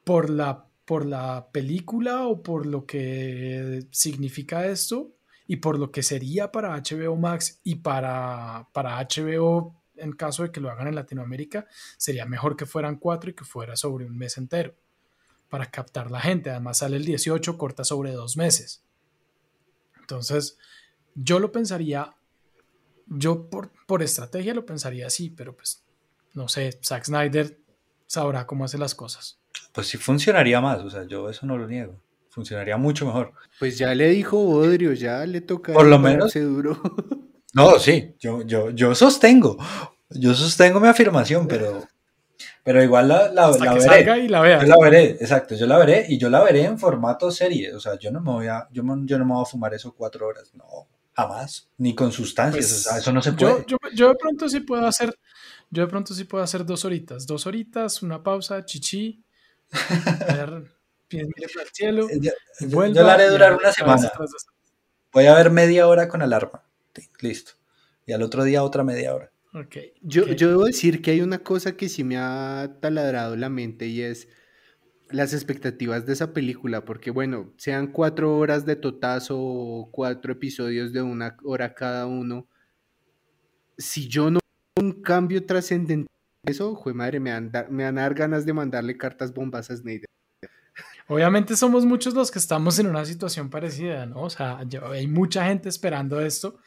Por 0.05 0.31
la, 0.31 0.67
por 0.85 1.07
la 1.07 1.49
película 1.53 2.27
o 2.27 2.43
por 2.43 2.67
lo 2.67 2.87
que 2.87 3.87
significa 3.91 4.67
esto 4.67 5.13
y 5.47 5.57
por 5.57 5.79
lo 5.79 5.91
que 5.91 6.03
sería 6.03 6.51
para 6.51 6.77
HBO 6.77 7.17
Max 7.17 7.61
y 7.63 7.77
para, 7.77 8.69
para 8.73 9.01
HBO 9.01 9.75
en 9.97 10.13
caso 10.13 10.43
de 10.43 10.51
que 10.51 10.61
lo 10.61 10.71
hagan 10.71 10.89
en 10.89 10.95
Latinoamérica, 10.95 11.67
sería 11.97 12.27
mejor 12.27 12.57
que 12.57 12.67
fueran 12.67 12.97
cuatro 12.97 13.31
y 13.31 13.35
que 13.35 13.45
fuera 13.45 13.77
sobre 13.77 14.05
un 14.05 14.17
mes 14.17 14.37
entero 14.37 14.75
para 15.49 15.67
captar 15.67 16.11
la 16.11 16.21
gente. 16.21 16.51
Además 16.51 16.79
sale 16.79 16.97
el 16.97 17.05
18, 17.05 17.57
corta 17.59 17.85
sobre 17.85 18.13
dos 18.13 18.37
meses. 18.37 18.83
Entonces, 20.01 20.59
yo 21.15 21.39
lo 21.39 21.53
pensaría, 21.53 22.17
yo 23.07 23.49
por, 23.51 23.71
por 23.87 24.03
estrategia 24.03 24.55
lo 24.55 24.65
pensaría 24.67 25.07
así, 25.07 25.31
pero 25.31 25.55
pues, 25.57 25.83
no 26.35 26.49
sé, 26.49 26.79
Zack 26.83 27.05
Snyder 27.05 27.59
sabrá 28.07 28.47
cómo 28.47 28.65
hace 28.65 28.79
las 28.79 28.95
cosas. 28.95 29.39
Pues 29.73 29.87
sí 29.89 29.99
funcionaría 29.99 30.61
más, 30.61 30.81
o 30.81 30.91
sea, 30.91 31.05
yo 31.07 31.29
eso 31.29 31.47
no 31.47 31.57
lo 31.57 31.67
niego. 31.67 32.01
Funcionaría 32.31 32.77
mucho 32.79 33.05
mejor. 33.07 33.33
Pues 33.59 33.77
ya 33.77 33.95
le 33.95 34.09
dijo 34.09 34.39
Bodrio, 34.39 34.93
ya 34.95 35.25
le 35.27 35.41
toca. 35.43 35.73
Por 35.75 35.87
lo 35.87 36.01
pararse 36.03 36.41
duro. 36.41 36.81
No, 37.55 37.79
sí, 37.79 38.15
yo, 38.19 38.41
yo, 38.47 38.71
yo 38.71 38.95
sostengo, 38.95 39.59
yo 40.09 40.33
sostengo 40.33 40.81
mi 40.81 40.89
afirmación, 40.89 41.47
pero, 41.47 41.87
pero 42.65 42.83
igual 42.83 43.09
la, 43.09 43.31
la, 43.31 43.49
Hasta 43.49 43.65
la 43.67 43.73
que 43.75 43.79
veré. 43.81 43.95
salga 43.95 44.19
y 44.19 44.29
la 44.29 44.41
vea. 44.41 44.63
Yo 44.63 44.67
la 44.69 44.77
veré, 44.83 45.05
exacto, 45.21 45.55
yo 45.55 45.67
la 45.67 45.77
veré 45.77 46.07
y 46.09 46.17
yo 46.17 46.31
la 46.31 46.43
veré 46.43 46.65
en 46.65 46.79
formato 46.79 47.31
serie. 47.31 47.75
O 47.75 47.79
sea, 47.79 47.99
yo 47.99 48.11
no 48.11 48.23
me 48.23 48.31
voy 48.33 48.47
a, 48.47 48.67
yo, 48.73 48.83
me- 48.83 49.07
yo 49.07 49.19
no 49.19 49.27
me 49.27 49.35
voy 49.35 49.43
a 49.43 49.45
fumar 49.45 49.75
eso 49.75 49.93
cuatro 49.95 50.27
horas, 50.29 50.51
no. 50.55 50.65
Jamás, 51.15 51.69
ni 51.79 51.95
con 51.95 52.13
sustancias, 52.13 52.67
Pues, 52.71 52.87
o 52.87 52.91
sea, 52.91 52.99
eso 52.99 53.13
no 53.13 53.23
se 53.23 53.33
puede. 53.33 53.65
Yo, 53.67 53.67
yo, 53.67 53.77
yo 53.95 54.09
de 54.09 54.15
pronto 54.15 54.49
sí 54.49 54.61
puedo 54.61 54.87
hacer, 54.87 55.15
yo 55.71 55.83
de 55.83 55.89
pronto 55.89 56.15
sí 56.15 56.25
puedo 56.25 56.43
hacer 56.45 56.65
dos 56.65 56.85
horitas, 56.85 57.27
dos 57.27 57.47
horitas, 57.47 58.03
una 58.03 58.23
pausa, 58.23 58.65
chichi, 58.65 59.23
ver, 60.27 60.65
pies 61.09 61.27
miren 61.35 61.51
al 61.61 61.69
cielo, 61.73 62.09
Eh, 62.11 62.19
yo, 62.21 62.31
yo- 62.61 62.69
yo 62.69 62.77
vuelva 62.77 63.03
la 63.03 63.15
haré 63.15 63.29
durar 63.29 63.55
una 63.55 63.73
semana. 63.73 64.11
Voy 65.13 65.27
a 65.27 65.35
ver 65.35 65.51
media 65.51 65.87
hora 65.89 66.09
con 66.09 66.23
alarma. 66.23 66.65
Sí, 66.95 67.09
Listo. 67.21 67.53
Y 68.07 68.13
al 68.13 68.23
otro 68.23 68.45
día 68.45 68.63
otra 68.65 68.83
media 68.83 69.15
hora. 69.15 69.31
Ok, 69.55 69.77
Yo, 70.01 70.23
ok. 70.23 70.31
yo 70.33 70.49
debo 70.49 70.65
decir 70.65 71.03
que 71.03 71.11
hay 71.13 71.21
una 71.21 71.39
cosa 71.41 71.77
que 71.77 71.89
sí 71.89 72.03
me 72.05 72.17
ha 72.17 72.79
taladrado 72.81 73.37
la 73.37 73.49
mente 73.51 73.87
y 73.87 74.01
es 74.03 74.29
las 75.13 75.33
expectativas 75.35 76.07
de 76.07 76.13
esa 76.15 76.33
película, 76.33 76.85
porque 76.85 77.11
bueno, 77.11 77.53
sean 77.57 77.89
cuatro 77.93 78.37
horas 78.37 78.65
de 78.67 78.77
totazo 78.77 79.37
o 79.39 79.91
cuatro 79.91 80.33
episodios 80.33 80.93
de 80.93 81.03
una 81.03 81.37
hora 81.45 81.75
cada 81.75 82.07
uno, 82.07 82.47
si 83.79 84.09
yo 84.09 84.31
no 84.31 84.41
veo 84.77 84.87
un 84.89 85.03
cambio 85.03 85.45
trascendental 85.47 86.09
en 86.45 86.51
eso, 86.51 86.75
jue 86.75 86.95
madre, 86.95 87.21
me 87.21 87.33
van, 87.33 87.51
da- 87.53 87.69
me 87.71 87.85
van 87.85 87.99
a 87.99 88.03
dar 88.03 88.15
ganas 88.15 88.45
de 88.45 88.53
mandarle 88.53 88.97
cartas 88.97 89.33
bombas 89.33 89.71
a 89.71 89.77
Snyder. 89.77 90.07
Obviamente 91.09 91.57
somos 91.57 91.85
muchos 91.85 92.15
los 92.15 92.31
que 92.31 92.39
estamos 92.39 92.79
en 92.79 92.87
una 92.87 93.05
situación 93.05 93.51
parecida, 93.51 94.07
¿no? 94.07 94.23
O 94.23 94.31
sea, 94.31 94.61
ya 94.67 94.81
hay 94.89 95.07
mucha 95.07 95.45
gente 95.47 95.69
esperando 95.69 96.21
esto 96.21 96.59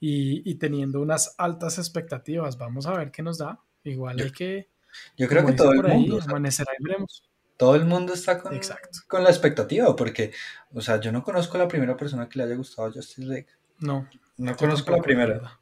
y, 0.00 0.48
y 0.50 0.56
teniendo 0.56 1.00
unas 1.00 1.34
altas 1.38 1.78
expectativas. 1.78 2.58
Vamos 2.58 2.86
a 2.86 2.96
ver 2.96 3.10
qué 3.10 3.22
nos 3.22 3.38
da. 3.38 3.60
Igual 3.84 4.20
hay 4.20 4.30
que, 4.32 4.68
Yo 5.16 5.28
creo 5.28 5.46
que 5.46 5.52
todo 5.52 5.70
el 5.72 5.76
por 5.76 5.90
ahí, 5.90 6.00
mundo, 6.00 6.20
sea, 6.20 6.30
amanecerá 6.30 6.72
y 6.78 6.82
veremos. 6.84 7.27
Todo 7.58 7.74
el 7.74 7.84
mundo 7.84 8.14
está 8.14 8.38
con, 8.38 8.54
Exacto. 8.54 9.00
con 9.08 9.24
la 9.24 9.30
expectativa, 9.30 9.94
porque, 9.96 10.32
o 10.72 10.80
sea, 10.80 11.00
yo 11.00 11.10
no 11.10 11.24
conozco 11.24 11.56
a 11.56 11.60
la 11.60 11.68
primera 11.68 11.96
persona 11.96 12.28
que 12.28 12.38
le 12.38 12.44
haya 12.44 12.54
gustado 12.54 12.90
Justice 12.92 13.26
League. 13.26 13.48
No, 13.80 14.08
No 14.36 14.56
conozco 14.56 14.92
la 14.92 15.02
primera. 15.02 15.58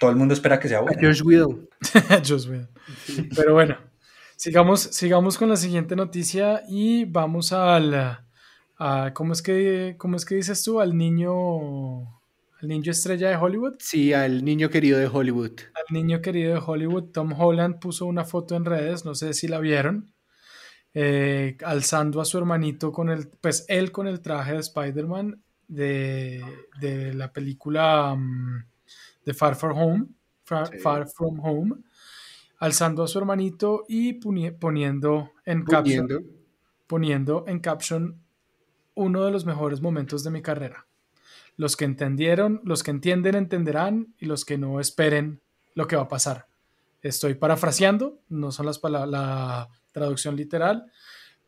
Todo 0.00 0.10
el 0.10 0.16
mundo 0.16 0.32
espera 0.32 0.58
que 0.58 0.68
sea 0.68 0.80
buena. 0.80 1.00
Josh 1.00 1.22
Whedon. 1.22 1.68
Joss 2.26 2.48
Whedon. 2.48 2.70
Pero 3.36 3.52
bueno, 3.52 3.76
sigamos, 4.36 4.80
sigamos 4.80 5.36
con 5.36 5.50
la 5.50 5.56
siguiente 5.56 5.94
noticia 5.94 6.62
y 6.66 7.04
vamos 7.04 7.52
al, 7.52 8.24
a, 8.78 9.12
¿cómo 9.12 9.34
es 9.34 9.42
que, 9.42 9.96
cómo 9.98 10.16
es 10.16 10.24
que 10.24 10.36
dices 10.36 10.64
tú? 10.64 10.80
Al 10.80 10.96
niño, 10.96 11.98
al 12.60 12.68
niño 12.68 12.90
estrella 12.90 13.28
de 13.28 13.36
Hollywood. 13.36 13.74
Sí, 13.80 14.14
al 14.14 14.46
niño 14.46 14.70
querido 14.70 14.98
de 14.98 15.08
Hollywood. 15.08 15.60
Al 15.74 15.94
niño 15.94 16.22
querido 16.22 16.54
de 16.54 16.62
Hollywood, 16.64 17.12
Tom 17.12 17.38
Holland 17.38 17.80
puso 17.80 18.06
una 18.06 18.24
foto 18.24 18.56
en 18.56 18.64
redes, 18.64 19.04
no 19.04 19.14
sé 19.14 19.34
si 19.34 19.46
la 19.46 19.58
vieron, 19.58 20.13
eh, 20.94 21.56
alzando 21.64 22.20
a 22.20 22.24
su 22.24 22.38
hermanito 22.38 22.92
con 22.92 23.08
el, 23.10 23.28
pues 23.28 23.64
él 23.68 23.90
con 23.92 24.06
el 24.06 24.20
traje 24.20 24.52
de 24.52 24.60
Spider-Man 24.60 25.42
de, 25.66 26.44
de 26.80 27.14
la 27.14 27.32
película 27.32 28.14
mm, 28.16 28.64
de 29.26 29.34
Far 29.34 29.56
From 29.56 29.76
Home, 29.78 30.06
Far, 30.44 30.68
Sí. 30.68 30.78
Far 30.78 31.08
From 31.08 31.40
Home, 31.40 31.74
alzando 32.58 33.02
a 33.02 33.08
su 33.08 33.18
hermanito 33.18 33.84
y 33.88 34.20
poni- 34.20 34.56
poniendo 34.56 35.32
en 35.44 35.64
caption, 35.64 36.06
Poniendo. 36.06 36.30
poniendo 36.86 37.44
en 37.48 37.60
caption 37.60 38.20
uno 38.94 39.24
de 39.24 39.30
los 39.32 39.44
mejores 39.46 39.80
momentos 39.80 40.22
de 40.22 40.30
mi 40.30 40.42
carrera. 40.42 40.86
Los 41.56 41.76
que 41.76 41.84
entendieron, 41.84 42.60
los 42.64 42.82
que 42.82 42.90
entienden 42.92 43.34
entenderán 43.34 44.14
y 44.18 44.26
los 44.26 44.44
que 44.44 44.58
no 44.58 44.80
esperen 44.80 45.40
lo 45.74 45.86
que 45.88 45.96
va 45.96 46.02
a 46.02 46.08
pasar. 46.08 46.46
Estoy 47.02 47.34
parafraseando, 47.34 48.18
no 48.28 48.52
son 48.52 48.66
las 48.66 48.78
palabras, 48.78 49.10
la 49.10 49.68
traducción 49.98 50.36
literal, 50.36 50.84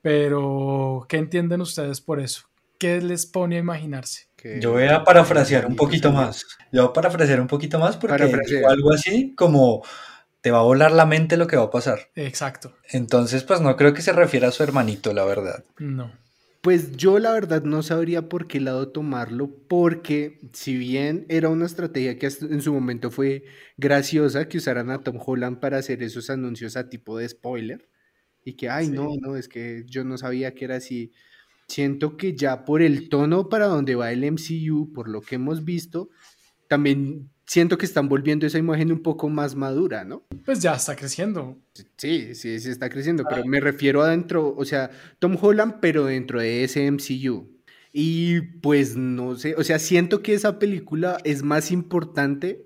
pero 0.00 1.04
¿qué 1.08 1.16
entienden 1.18 1.60
ustedes 1.60 2.00
por 2.00 2.20
eso? 2.20 2.42
¿Qué 2.78 3.00
les 3.02 3.26
pone 3.26 3.56
a 3.56 3.58
imaginarse? 3.60 4.28
que- 4.36 4.60
Yo 4.60 4.72
voy 4.72 4.84
a 4.84 5.02
parafrasear 5.02 5.66
un 5.66 5.76
poquito 5.76 6.12
más. 6.12 6.44
Yo 6.72 6.82
voy 6.82 6.90
a 6.90 6.92
parafrasear 6.92 7.40
un 7.40 7.48
poquito 7.48 7.78
más 7.78 7.96
porque 7.96 8.24
digo 8.46 8.68
algo 8.68 8.92
así 8.92 9.34
como 9.34 9.82
te 10.42 10.52
va 10.52 10.60
a 10.60 10.62
volar 10.62 10.92
la 10.92 11.06
mente 11.06 11.36
lo 11.36 11.48
que 11.48 11.56
va 11.56 11.64
a 11.64 11.70
pasar. 11.70 12.10
Exacto, 12.14 12.72
Entonces, 12.90 13.42
pues 13.42 13.60
no 13.60 13.74
creo 13.76 13.92
que 13.94 14.02
se 14.02 14.12
refiera 14.12 14.48
a 14.48 14.52
su 14.52 14.62
hermanito, 14.62 15.12
la 15.12 15.24
verdad. 15.24 15.64
no. 15.78 16.12
Pues 16.62 16.96
yo 16.96 17.20
la 17.20 17.30
verdad 17.30 17.62
no 17.62 17.84
sabría 17.84 18.28
por 18.28 18.48
qué 18.48 18.58
lado 18.58 18.88
tomarlo, 18.88 19.48
porque 19.68 20.40
si 20.52 20.76
bien 20.76 21.24
era 21.28 21.48
una 21.48 21.64
estrategia 21.64 22.18
que 22.18 22.26
en 22.26 22.60
su 22.60 22.72
momento 22.74 23.12
fue 23.12 23.44
graciosa, 23.76 24.48
que 24.48 24.58
usaran 24.58 24.90
a 24.90 24.98
Tom 25.04 25.16
Holland 25.24 25.60
para 25.60 25.78
hacer 25.78 26.02
esos 26.02 26.28
anuncios 26.28 26.76
a 26.76 26.88
tipo 26.88 27.16
de 27.18 27.28
spoiler, 27.28 27.88
y 28.46 28.54
que, 28.54 28.70
ay, 28.70 28.86
Sí. 28.86 28.92
no, 28.92 29.08
no, 29.20 29.36
es 29.36 29.48
que 29.48 29.84
yo 29.86 30.04
no 30.04 30.16
sabía 30.16 30.54
que 30.54 30.64
era 30.64 30.76
así. 30.76 31.10
Siento 31.68 32.16
que 32.16 32.34
ya 32.36 32.64
por 32.64 32.80
el 32.80 33.08
tono 33.08 33.48
para 33.48 33.66
donde 33.66 33.96
va 33.96 34.12
el 34.12 34.22
MCU, 34.24 34.92
por 34.94 35.08
lo 35.08 35.20
que 35.20 35.34
hemos 35.34 35.64
visto, 35.64 36.08
también 36.68 37.28
siento 37.44 37.76
que 37.76 37.86
están 37.86 38.08
volviendo 38.08 38.46
esa 38.46 38.58
imagen 38.58 38.92
un 38.92 39.02
poco 39.02 39.28
más 39.28 39.56
madura, 39.56 40.04
¿no? 40.04 40.26
Pues 40.44 40.60
ya 40.60 40.74
está 40.76 40.94
creciendo. 40.94 41.58
Sí, 41.96 42.34
sí, 42.36 42.60
sí 42.60 42.70
está 42.70 42.88
creciendo, 42.88 43.24
pero 43.28 43.44
me 43.44 43.60
refiero 43.60 44.02
a 44.02 44.10
dentro, 44.10 44.54
o 44.56 44.64
sea, 44.64 44.90
Tom 45.18 45.36
Holland, 45.40 45.76
pero 45.80 46.04
dentro 46.06 46.40
de 46.40 46.62
ese 46.64 46.86
MCU. 46.90 47.50
Y 47.92 48.40
pues 48.60 48.96
no 48.96 49.34
sé, 49.36 49.54
o 49.56 49.64
sea, 49.64 49.78
siento 49.80 50.22
que 50.22 50.34
esa 50.34 50.58
película 50.60 51.18
es 51.24 51.42
más 51.42 51.70
importante 51.72 52.64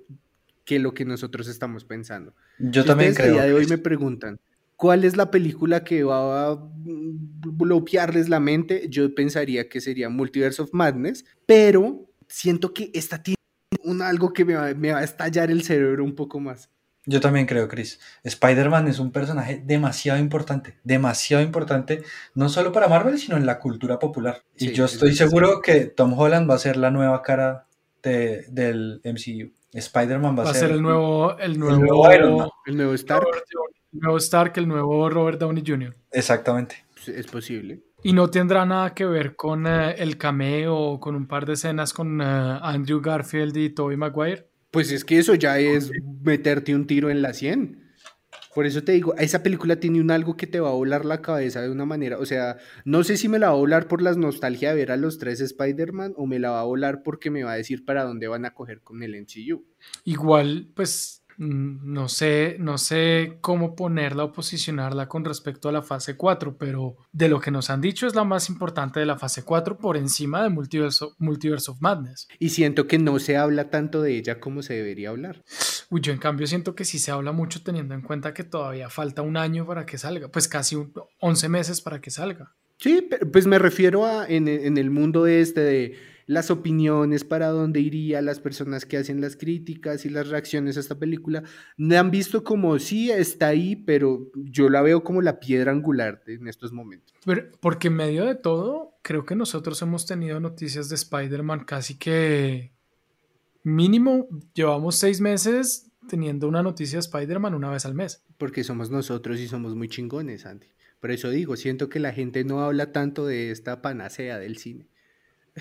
que 0.67 0.79
lo 0.79 0.93
que 0.93 1.05
nosotros 1.07 1.49
estamos 1.49 1.85
pensando. 1.85 2.35
Yo 2.59 2.83
Si 2.83 2.89
también 2.89 3.15
creo. 3.15 3.33
día 3.35 3.45
de 3.45 3.55
hoy 3.55 3.67
me 3.67 3.79
preguntan, 3.79 4.41
¿cuál 4.81 5.05
es 5.05 5.15
la 5.15 5.31
película 5.31 5.85
que 5.85 6.03
va 6.05 6.53
a 6.53 6.55
mm, 6.57 7.59
bloquearles 7.59 8.31
la 8.31 8.41
mente? 8.41 8.87
Yo 8.89 9.15
pensaría 9.15 9.69
que 9.69 9.79
sería 9.83 10.09
Multiverse 10.09 10.63
of 10.63 10.71
Madness, 10.73 11.27
pero 11.45 12.11
siento 12.29 12.73
que 12.73 12.91
esta 12.95 13.23
tiene 13.23 13.37
un 13.85 14.01
algo 14.01 14.33
que 14.33 14.47
me 14.47 14.55
va, 14.55 14.73
me 14.73 14.91
va 14.91 15.01
a 15.01 15.05
estallar 15.05 15.51
el 15.51 15.63
cerebro 15.63 16.03
un 16.03 16.15
poco 16.15 16.41
más. 16.41 16.71
Yo 17.05 17.21
también 17.21 17.45
creo, 17.47 17.69
Chris. 17.69 18.01
Spider-Man 18.25 18.89
es 18.89 18.99
un 18.99 19.13
personaje 19.13 19.63
demasiado 19.65 20.19
importante, 20.19 20.79
demasiado 20.83 21.43
importante, 21.43 22.03
no 22.35 22.49
solo 22.49 22.73
para 22.73 22.89
Marvel, 22.89 23.19
sino 23.19 23.37
en 23.37 23.45
la 23.45 23.59
cultura 23.59 23.99
popular. 23.99 24.43
Y 24.57 24.73
yo 24.73 24.87
es 24.87 24.95
estoy 24.95 25.15
seguro 25.15 25.61
que 25.61 25.87
Tom 25.87 26.19
Holland 26.19 26.49
va 26.51 26.55
a 26.55 26.59
ser 26.59 26.79
la 26.79 26.91
nueva 26.91 27.21
cara 27.23 27.67
de- 28.03 28.47
del 28.49 29.01
MCU. 29.05 29.51
Spider-Man 29.73 30.39
va, 30.39 30.45
Va 30.45 30.51
a 30.51 30.55
ser 30.55 30.71
el 30.71 30.81
nuevo, 30.83 31.39
el 31.39 31.59
nuevo, 31.59 31.77
nuevo 31.79 32.13
Iron 32.15 32.37
Man. 32.39 32.49
El 32.67 32.77
nuevo 32.77 32.95
Stark 32.95 33.27
el 33.27 33.43
nuevo 33.53 33.80
Stark, 34.19 34.53
el 34.57 34.69
nuevo 34.69 35.09
Robert 35.11 35.39
Downey 35.39 35.63
Jr. 35.67 35.97
Exactamente. 36.13 36.85
es 37.07 37.27
posible. 37.27 37.83
Y 38.03 38.13
no 38.13 38.31
tendrá 38.31 38.65
nada 38.65 38.95
que 38.95 39.05
ver 39.05 39.37
con 39.37 39.67
eh, 39.67 39.95
el 39.99 40.17
cameo 40.17 40.77
o 40.77 41.01
con 41.01 41.15
un 41.15 41.27
par 41.27 41.45
de 41.45 41.53
escenas 41.55 41.93
con 41.93 42.21
eh, 42.21 42.25
Andrew 42.25 43.01
Garfield 43.01 43.57
y 43.57 43.71
Tobey 43.71 43.97
Maguire. 43.97 44.49
Pues 44.71 44.91
es 44.93 45.05
que 45.05 45.19
eso 45.19 45.35
ya 45.35 45.59
es 45.59 45.91
meterte 46.23 46.75
un 46.75 46.87
tiro 46.87 47.11
en 47.11 47.23
la 47.23 47.35
100. 47.35 47.91
Por 48.55 48.67
eso 48.67 48.83
te 48.83 48.93
digo, 48.93 49.15
esa 49.17 49.43
película 49.43 49.77
tiene 49.77 50.01
un 50.01 50.11
algo 50.11 50.37
que 50.37 50.47
te 50.47 50.59
va 50.59 50.71
a 50.71 50.75
volar 50.75 51.05
la 51.05 51.23
cabeza 51.23 51.61
de 51.61 51.71
una 51.71 51.85
manera. 51.85 52.19
O 52.19 52.27
sea, 52.27 52.57
no 52.85 53.05
sé 53.05 53.17
si 53.17 53.29
me 53.29 53.39
la 53.39 53.49
va 53.49 53.53
a 53.53 53.57
volar 53.57 53.87
por 53.87 54.03
la 54.03 54.13
nostalgia 54.15 54.71
de 54.71 54.77
ver 54.77 54.93
a 54.93 54.97
los 54.97 55.19
tres 55.19 55.41
Spider-Man 55.41 56.15
o 56.17 56.27
me 56.27 56.39
la 56.39 56.51
va 56.51 56.61
a 56.61 56.65
volar 56.65 57.03
porque 57.03 57.31
me 57.31 57.45
va 57.45 57.53
a 57.53 57.57
decir 57.57 57.85
para 57.85 58.05
dónde 58.05 58.27
van 58.27 58.45
a 58.45 58.55
coger 58.55 58.81
con 58.81 59.03
el 59.03 59.15
MCU. 59.15 59.65
Igual, 60.05 60.69
pues 60.75 61.20
no 61.41 62.09
sé, 62.09 62.57
no 62.59 62.77
sé 62.77 63.39
cómo 63.41 63.75
ponerla 63.75 64.25
o 64.25 64.33
posicionarla 64.33 65.09
con 65.09 65.25
respecto 65.25 65.69
a 65.69 65.73
la 65.73 65.81
fase 65.83 66.17
4, 66.17 66.59
pero 66.59 66.97
de 67.13 67.29
lo 67.31 67.41
que 67.41 67.51
nos 67.51 67.71
han 67.71 67.81
dicho 67.81 68.07
es 68.07 68.15
la 68.15 68.25
más 68.25 68.51
importante 68.51 69.01
de 69.01 69.07
la 69.07 69.17
fase 69.19 69.43
4 69.43 69.79
por 69.79 69.97
encima 69.97 70.43
de 70.43 70.51
Multiverse, 70.51 71.07
Multiverse 71.19 71.71
of 71.71 71.81
Madness. 71.81 72.29
Y 72.39 72.51
siento 72.51 72.87
que 72.87 72.99
no 72.99 73.19
se 73.19 73.39
habla 73.39 73.71
tanto 73.71 74.03
de 74.03 74.17
ella 74.19 74.39
como 74.39 74.63
se 74.63 74.75
debería 74.75 75.09
hablar. 75.09 75.43
Uy, 75.89 76.03
yo 76.03 76.13
en 76.13 76.19
cambio 76.19 76.47
siento 76.47 76.75
que 76.75 76.85
sí 76.85 76.99
se 76.99 77.11
habla 77.11 77.33
mucho 77.33 77.63
teniendo 77.63 77.95
en 77.95 78.03
cuenta 78.03 78.35
que 78.35 78.45
todavía 78.45 78.91
falta 78.91 79.23
un 79.23 79.37
año 79.39 79.67
para 79.67 79.87
que 79.87 79.97
salga, 79.99 80.29
pues 80.29 80.47
casi 80.47 80.77
un- 80.77 80.93
11 81.21 81.49
meses 81.49 81.81
para 81.81 82.01
que 82.03 82.11
salga. 82.11 82.55
Sí, 82.77 83.09
pues 83.33 83.47
me 83.47 83.59
refiero 83.59 84.05
a 84.07 84.27
en, 84.27 84.47
en 84.49 84.79
el 84.79 84.91
mundo 84.91 85.27
este 85.27 85.61
de 85.61 85.95
las 86.31 86.51
opiniones, 86.51 87.25
para 87.25 87.49
dónde 87.49 87.81
iría, 87.81 88.23
las 88.23 88.39
personas 88.39 88.87
que 88.87 88.97
hacen 88.97 89.21
las 89.21 89.35
críticas 89.37 90.05
y 90.07 90.11
las 90.11 90.29
reacciones 90.29 90.77
a 90.77 90.81
esta 90.81 90.97
película, 90.99 91.43
me 91.77 91.97
han 91.97 92.13
visto 92.13 92.45
como 92.45 92.79
sí, 92.79 93.11
está 93.11 93.49
ahí, 93.49 93.75
pero 93.75 94.31
yo 94.37 94.69
la 94.69 94.81
veo 94.81 95.03
como 95.03 95.23
la 95.23 95.41
piedra 95.41 95.73
angular 95.73 96.23
de- 96.25 96.35
en 96.35 96.47
estos 96.47 96.73
momentos. 96.73 97.15
Pero- 97.25 97.51
porque 97.61 97.89
en 97.89 97.95
medio 97.95 98.25
de 98.27 98.37
todo, 98.37 98.95
creo 99.03 99.25
que 99.25 99.35
nosotros 99.35 99.83
hemos 99.83 100.07
tenido 100.07 100.39
noticias 100.39 100.89
de 100.89 100.95
Spider-Man 100.95 101.65
casi 101.65 101.97
que 101.99 102.73
mínimo 103.63 104.29
llevamos 104.55 104.97
seis 104.97 105.21
meses 105.21 105.91
teniendo 106.09 106.49
una 106.49 106.63
noticia 106.63 106.97
de 106.97 107.01
Spider-Man 107.01 107.55
una 107.55 107.71
vez 107.71 107.85
al 107.87 107.95
mes. 107.95 108.23
Porque 108.39 108.65
somos 108.65 108.91
nosotros 108.91 109.39
y 109.41 109.49
somos 109.49 109.75
muy 109.75 109.89
chingones, 109.89 110.47
Andy. 110.47 110.67
Por 111.01 111.11
eso 111.11 111.31
digo, 111.31 111.57
siento 111.57 111.89
que 111.89 111.99
la 111.99 112.13
gente 112.13 112.45
no 112.45 112.61
habla 112.63 112.93
tanto 112.93 113.27
de 113.27 113.51
esta 113.51 113.83
panacea 113.83 114.39
del 114.39 114.57
cine. 114.59 114.87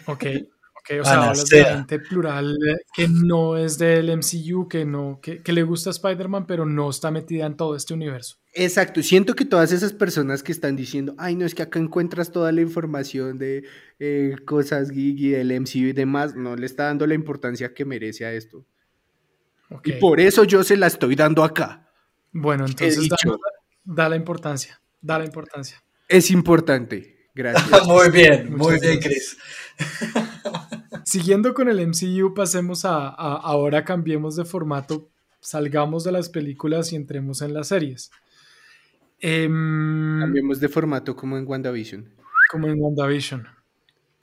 Ok, 0.05 0.23
ok, 0.89 1.01
o 1.01 1.05
sea, 1.05 1.23
hablas 1.23 1.45
de 1.45 1.65
gente 1.65 1.99
plural 1.99 2.57
eh, 2.67 2.77
que 2.93 3.07
no 3.07 3.57
es 3.57 3.77
del 3.77 4.09
MCU, 4.09 4.67
que 4.67 4.85
no, 4.85 5.19
que, 5.21 5.41
le 5.45 5.63
gusta 5.63 5.89
Spider-Man, 5.89 6.47
pero 6.47 6.65
no 6.65 6.89
está 6.89 7.11
metida 7.11 7.45
en 7.45 7.55
todo 7.55 7.75
este 7.75 7.93
universo. 7.93 8.37
Exacto, 8.53 9.03
siento 9.03 9.35
que 9.35 9.45
todas 9.45 9.71
esas 9.71 9.93
personas 9.93 10.41
que 10.41 10.51
están 10.51 10.75
diciendo, 10.75 11.13
ay, 11.17 11.35
no, 11.35 11.45
es 11.45 11.53
que 11.53 11.61
acá 11.61 11.79
encuentras 11.79 12.31
toda 12.31 12.51
la 12.51 12.61
información 12.61 13.37
de 13.37 13.63
eh, 13.99 14.35
cosas 14.45 14.89
geek 14.89 15.19
y 15.19 15.29
del 15.29 15.51
MCU 15.59 15.89
y 15.89 15.93
demás, 15.93 16.35
no 16.35 16.55
le 16.55 16.65
está 16.65 16.85
dando 16.85 17.05
la 17.05 17.13
importancia 17.13 17.73
que 17.73 17.85
merece 17.85 18.25
a 18.25 18.33
esto. 18.33 18.65
Y 19.83 19.93
por 19.93 20.19
eso 20.19 20.43
yo 20.43 20.63
se 20.63 20.77
la 20.77 20.87
estoy 20.87 21.15
dando 21.15 21.43
acá. 21.43 21.87
Bueno, 22.31 22.65
entonces 22.65 23.07
da, 23.83 24.09
la 24.09 24.15
importancia, 24.15 24.81
da 25.01 25.19
la 25.19 25.25
importancia. 25.25 25.83
Es 26.07 26.31
importante, 26.31 27.29
gracias. 27.33 27.69
muy 27.87 28.09
bien, 28.09 28.55
muy 28.55 28.79
bien, 28.79 28.99
Chris. 28.99 29.37
Siguiendo 31.09 31.55
con 31.55 31.67
el 31.69 31.79
MCU, 31.87 32.35
pasemos 32.35 32.85
a, 32.85 33.07
ahora 33.07 33.83
cambiemos 33.83 34.35
de 34.35 34.45
formato, 34.45 35.09
salgamos 35.39 36.03
de 36.03 36.11
las 36.11 36.29
películas 36.29 36.93
y 36.93 36.97
entremos 36.97 37.41
en 37.41 37.55
las 37.55 37.69
series. 37.69 38.11
Em, 39.19 40.19
cambiemos 40.19 40.59
de 40.59 40.69
formato 40.69 41.15
como 41.15 41.35
en 41.35 41.47
WandaVision. 41.47 42.13
Como 42.51 42.67
en 42.67 42.79
WandaVision. 42.79 43.47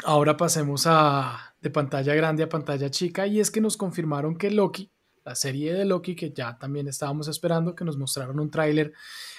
Ahora 0.05 0.37
pasemos 0.37 0.85
a 0.87 1.57
de 1.61 1.71
pantalla 1.71 2.15
grande 2.15 2.45
a 2.45 2.49
pantalla 2.49 2.89
chica 2.89 3.27
y 3.27 3.41
es 3.41 3.51
que 3.51 3.61
nos 3.61 3.77
confirmaron 3.77 4.39
que 4.39 4.53
Loki, 4.53 4.89
la 5.25 5.35
serie 5.35 5.75
de 5.75 5.87
Loki 5.87 6.15
que 6.15 6.33
ya 6.33 6.57
también 6.57 6.87
estábamos 6.87 7.27
esperando, 7.27 7.75
que 7.75 7.85
nos 7.85 7.99
mostraron 7.99 8.39
un 8.39 8.49
tráiler 8.49 8.93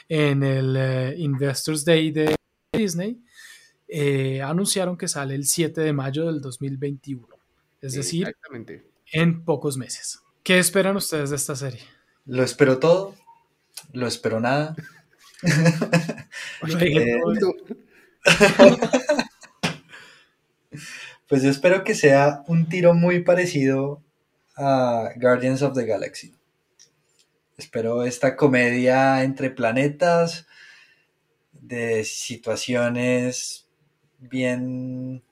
en 0.10 0.44
el 0.44 0.76
eh, 0.76 1.16
Investors 1.18 1.86
Day 1.86 2.12
de 2.12 2.36
Disney, 2.74 3.24
eh, 3.88 4.42
anunciaron 4.42 4.98
que 4.98 5.08
sale 5.08 5.34
el 5.34 5.46
7 5.46 5.80
de 5.80 5.94
mayo 5.94 6.26
del 6.26 6.42
2021. 6.42 7.37
Es 7.82 7.94
decir, 7.94 8.36
en 9.12 9.46
pocos 9.46 9.78
meses. 9.78 10.20
¿Qué 10.44 10.60
esperan 10.60 10.96
ustedes 10.96 11.30
de 11.30 11.36
esta 11.36 11.56
serie? 11.56 11.82
Lo 12.26 12.44
espero 12.44 12.80
todo, 12.80 13.16
lo 13.94 14.08
espero 14.08 14.40
nada. 14.40 14.76
Eh, 16.80 17.22
pues 21.28 21.44
yo 21.44 21.50
espero 21.50 21.84
que 21.84 21.94
sea 21.94 22.44
un 22.48 22.68
tiro 22.68 22.96
muy 22.96 23.22
parecido 23.22 24.02
a 24.56 25.12
Guardians 25.16 25.62
of 25.62 25.76
the 25.76 25.86
Galaxy. 25.86 26.34
Espero 27.58 28.04
esta 28.04 28.36
comedia 28.36 29.24
entre 29.24 29.52
planetas, 29.52 30.48
de 31.52 32.04
situaciones 32.04 33.68
bien 34.20 35.24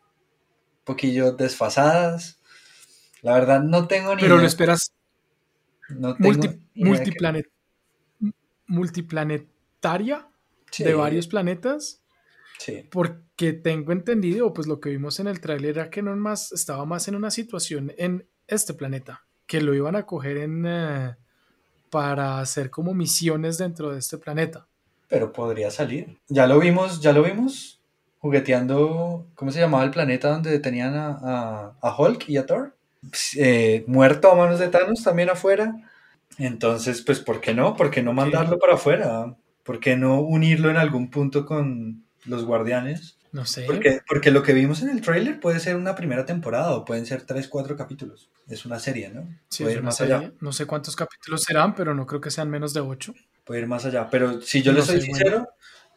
poquillo 0.86 1.34
desfasadas. 1.34 2.40
La 3.22 3.34
verdad 3.34 3.62
no 3.62 3.88
tengo 3.88 4.16
ni 4.16 4.22
Pero 4.22 4.38
lo 4.38 4.46
esperas 4.46 4.94
no 5.90 6.16
multiplanetaria 8.68 10.28
de 10.78 10.94
varios 10.94 11.28
planetas. 11.28 12.02
Sí. 12.58 12.88
Porque 12.90 13.54
tengo 13.54 13.92
entendido, 13.92 14.54
pues 14.54 14.68
lo 14.68 14.80
que 14.80 14.90
vimos 14.90 15.20
en 15.20 15.28
el 15.28 15.42
tráiler 15.42 15.78
era 15.78 15.90
que 15.90 16.02
no 16.02 16.16
más 16.16 16.52
estaba 16.52 16.86
más 16.86 17.08
en 17.08 17.16
una 17.16 17.30
situación 17.30 17.94
en 17.98 18.28
este 18.48 18.74
planeta, 18.74 19.26
que 19.46 19.62
lo 19.62 19.74
iban 19.74 19.96
a 19.96 20.06
coger 20.06 20.38
en 20.38 20.66
eh, 20.66 21.16
para 21.90 22.40
hacer 22.40 22.70
como 22.70 22.94
misiones 22.94 23.58
dentro 23.58 23.92
de 23.92 24.00
este 24.00 24.18
planeta. 24.18 24.68
Pero 25.08 25.32
podría 25.32 25.70
salir. 25.70 26.18
Ya 26.28 26.48
lo 26.48 26.60
vimos, 26.60 27.02
ya 27.02 27.12
lo 27.12 27.24
vimos 27.24 27.75
jugueteando, 28.26 29.28
¿cómo 29.36 29.52
se 29.52 29.60
llamaba 29.60 29.84
el 29.84 29.92
planeta 29.92 30.30
donde 30.30 30.58
tenían 30.58 30.96
a, 30.96 31.76
a, 31.80 31.96
Hulk 31.96 32.28
y 32.28 32.38
a 32.38 32.48
Thor? 32.48 32.76
Eh, 33.38 33.84
muerto 33.86 34.32
a 34.32 34.36
manos 34.36 34.58
de 34.58 34.68
Thanos 34.68 35.04
también 35.04 35.30
afuera. 35.30 35.76
Entonces, 36.40 37.04
pues, 37.04 37.20
¿por 37.20 37.40
qué 37.40 37.54
no? 37.54 37.76
¿Por 37.76 37.92
qué 37.92 38.02
no 38.02 38.14
mandarlo 38.14 38.58
para 38.58 38.74
afuera? 38.74 39.36
¿Por 39.62 39.80
qué 39.80 39.96
no 39.96 40.22
unirlo 40.22 40.72
en 40.72 40.78
algún 40.78 41.12
punto 41.12 41.46
con 41.46 42.04
los 42.26 42.46
guardianes? 42.46 43.20
No 43.32 43.46
sé. 43.46 43.66
Porque, 43.68 44.00
porque 44.08 44.32
lo 44.32 44.42
que 44.42 44.54
vimos 44.54 44.82
en 44.82 44.90
el 44.90 45.02
trailer 45.02 45.40
puede 45.40 45.60
ser 45.60 45.76
una 45.76 45.94
primera 45.94 46.26
temporada 46.26 46.72
o 46.72 46.84
pueden 46.84 47.06
ser 47.06 47.22
tres, 47.28 47.48
cuatro 47.48 47.78
capítulos. 47.78 48.32
Es 48.48 48.66
una 48.66 48.80
serie, 48.80 49.10
¿no? 49.10 49.30
Sí, 49.50 49.62
puede 49.62 49.76
ir 49.76 49.84
más 49.84 50.02
allá. 50.02 50.32
No 50.42 50.52
sé 50.52 50.66
cuántos 50.66 50.96
capítulos 50.96 51.44
serán, 51.44 51.76
pero 51.76 51.94
no 51.94 52.08
creo 52.08 52.22
que 52.22 52.32
sean 52.32 52.50
menos 52.50 52.74
de 52.74 52.80
ocho. 52.80 53.14
Puede 53.44 53.62
ir 53.62 53.68
más 53.68 53.86
allá. 53.86 54.10
Pero 54.10 54.42
si 54.42 54.64
yo 54.64 54.72
le 54.72 54.82
soy 54.82 55.00
sincero, 55.00 55.48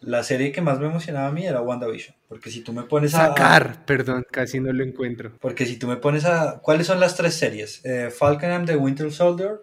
la 0.00 0.22
serie 0.22 0.52
que 0.52 0.60
más 0.60 0.78
me 0.78 0.86
emocionaba 0.86 1.28
a 1.28 1.32
mí 1.32 1.46
era 1.46 1.60
WandaVision. 1.60 2.16
Porque 2.28 2.50
si 2.50 2.60
tú 2.60 2.72
me 2.72 2.82
pones 2.82 3.14
a. 3.14 3.28
Sacar, 3.28 3.84
perdón, 3.84 4.24
casi 4.30 4.60
no 4.60 4.72
lo 4.72 4.84
encuentro. 4.84 5.32
Porque 5.40 5.66
si 5.66 5.76
tú 5.76 5.86
me 5.86 5.96
pones 5.96 6.24
a. 6.24 6.60
¿Cuáles 6.60 6.86
son 6.86 7.00
las 7.00 7.16
tres 7.16 7.34
series? 7.34 7.84
Eh, 7.84 8.10
Falcon 8.10 8.50
and 8.50 8.66
the 8.66 8.76
Winter 8.76 9.12
Soldier, 9.12 9.60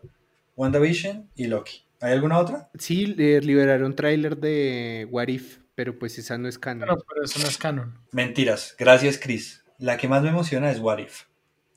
WandaVision 0.56 1.30
y 1.36 1.48
Loki. 1.48 1.84
¿Hay 2.02 2.14
alguna 2.14 2.38
otra? 2.38 2.70
Sí, 2.78 3.06
liberaron 3.08 3.96
tráiler 3.96 4.38
de 4.38 5.08
What 5.10 5.30
If, 5.30 5.60
pero 5.76 5.98
pues 5.98 6.18
esa 6.18 6.38
no 6.38 6.48
es 6.48 6.60
canon. 6.60 6.88
No, 6.88 6.98
pero 6.98 7.24
eso 7.24 7.40
no 7.40 7.48
es 7.48 7.58
canon. 7.58 7.98
Mentiras. 8.12 8.76
Gracias, 8.78 9.18
Chris. 9.18 9.64
La 9.78 9.98
que 9.98 10.08
más 10.08 10.22
me 10.22 10.30
emociona 10.30 10.72
es 10.72 10.80
What 10.80 11.00
If. 11.00 11.24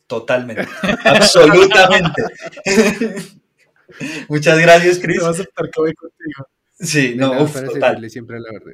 Totalmente. 0.07 0.67
Absolutamente. 1.05 2.23
Muchas 4.29 4.59
gracias, 4.59 4.99
Chris. 4.99 5.19
Te 5.19 5.25
vas 5.25 5.39
a 5.39 5.43
aceptar 5.43 5.71
que 5.71 5.81
voy 5.81 5.95
contigo. 5.95 6.47
Sí, 6.79 7.15
no, 7.17 7.43
uf, 7.43 7.55
total. 7.55 8.09
siempre 8.11 8.39
la 8.41 8.53
verdad. 8.53 8.73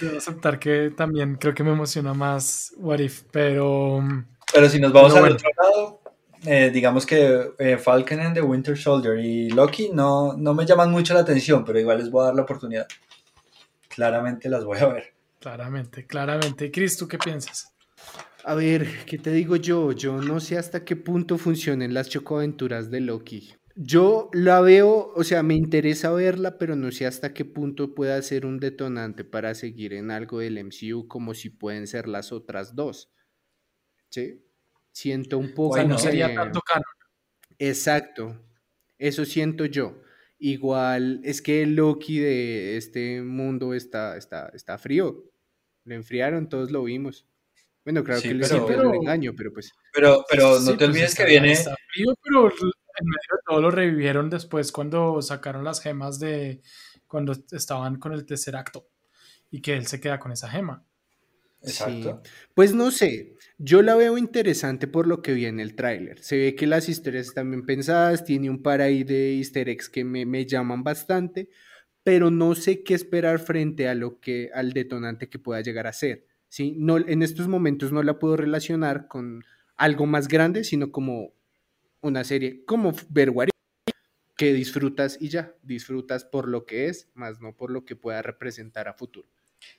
Te 0.00 0.06
voy 0.06 0.14
a 0.14 0.18
aceptar 0.18 0.58
que 0.58 0.92
también 0.96 1.36
creo 1.36 1.54
que 1.54 1.64
me 1.64 1.72
emociona 1.72 2.14
más 2.14 2.72
What 2.76 3.00
If, 3.00 3.24
pero... 3.30 4.02
Pero 4.52 4.68
si 4.68 4.80
nos 4.80 4.92
vamos 4.92 5.14
al 5.14 5.32
otro 5.32 5.50
lado, 5.60 6.00
eh, 6.46 6.70
digamos 6.72 7.04
que 7.04 7.50
eh, 7.58 7.76
Falcon 7.76 8.20
and 8.20 8.34
the 8.34 8.40
Winter 8.40 8.78
Soldier 8.78 9.18
y 9.18 9.50
Loki 9.50 9.90
no, 9.92 10.34
no 10.34 10.54
me 10.54 10.64
llaman 10.64 10.90
mucho 10.90 11.12
la 11.12 11.20
atención, 11.20 11.64
pero 11.64 11.78
igual 11.78 11.98
les 11.98 12.10
voy 12.10 12.22
a 12.22 12.26
dar 12.26 12.34
la 12.34 12.42
oportunidad. 12.42 12.86
Claramente 13.88 14.48
las 14.48 14.64
voy 14.64 14.78
a 14.78 14.86
ver. 14.86 15.14
Claramente, 15.40 16.06
claramente. 16.06 16.70
Chris, 16.70 16.96
¿tú 16.96 17.06
qué 17.06 17.18
piensas? 17.18 17.74
A 18.44 18.54
ver, 18.54 19.04
¿qué 19.04 19.18
te 19.18 19.30
digo 19.32 19.56
yo? 19.56 19.92
Yo 19.92 20.22
no 20.22 20.40
sé 20.40 20.56
hasta 20.56 20.84
qué 20.84 20.96
punto 20.96 21.36
funcionen 21.36 21.92
las 21.92 22.08
chocoaventuras 22.08 22.90
de 22.90 23.00
Loki. 23.00 23.54
Yo 23.80 24.28
la 24.32 24.60
veo, 24.60 25.12
o 25.14 25.22
sea, 25.22 25.44
me 25.44 25.54
interesa 25.54 26.10
verla, 26.10 26.58
pero 26.58 26.74
no 26.74 26.90
sé 26.90 27.06
hasta 27.06 27.32
qué 27.32 27.44
punto 27.44 27.94
pueda 27.94 28.20
ser 28.22 28.44
un 28.44 28.58
detonante 28.58 29.22
para 29.22 29.54
seguir 29.54 29.94
en 29.94 30.10
algo 30.10 30.40
del 30.40 30.58
MCU 30.58 31.06
como 31.06 31.32
si 31.32 31.48
pueden 31.48 31.86
ser 31.86 32.08
las 32.08 32.32
otras 32.32 32.74
dos. 32.74 33.12
¿Sí? 34.10 34.44
Siento 34.90 35.38
un 35.38 35.54
poco... 35.54 35.80
no 35.84 35.96
sería 35.96 36.34
tanto 36.34 36.60
canon. 36.60 36.82
Exacto, 37.60 38.44
eso 38.98 39.24
siento 39.24 39.64
yo. 39.64 40.02
Igual 40.40 41.20
es 41.22 41.40
que 41.40 41.62
el 41.62 41.76
Loki 41.76 42.18
de 42.18 42.76
este 42.76 43.22
mundo 43.22 43.74
está, 43.74 44.16
está, 44.16 44.48
está 44.54 44.76
frío. 44.78 45.30
Lo 45.84 45.94
enfriaron, 45.94 46.48
todos 46.48 46.72
lo 46.72 46.82
vimos. 46.82 47.28
Bueno, 47.84 48.02
claro 48.02 48.20
que 48.22 48.34
le 48.34 48.44
pero, 48.44 48.90
el 48.90 48.96
engaño, 48.96 49.34
pero 49.36 49.52
pues. 49.52 49.72
Pero, 49.92 50.24
pero 50.28 50.58
no 50.58 50.72
te 50.72 50.78
pues 50.78 50.88
olvides 50.88 51.14
que 51.14 51.24
viene. 51.26 51.52
Está 51.52 51.76
frío, 51.92 52.12
pero 52.24 52.50
medio 53.04 53.36
de 53.36 53.42
todo 53.46 53.60
lo 53.60 53.70
revivieron 53.70 54.30
después 54.30 54.72
cuando 54.72 55.20
sacaron 55.22 55.64
las 55.64 55.80
gemas 55.80 56.18
de 56.18 56.62
cuando 57.06 57.34
estaban 57.52 57.98
con 57.98 58.12
el 58.12 58.26
tercer 58.26 58.56
acto 58.56 58.88
y 59.50 59.62
que 59.62 59.74
él 59.74 59.86
se 59.86 60.00
queda 60.00 60.18
con 60.18 60.32
esa 60.32 60.48
gema. 60.48 60.84
Exacto. 61.62 62.22
Pues 62.54 62.74
no 62.74 62.90
sé, 62.90 63.34
yo 63.58 63.82
la 63.82 63.96
veo 63.96 64.16
interesante 64.16 64.86
por 64.86 65.06
lo 65.06 65.22
que 65.22 65.32
vi 65.32 65.46
en 65.46 65.58
el 65.58 65.74
tráiler. 65.74 66.20
Se 66.20 66.36
ve 66.36 66.54
que 66.54 66.66
las 66.66 66.88
historias 66.88 67.26
están 67.26 67.50
bien 67.50 67.66
pensadas, 67.66 68.24
tiene 68.24 68.48
un 68.50 68.62
par 68.62 68.80
ahí 68.80 69.02
de 69.02 69.36
easter 69.36 69.68
eggs 69.68 69.88
que 69.88 70.04
me, 70.04 70.24
me, 70.24 70.46
llaman 70.46 70.84
bastante, 70.84 71.48
pero 72.04 72.30
no 72.30 72.54
sé 72.54 72.84
qué 72.84 72.94
esperar 72.94 73.40
frente 73.40 73.88
a 73.88 73.94
lo 73.94 74.20
que 74.20 74.50
al 74.54 74.72
detonante 74.72 75.28
que 75.28 75.40
pueda 75.40 75.60
llegar 75.60 75.86
a 75.86 75.92
ser. 75.92 76.26
¿sí? 76.48 76.76
No, 76.78 76.98
en 76.98 77.22
estos 77.22 77.48
momentos 77.48 77.92
no 77.92 78.02
la 78.02 78.18
puedo 78.18 78.36
relacionar 78.36 79.08
con 79.08 79.44
algo 79.76 80.06
más 80.06 80.28
grande, 80.28 80.64
sino 80.64 80.90
como 80.90 81.32
una 82.00 82.24
serie 82.24 82.64
como 82.64 82.92
ver 83.08 83.32
que 84.36 84.52
disfrutas 84.52 85.18
y 85.20 85.28
ya, 85.28 85.52
disfrutas 85.62 86.24
por 86.24 86.48
lo 86.48 86.64
que 86.64 86.86
es, 86.86 87.10
más 87.14 87.40
no 87.40 87.56
por 87.56 87.70
lo 87.70 87.84
que 87.84 87.96
pueda 87.96 88.22
representar 88.22 88.86
a 88.86 88.94
futuro. 88.94 89.28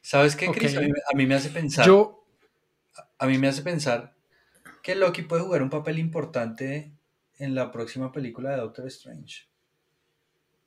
¿Sabes 0.01 0.36
qué, 0.36 0.51
Chris? 0.51 0.76
A, 0.76 0.82
mí, 1.15 1.26
me 1.26 1.36
hace 1.36 1.49
pensar. 1.49 1.86
Yo. 1.86 2.26
A 3.17 3.26
mí 3.26 3.38
me 3.38 3.47
hace 3.47 3.61
pensar 3.61 4.15
que 4.84 4.95
Loki 4.95 5.22
puede 5.22 5.43
jugar 5.43 5.61
un 5.61 5.70
papel 5.70 5.97
importante 5.97 6.91
en 7.38 7.55
la 7.55 7.72
próxima 7.72 8.11
película 8.11 8.51
de 8.51 8.57
Doctor 8.57 8.88
Strange. 8.88 9.47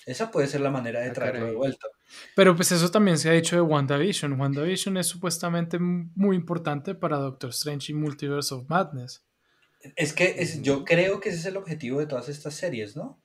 Esa 0.06 0.30
puede 0.30 0.48
ser 0.48 0.62
la 0.62 0.70
manera 0.70 1.00
de 1.00 1.10
ah, 1.10 1.12
traerlo 1.12 1.46
de 1.46 1.54
vuelta. 1.54 1.86
Pero 2.34 2.56
pues 2.56 2.72
eso 2.72 2.90
también 2.90 3.18
se 3.18 3.28
ha 3.28 3.32
dicho 3.32 3.56
de 3.56 3.62
WandaVision. 3.62 4.40
WandaVision 4.40 4.96
es 4.96 5.06
supuestamente 5.06 5.78
muy 5.78 6.34
importante 6.34 6.94
para 6.94 7.18
Doctor 7.18 7.50
Strange 7.50 7.92
y 7.92 7.94
Multiverse 7.94 8.54
of 8.54 8.68
Madness. 8.68 9.22
Es 9.96 10.12
que 10.12 10.36
es, 10.38 10.62
yo 10.62 10.84
creo 10.84 11.20
que 11.20 11.30
ese 11.30 11.38
es 11.38 11.46
el 11.46 11.56
objetivo 11.56 12.00
de 12.00 12.06
todas 12.06 12.28
estas 12.28 12.54
series, 12.54 12.96
¿no? 12.96 13.20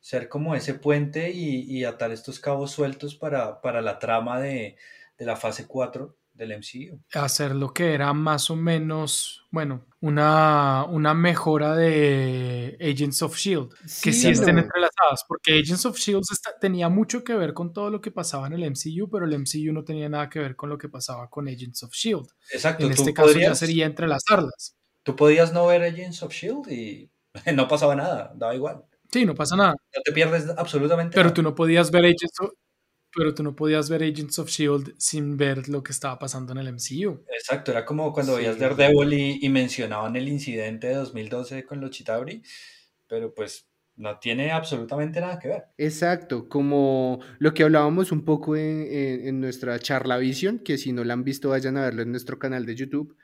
Ser 0.00 0.28
como 0.28 0.54
ese 0.54 0.74
puente 0.74 1.32
y, 1.32 1.84
atar 1.84 2.12
estos 2.12 2.38
cabos 2.38 2.70
sueltos 2.70 3.16
para, 3.16 3.60
la 3.82 3.98
trama 3.98 4.40
de, 4.40 4.76
la 5.18 5.34
fase 5.34 5.66
4 5.66 6.16
del 6.32 6.58
MCU. 6.58 7.00
Hacer 7.12 7.56
lo 7.56 7.72
que 7.72 7.92
era 7.92 8.12
más 8.12 8.50
o 8.50 8.56
menos, 8.56 9.46
bueno, 9.50 9.86
una, 10.00 10.84
una 10.84 11.12
mejora 11.14 11.74
de 11.74 12.76
Agents 12.80 13.22
of 13.22 13.36
Shield, 13.36 13.70
que 14.00 14.12
sí 14.12 14.28
estén 14.28 14.58
entrelazadas, 14.58 15.24
porque 15.26 15.58
Agents 15.58 15.86
of 15.86 15.98
Shield 15.98 16.22
tenía 16.60 16.88
mucho 16.88 17.24
que 17.24 17.34
ver 17.34 17.52
con 17.52 17.72
todo 17.72 17.90
lo 17.90 18.00
que 18.00 18.12
pasaba 18.12 18.46
en 18.46 18.52
el 18.52 18.70
MCU, 18.70 19.10
pero 19.10 19.24
el 19.24 19.36
MCU 19.36 19.72
no 19.72 19.82
tenía 19.82 20.08
nada 20.08 20.28
que 20.28 20.38
ver 20.38 20.54
con 20.54 20.68
lo 20.68 20.78
que 20.78 20.88
pasaba 20.88 21.28
con 21.28 21.48
Agents 21.48 21.82
of 21.82 21.92
Shield. 21.92 22.28
Exacto. 22.52 22.86
En 22.86 22.92
este 22.92 23.12
caso 23.12 23.32
ya 23.32 23.56
sería 23.56 23.86
entrelazarlas. 23.86 24.76
Tú 25.06 25.14
podías 25.14 25.52
no 25.52 25.68
ver 25.68 25.84
Agents 25.84 26.20
of 26.24 26.32
Shield 26.32 26.68
y 26.68 27.08
no 27.54 27.68
pasaba 27.68 27.94
nada, 27.94 28.32
daba 28.34 28.56
igual. 28.56 28.84
Sí, 29.08 29.24
no 29.24 29.36
pasa 29.36 29.54
nada. 29.54 29.76
No 29.94 30.02
te 30.04 30.10
pierdes 30.10 30.48
absolutamente 30.58 31.14
pero 31.14 31.26
nada. 31.26 31.32
Pero 31.32 31.34
tú 31.34 31.42
no 31.48 31.54
podías 31.54 31.92
ver 31.92 32.06
Agents 32.06 32.40
of 32.40 32.50
pero 33.14 33.32
tú 33.32 33.44
no 33.44 33.54
podías 33.54 33.88
ver 33.88 34.02
Agents 34.02 34.38
of 34.40 34.50
Shield 34.50 34.94
sin 34.98 35.36
ver 35.36 35.68
lo 35.68 35.82
que 35.84 35.92
estaba 35.92 36.18
pasando 36.18 36.52
en 36.52 36.58
el 36.58 36.68
MCU. 36.68 37.24
Exacto, 37.28 37.70
era 37.70 37.84
como 37.84 38.12
cuando 38.12 38.34
veías 38.34 38.58
Daredevil 38.58 39.12
y, 39.12 39.38
y, 39.40 39.48
mencionaban 39.48 40.16
el 40.16 40.28
incidente 40.28 40.88
de 40.88 40.96
2012 40.96 41.64
con 41.64 41.80
los 41.80 41.92
Chitauri, 41.92 42.42
pero 43.06 43.32
pues 43.32 43.68
no 43.94 44.18
tiene 44.18 44.50
absolutamente 44.50 45.20
nada 45.20 45.38
que 45.38 45.48
ver. 45.48 45.64
Exacto, 45.78 46.48
como 46.48 47.20
lo 47.38 47.54
que 47.54 47.62
hablábamos 47.62 48.12
un 48.12 48.24
poco 48.24 48.56
en, 48.56 48.82
en, 48.82 49.28
en 49.28 49.40
nuestra 49.40 49.78
charla 49.78 50.18
visión, 50.18 50.58
que 50.58 50.76
si 50.76 50.92
no 50.92 51.02
la 51.04 51.14
han 51.14 51.24
visto 51.24 51.50
vayan 51.50 51.78
a 51.78 51.82
verlo 51.82 52.02
en 52.02 52.10
nuestro 52.10 52.38
canal 52.38 52.66
de 52.66 52.74
YouTube. 52.74 53.16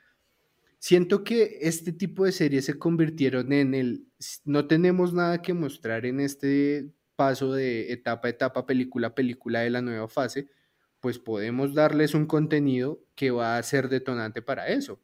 Siento 0.83 1.23
que 1.23 1.59
este 1.61 1.93
tipo 1.93 2.25
de 2.25 2.33
series 2.33 2.65
se 2.65 2.77
convirtieron 2.77 3.53
en 3.53 3.73
el 3.73 4.05
no 4.43 4.67
tenemos 4.67 5.13
nada 5.13 5.41
que 5.41 5.53
mostrar 5.53 6.05
en 6.05 6.19
este 6.19 6.91
paso 7.15 7.53
de 7.53 7.93
etapa 7.93 8.27
a 8.27 8.31
etapa, 8.31 8.65
película 8.65 9.07
a 9.07 9.15
película 9.15 9.61
de 9.61 9.69
la 9.69 9.81
nueva 9.81 10.09
fase, 10.09 10.49
pues 10.99 11.19
podemos 11.19 11.73
darles 11.73 12.13
un 12.13 12.25
contenido 12.25 12.99
que 13.15 13.31
va 13.31 13.55
a 13.55 13.63
ser 13.63 13.87
detonante 13.87 14.41
para 14.41 14.67
eso, 14.67 14.99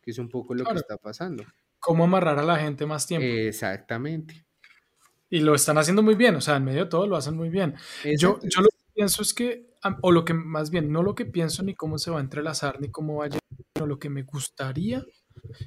que 0.00 0.12
es 0.12 0.18
un 0.18 0.28
poco 0.28 0.54
lo 0.54 0.62
claro. 0.62 0.76
que 0.76 0.80
está 0.82 0.96
pasando. 0.96 1.42
¿Cómo 1.80 2.04
amarrar 2.04 2.38
a 2.38 2.44
la 2.44 2.58
gente 2.58 2.86
más 2.86 3.04
tiempo? 3.08 3.26
Exactamente. 3.26 4.46
Y 5.28 5.40
lo 5.40 5.56
están 5.56 5.76
haciendo 5.78 6.04
muy 6.04 6.14
bien, 6.14 6.36
o 6.36 6.40
sea, 6.40 6.54
en 6.54 6.64
medio 6.66 6.84
de 6.84 6.88
todo 6.88 7.08
lo 7.08 7.16
hacen 7.16 7.34
muy 7.34 7.48
bien. 7.48 7.74
Yo, 8.16 8.38
yo 8.44 8.60
lo 8.60 8.68
que 8.68 8.92
pienso 8.94 9.22
es 9.22 9.34
que, 9.34 9.74
o 10.02 10.12
lo 10.12 10.24
que 10.24 10.34
más 10.34 10.70
bien, 10.70 10.92
no 10.92 11.02
lo 11.02 11.16
que 11.16 11.26
pienso 11.26 11.64
ni 11.64 11.74
cómo 11.74 11.98
se 11.98 12.12
va 12.12 12.18
a 12.18 12.22
entrelazar, 12.22 12.80
ni 12.80 12.92
cómo 12.92 13.16
va 13.16 13.24
a 13.24 13.28
llegar, 13.28 13.40
lo 13.86 13.98
que 13.98 14.10
me 14.10 14.22
gustaría 14.22 15.04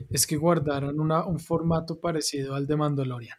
es 0.10 0.28
que 0.28 0.36
guardaran 0.36 1.00
una, 1.00 1.26
un 1.26 1.40
formato 1.40 2.00
parecido 2.00 2.56
al 2.56 2.68
de 2.68 2.78
Mandalorian 2.78 3.38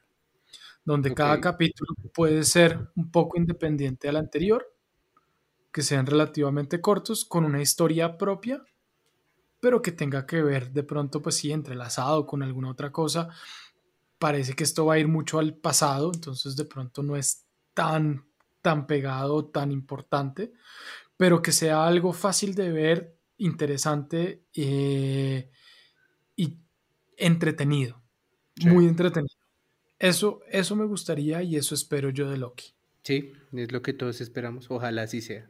donde 0.85 1.11
okay. 1.11 1.25
cada 1.25 1.41
capítulo 1.41 1.95
puede 2.13 2.45
ser 2.45 2.91
un 2.95 3.11
poco 3.11 3.39
independiente 3.39 4.09
al 4.09 4.17
anterior, 4.17 4.67
que 5.73 5.83
sean 5.83 6.07
relativamente 6.07 6.81
cortos, 6.81 7.25
con 7.25 7.45
una 7.45 7.63
historia 7.63 8.19
propia, 8.19 8.63
pero 9.61 9.81
que 9.81 9.93
tenga 9.93 10.27
que 10.27 10.43
ver 10.43 10.73
de 10.73 10.83
pronto, 10.83 11.23
pues 11.23 11.37
sí, 11.37 11.51
entrelazado 11.51 12.27
con 12.27 12.43
alguna 12.43 12.71
otra 12.71 12.93
cosa. 12.93 13.31
Parece 14.19 14.55
que 14.55 14.65
esto 14.65 14.87
va 14.87 14.95
a 14.95 14.99
ir 14.99 15.09
mucho 15.09 15.39
al 15.39 15.57
pasado, 15.57 16.13
entonces 16.15 16.55
de 16.55 16.67
pronto 16.67 17.03
no 17.03 17.17
es 17.17 17.47
tan, 17.73 18.27
tan 18.61 18.87
pegado, 18.87 19.47
tan 19.47 19.73
importante, 19.73 20.53
pero 21.17 21.41
que 21.41 21.51
sea 21.51 21.87
algo 21.87 22.13
fácil 22.13 22.55
de 22.55 22.71
ver, 22.71 23.19
interesante 23.45 24.45
eh, 24.55 25.51
y 26.37 26.59
entretenido, 27.17 28.03
sí. 28.57 28.69
muy 28.69 28.87
entretenido. 28.87 29.37
Eso, 29.99 30.41
eso 30.51 30.77
me 30.77 30.85
gustaría 30.85 31.43
y 31.43 31.57
eso 31.57 31.75
espero 31.75 32.11
yo 32.11 32.31
de 32.31 32.39
Loki. 32.39 32.75
Sí, 33.03 33.33
es 33.53 33.71
lo 33.71 33.83
que 33.83 33.93
todos 33.93 34.21
esperamos. 34.21 34.71
Ojalá 34.71 35.03
así 35.03 35.21
sea. 35.21 35.49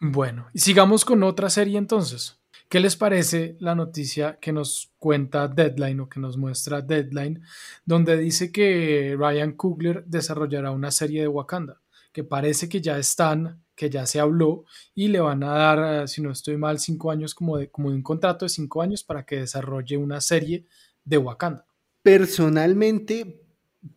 Bueno, 0.00 0.48
y 0.52 0.58
sigamos 0.58 1.04
con 1.04 1.22
otra 1.22 1.50
serie 1.50 1.78
entonces. 1.78 2.40
¿Qué 2.68 2.80
les 2.80 2.96
parece 2.96 3.56
la 3.60 3.74
noticia 3.74 4.38
que 4.40 4.52
nos 4.52 4.92
cuenta 4.98 5.48
Deadline 5.48 6.00
o 6.00 6.08
que 6.08 6.18
nos 6.18 6.36
muestra 6.36 6.80
Deadline, 6.80 7.42
donde 7.84 8.16
dice 8.16 8.50
que 8.50 9.16
Ryan 9.18 9.52
Coogler 9.52 10.04
desarrollará 10.06 10.70
una 10.70 10.90
serie 10.90 11.22
de 11.22 11.28
Wakanda, 11.28 11.80
que 12.12 12.24
parece 12.24 12.68
que 12.68 12.80
ya 12.80 12.98
están, 12.98 13.63
que 13.74 13.90
ya 13.90 14.06
se 14.06 14.20
habló 14.20 14.64
y 14.94 15.08
le 15.08 15.20
van 15.20 15.42
a 15.42 15.52
dar, 15.52 16.08
si 16.08 16.22
no 16.22 16.30
estoy 16.30 16.56
mal, 16.56 16.78
cinco 16.78 17.10
años 17.10 17.34
como 17.34 17.58
de, 17.58 17.70
como 17.70 17.88
un 17.88 18.02
contrato 18.02 18.44
de 18.44 18.48
cinco 18.48 18.82
años 18.82 19.04
para 19.04 19.24
que 19.24 19.40
desarrolle 19.40 19.96
una 19.96 20.20
serie 20.20 20.66
de 21.04 21.18
Wakanda. 21.18 21.66
Personalmente, 22.02 23.42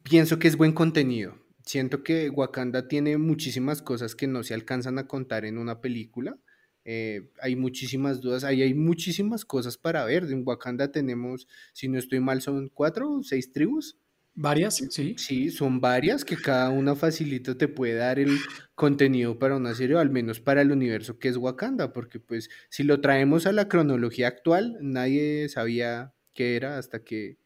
pienso 0.04 0.40
que 0.40 0.48
es 0.48 0.58
buen 0.58 0.74
contenido. 0.74 1.36
Siento 1.66 2.04
que 2.04 2.30
Wakanda 2.30 2.88
tiene 2.88 3.18
muchísimas 3.18 3.82
cosas 3.82 4.16
que 4.16 4.28
no 4.28 4.44
se 4.44 4.54
alcanzan 4.54 5.00
a 5.00 5.08
contar 5.08 5.44
en 5.44 5.58
una 5.58 5.82
película. 5.82 6.38
Eh, 6.86 7.30
hay 7.42 7.58
muchísimas 7.58 8.22
dudas, 8.22 8.46
ahí 8.46 8.62
hay 8.62 8.74
muchísimas 8.74 9.44
cosas 9.44 9.78
para 9.78 10.06
ver. 10.06 10.24
En 10.24 10.44
Wakanda 10.46 10.92
tenemos, 10.94 11.50
si 11.74 11.90
no 11.90 12.00
estoy 12.00 12.22
mal, 12.22 12.42
son 12.42 12.70
cuatro 12.70 13.12
o 13.12 13.24
seis 13.24 13.52
tribus. 13.52 13.98
Varias, 14.40 14.76
sí. 14.92 15.16
Sí, 15.18 15.50
son 15.50 15.82
varias 15.82 16.24
que 16.24 16.38
cada 16.38 16.70
una 16.70 16.94
facilito 16.94 17.58
te 17.58 17.68
puede 17.68 17.96
dar 17.96 18.20
el 18.20 18.38
contenido 18.76 19.40
para 19.40 19.56
una 19.56 19.74
serie, 19.74 19.96
o 19.96 20.00
al 20.00 20.12
menos 20.12 20.40
para 20.40 20.62
el 20.62 20.72
universo 20.72 21.18
que 21.18 21.28
es 21.28 21.38
Wakanda, 21.38 21.92
porque 21.92 22.20
pues 22.20 22.48
si 22.70 22.84
lo 22.84 23.02
traemos 23.02 23.48
a 23.48 23.52
la 23.52 23.68
cronología 23.68 24.28
actual, 24.28 24.78
nadie 24.80 25.50
sabía 25.50 26.14
qué 26.36 26.56
era 26.56 26.78
hasta 26.78 27.04
que 27.04 27.40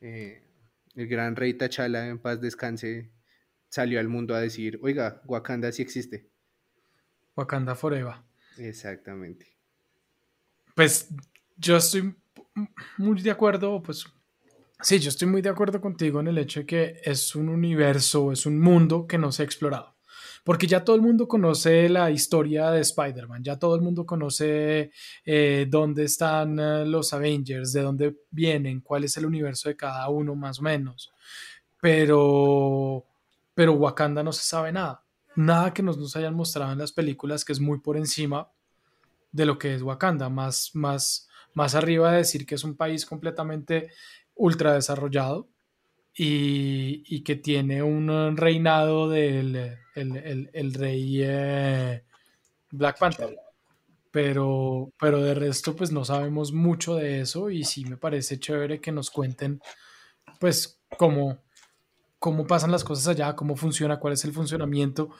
eh, 0.00 0.44
el 0.94 1.08
gran 1.08 1.34
rey 1.34 1.54
T'Challa, 1.54 2.06
en 2.06 2.20
paz 2.20 2.40
descanse, 2.40 3.10
salió 3.68 3.98
al 3.98 4.06
mundo 4.06 4.36
a 4.36 4.40
decir, 4.40 4.78
oiga, 4.82 5.22
Wakanda 5.26 5.72
sí 5.72 5.82
existe. 5.82 6.28
Wakanda 7.34 7.74
Forever. 7.74 8.14
Exactamente. 8.56 9.48
Pues 10.76 11.08
yo 11.56 11.76
estoy 11.76 12.14
muy 12.98 13.20
de 13.20 13.32
acuerdo, 13.32 13.82
pues 13.82 14.06
sí, 14.82 14.98
yo 14.98 15.08
estoy 15.08 15.28
muy 15.28 15.42
de 15.42 15.48
acuerdo 15.48 15.80
contigo 15.80 16.20
en 16.20 16.28
el 16.28 16.38
hecho 16.38 16.60
de 16.60 16.66
que 16.66 17.00
es 17.04 17.34
un 17.34 17.48
universo, 17.48 18.32
es 18.32 18.46
un 18.46 18.58
mundo 18.60 19.06
que 19.06 19.18
no 19.18 19.32
se 19.32 19.42
ha 19.42 19.44
explorado. 19.44 19.96
Porque 20.42 20.66
ya 20.66 20.82
todo 20.82 20.96
el 20.96 21.02
mundo 21.02 21.28
conoce 21.28 21.88
la 21.88 22.10
historia 22.10 22.70
de 22.70 22.80
Spider-Man, 22.80 23.44
ya 23.44 23.58
todo 23.58 23.74
el 23.74 23.82
mundo 23.82 24.06
conoce 24.06 24.90
eh, 25.24 25.66
dónde 25.68 26.04
están 26.04 26.58
uh, 26.58 26.84
los 26.86 27.12
Avengers, 27.12 27.72
de 27.72 27.82
dónde 27.82 28.16
vienen, 28.30 28.80
cuál 28.80 29.04
es 29.04 29.16
el 29.18 29.26
universo 29.26 29.68
de 29.68 29.76
cada 29.76 30.08
uno 30.08 30.34
más 30.34 30.60
o 30.60 30.62
menos. 30.62 31.12
Pero, 31.80 33.04
pero 33.54 33.74
Wakanda 33.74 34.22
no 34.22 34.32
se 34.32 34.42
sabe 34.42 34.72
nada. 34.72 35.04
Nada 35.36 35.74
que 35.74 35.82
nos, 35.82 35.98
nos 35.98 36.16
hayan 36.16 36.34
mostrado 36.34 36.72
en 36.72 36.78
las 36.78 36.92
películas 36.92 37.44
que 37.44 37.52
es 37.52 37.60
muy 37.60 37.78
por 37.78 37.96
encima 37.96 38.50
de 39.32 39.44
lo 39.44 39.58
que 39.58 39.74
es 39.74 39.82
Wakanda, 39.82 40.28
más, 40.28 40.70
más, 40.74 41.28
más 41.54 41.74
arriba 41.74 42.12
de 42.12 42.18
decir 42.18 42.46
que 42.46 42.54
es 42.54 42.64
un 42.64 42.76
país 42.76 43.06
completamente 43.06 43.90
ultra 44.40 44.74
desarrollado 44.74 45.48
y, 46.14 47.04
y 47.06 47.22
que 47.22 47.36
tiene 47.36 47.82
un 47.82 48.36
reinado 48.36 49.08
del 49.08 49.78
el, 49.94 50.16
el, 50.16 50.50
el 50.52 50.74
rey 50.74 51.20
eh, 51.22 52.04
Black 52.70 52.98
Panther. 52.98 53.36
Pero, 54.12 54.92
pero 54.98 55.22
de 55.22 55.34
resto, 55.34 55.76
pues 55.76 55.92
no 55.92 56.04
sabemos 56.04 56.52
mucho 56.52 56.96
de 56.96 57.20
eso 57.20 57.48
y 57.48 57.62
sí 57.62 57.84
me 57.84 57.96
parece 57.96 58.40
chévere 58.40 58.80
que 58.80 58.90
nos 58.90 59.08
cuenten, 59.08 59.60
pues, 60.40 60.80
cómo, 60.98 61.38
cómo 62.18 62.44
pasan 62.44 62.72
las 62.72 62.82
cosas 62.82 63.06
allá, 63.06 63.36
cómo 63.36 63.54
funciona, 63.54 64.00
cuál 64.00 64.14
es 64.14 64.24
el 64.24 64.32
funcionamiento 64.32 65.10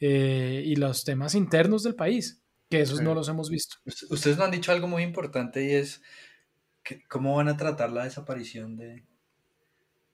eh, 0.00 0.64
y 0.66 0.74
los 0.74 1.04
temas 1.04 1.36
internos 1.36 1.84
del 1.84 1.94
país, 1.94 2.42
que 2.68 2.80
esos 2.80 3.00
no 3.00 3.14
los 3.14 3.28
hemos 3.28 3.50
visto. 3.50 3.76
Ustedes 3.84 4.36
nos 4.36 4.46
han 4.46 4.50
dicho 4.50 4.72
algo 4.72 4.88
muy 4.88 5.04
importante 5.04 5.64
y 5.64 5.74
es 5.74 6.02
cómo 7.08 7.36
van 7.36 7.48
a 7.48 7.56
tratar 7.56 7.92
la 7.92 8.04
desaparición 8.04 8.76
de, 8.76 9.04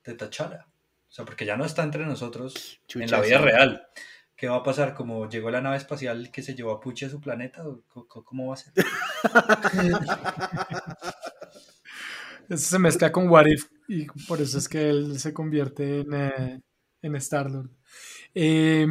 de 0.05 0.15
T'Challa. 0.15 0.67
O 1.09 1.13
sea, 1.13 1.25
porque 1.25 1.47
ya 1.47 1.57
no 1.57 1.65
está 1.65 1.83
entre 1.83 2.05
nosotros 2.05 2.81
Chucha, 2.87 3.05
en 3.05 3.11
la 3.11 3.21
vida 3.21 3.39
sí. 3.39 3.45
real. 3.45 3.87
¿Qué 4.35 4.49
va 4.49 4.57
a 4.57 4.63
pasar? 4.63 4.95
¿Como 4.95 5.29
llegó 5.29 5.51
la 5.51 5.63
nave 5.63 5.79
espacial 5.79 6.31
que 6.31 6.43
se 6.43 6.55
llevó 6.55 6.73
a 6.73 6.81
Puchi 6.81 7.07
a 7.07 7.09
su 7.09 7.21
planeta? 7.21 7.65
¿Cómo 7.89 8.49
va 8.49 8.55
a 8.55 8.59
ser? 8.59 8.75
eso 12.51 12.69
se 12.69 12.79
mezcla 12.79 13.11
con 13.11 13.31
What 13.31 13.47
If 13.47 13.65
y 13.89 14.07
por 14.29 14.43
eso 14.43 14.59
es 14.59 14.69
que 14.69 14.91
él 14.91 15.19
se 15.19 15.33
convierte 15.33 16.01
en, 16.01 16.13
eh, 16.13 16.61
en 17.01 17.17
Star-Lord. 17.17 17.71
Eh, 18.35 18.87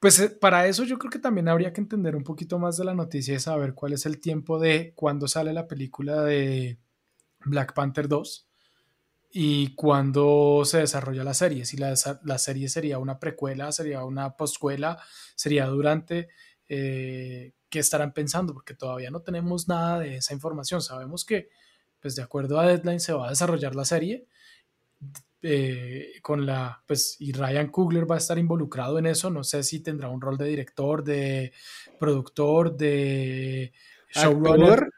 pues 0.00 0.36
para 0.40 0.66
eso 0.66 0.84
yo 0.84 0.98
creo 0.98 1.10
que 1.10 1.18
también 1.18 1.48
habría 1.48 1.72
que 1.72 1.80
entender 1.80 2.16
un 2.16 2.24
poquito 2.24 2.58
más 2.58 2.76
de 2.76 2.84
la 2.84 2.94
noticia 2.94 3.34
y 3.34 3.40
saber 3.40 3.74
cuál 3.74 3.92
es 3.92 4.04
el 4.04 4.20
tiempo 4.20 4.58
de 4.58 4.92
cuándo 4.94 5.28
sale 5.28 5.52
la 5.52 5.68
película 5.68 6.22
de 6.22 6.78
Black 7.46 7.72
Panther 7.74 8.08
2 8.08 8.46
y 9.38 9.74
cuándo 9.74 10.62
se 10.64 10.78
desarrolla 10.78 11.24
la 11.24 11.34
serie. 11.34 11.66
Si 11.66 11.76
la, 11.76 11.94
la, 12.24 12.38
serie 12.38 12.68
sería 12.68 12.98
una 12.98 13.18
precuela, 13.18 13.70
sería 13.72 14.04
una 14.04 14.36
postcuela, 14.36 14.98
sería 15.34 15.66
durante. 15.66 16.28
Eh, 16.68 17.52
¿Qué 17.68 17.78
estarán 17.80 18.12
pensando? 18.12 18.54
Porque 18.54 18.74
todavía 18.74 19.10
no 19.10 19.20
tenemos 19.20 19.68
nada 19.68 20.00
de 20.00 20.16
esa 20.16 20.32
información. 20.32 20.80
Sabemos 20.80 21.24
que, 21.24 21.50
pues 22.00 22.16
de 22.16 22.22
acuerdo 22.22 22.58
a 22.58 22.66
Deadline, 22.66 23.00
se 23.00 23.12
va 23.12 23.26
a 23.26 23.30
desarrollar 23.30 23.74
la 23.74 23.84
serie. 23.84 24.26
Eh, 25.42 26.14
con 26.22 26.46
la, 26.46 26.82
pues, 26.86 27.16
y 27.20 27.32
Ryan 27.32 27.68
Coogler 27.68 28.10
va 28.10 28.14
a 28.14 28.18
estar 28.18 28.38
involucrado 28.38 28.98
en 28.98 29.06
eso. 29.06 29.28
No 29.30 29.44
sé 29.44 29.62
si 29.64 29.80
tendrá 29.80 30.08
un 30.08 30.20
rol 30.20 30.38
de 30.38 30.46
director, 30.46 31.04
de 31.04 31.52
productor, 31.98 32.76
de 32.76 33.72
showrunner. 34.14 34.88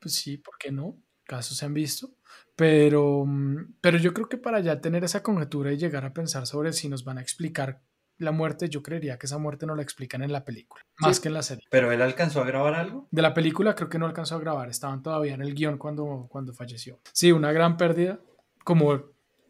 Pues 0.00 0.14
sí, 0.14 0.38
¿por 0.38 0.58
qué 0.58 0.72
no? 0.72 1.01
Casos 1.32 1.56
se 1.56 1.64
han 1.64 1.72
visto. 1.72 2.10
Pero, 2.56 3.24
mm, 3.26 3.76
pero 3.80 3.96
yo 3.96 4.12
creo 4.12 4.28
que 4.28 4.36
para 4.36 4.60
ya 4.60 4.82
tener 4.82 5.02
esa 5.02 5.22
conjetura 5.22 5.72
y 5.72 5.78
llegar 5.78 6.04
a 6.04 6.12
pensar 6.12 6.46
sobre 6.46 6.74
si 6.74 6.90
nos 6.90 7.04
van 7.04 7.16
a 7.16 7.22
explicar 7.22 7.80
la 8.18 8.32
muerte, 8.32 8.68
yo 8.68 8.82
creería 8.82 9.18
que 9.18 9.24
esa 9.24 9.38
muerte 9.38 9.64
no 9.64 9.74
la 9.74 9.82
explican 9.82 10.22
en 10.22 10.30
la 10.30 10.44
película, 10.44 10.84
más 10.98 11.20
que 11.20 11.28
en 11.28 11.34
la 11.34 11.42
serie. 11.42 11.64
¿Pero 11.70 11.90
él 11.90 12.02
alcanzó 12.02 12.42
a 12.42 12.44
grabar 12.44 12.74
algo? 12.74 13.08
De 13.10 13.22
la 13.22 13.32
película 13.32 13.74
creo 13.74 13.88
que 13.88 13.98
no 13.98 14.04
alcanzó 14.04 14.36
a 14.36 14.40
grabar, 14.40 14.68
estaban 14.68 15.02
todavía 15.02 15.32
en 15.32 15.40
el 15.40 15.54
guion 15.54 15.78
cuando, 15.78 16.28
cuando 16.30 16.52
falleció. 16.52 17.00
Sí, 17.12 17.32
una 17.32 17.50
gran 17.50 17.78
pérdida, 17.78 18.20
como 18.62 19.02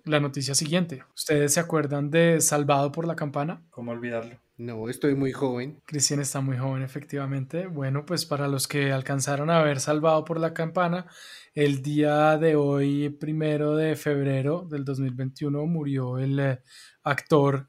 la 0.05 0.21
noticia 0.21 0.55
siguiente. 0.55 1.03
¿Ustedes 1.17 1.53
se 1.53 1.61
acuerdan 1.61 2.11
de 2.11 2.41
Salvado 2.41 2.93
por 2.93 3.09
la 3.09 3.17
Campana? 3.17 3.67
¿Cómo 3.71 3.91
olvidarlo? 3.91 4.39
No, 4.63 4.89
estoy 4.89 5.17
muy 5.17 5.33
joven. 5.33 5.83
Cristian 5.87 6.21
está 6.21 6.41
muy 6.41 6.57
joven, 6.57 6.85
efectivamente. 6.85 7.67
Bueno, 7.67 8.07
pues 8.07 8.25
para 8.25 8.47
los 8.47 8.69
que 8.69 8.93
alcanzaron 8.93 9.51
a 9.51 9.61
ver 9.61 9.81
Salvado 9.81 10.25
por 10.25 10.39
la 10.39 10.55
Campana, 10.55 11.09
el 11.53 11.83
día 11.83 12.39
de 12.39 12.55
hoy, 12.55 13.11
primero 13.11 13.75
de 13.75 13.97
febrero 13.97 14.65
del 14.71 14.85
2021, 14.85 15.67
murió 15.67 16.17
el 16.17 16.39
eh, 16.39 16.63
actor 17.03 17.69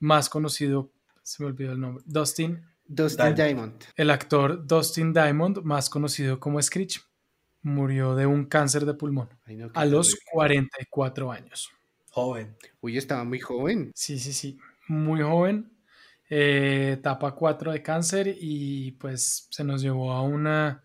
más 0.00 0.28
conocido, 0.28 0.90
se 1.22 1.40
me 1.40 1.50
olvidó 1.50 1.70
el 1.70 1.80
nombre, 1.80 2.02
Dustin. 2.04 2.66
Dustin 2.84 3.36
Diamond. 3.36 3.84
El 3.94 4.10
actor 4.10 4.66
Dustin 4.66 5.12
Diamond, 5.12 5.58
más 5.62 5.88
conocido 5.88 6.40
como 6.40 6.60
Screech, 6.60 7.00
murió 7.62 8.16
de 8.16 8.26
un 8.26 8.46
cáncer 8.46 8.86
de 8.86 8.94
pulmón 8.94 9.28
a 9.72 9.84
los 9.84 10.16
44 10.32 11.30
años. 11.30 11.70
Joven. 12.10 12.56
Uy, 12.80 12.98
estaba 12.98 13.22
muy 13.22 13.38
joven. 13.38 13.92
Sí, 13.94 14.18
sí, 14.18 14.32
sí, 14.32 14.58
muy 14.88 15.22
joven. 15.22 15.77
Eh, 16.30 16.92
etapa 16.98 17.34
4 17.34 17.72
de 17.72 17.82
cáncer 17.82 18.36
y 18.38 18.92
pues 18.92 19.48
se 19.50 19.64
nos 19.64 19.80
llevó 19.80 20.12
a 20.12 20.22
una, 20.22 20.84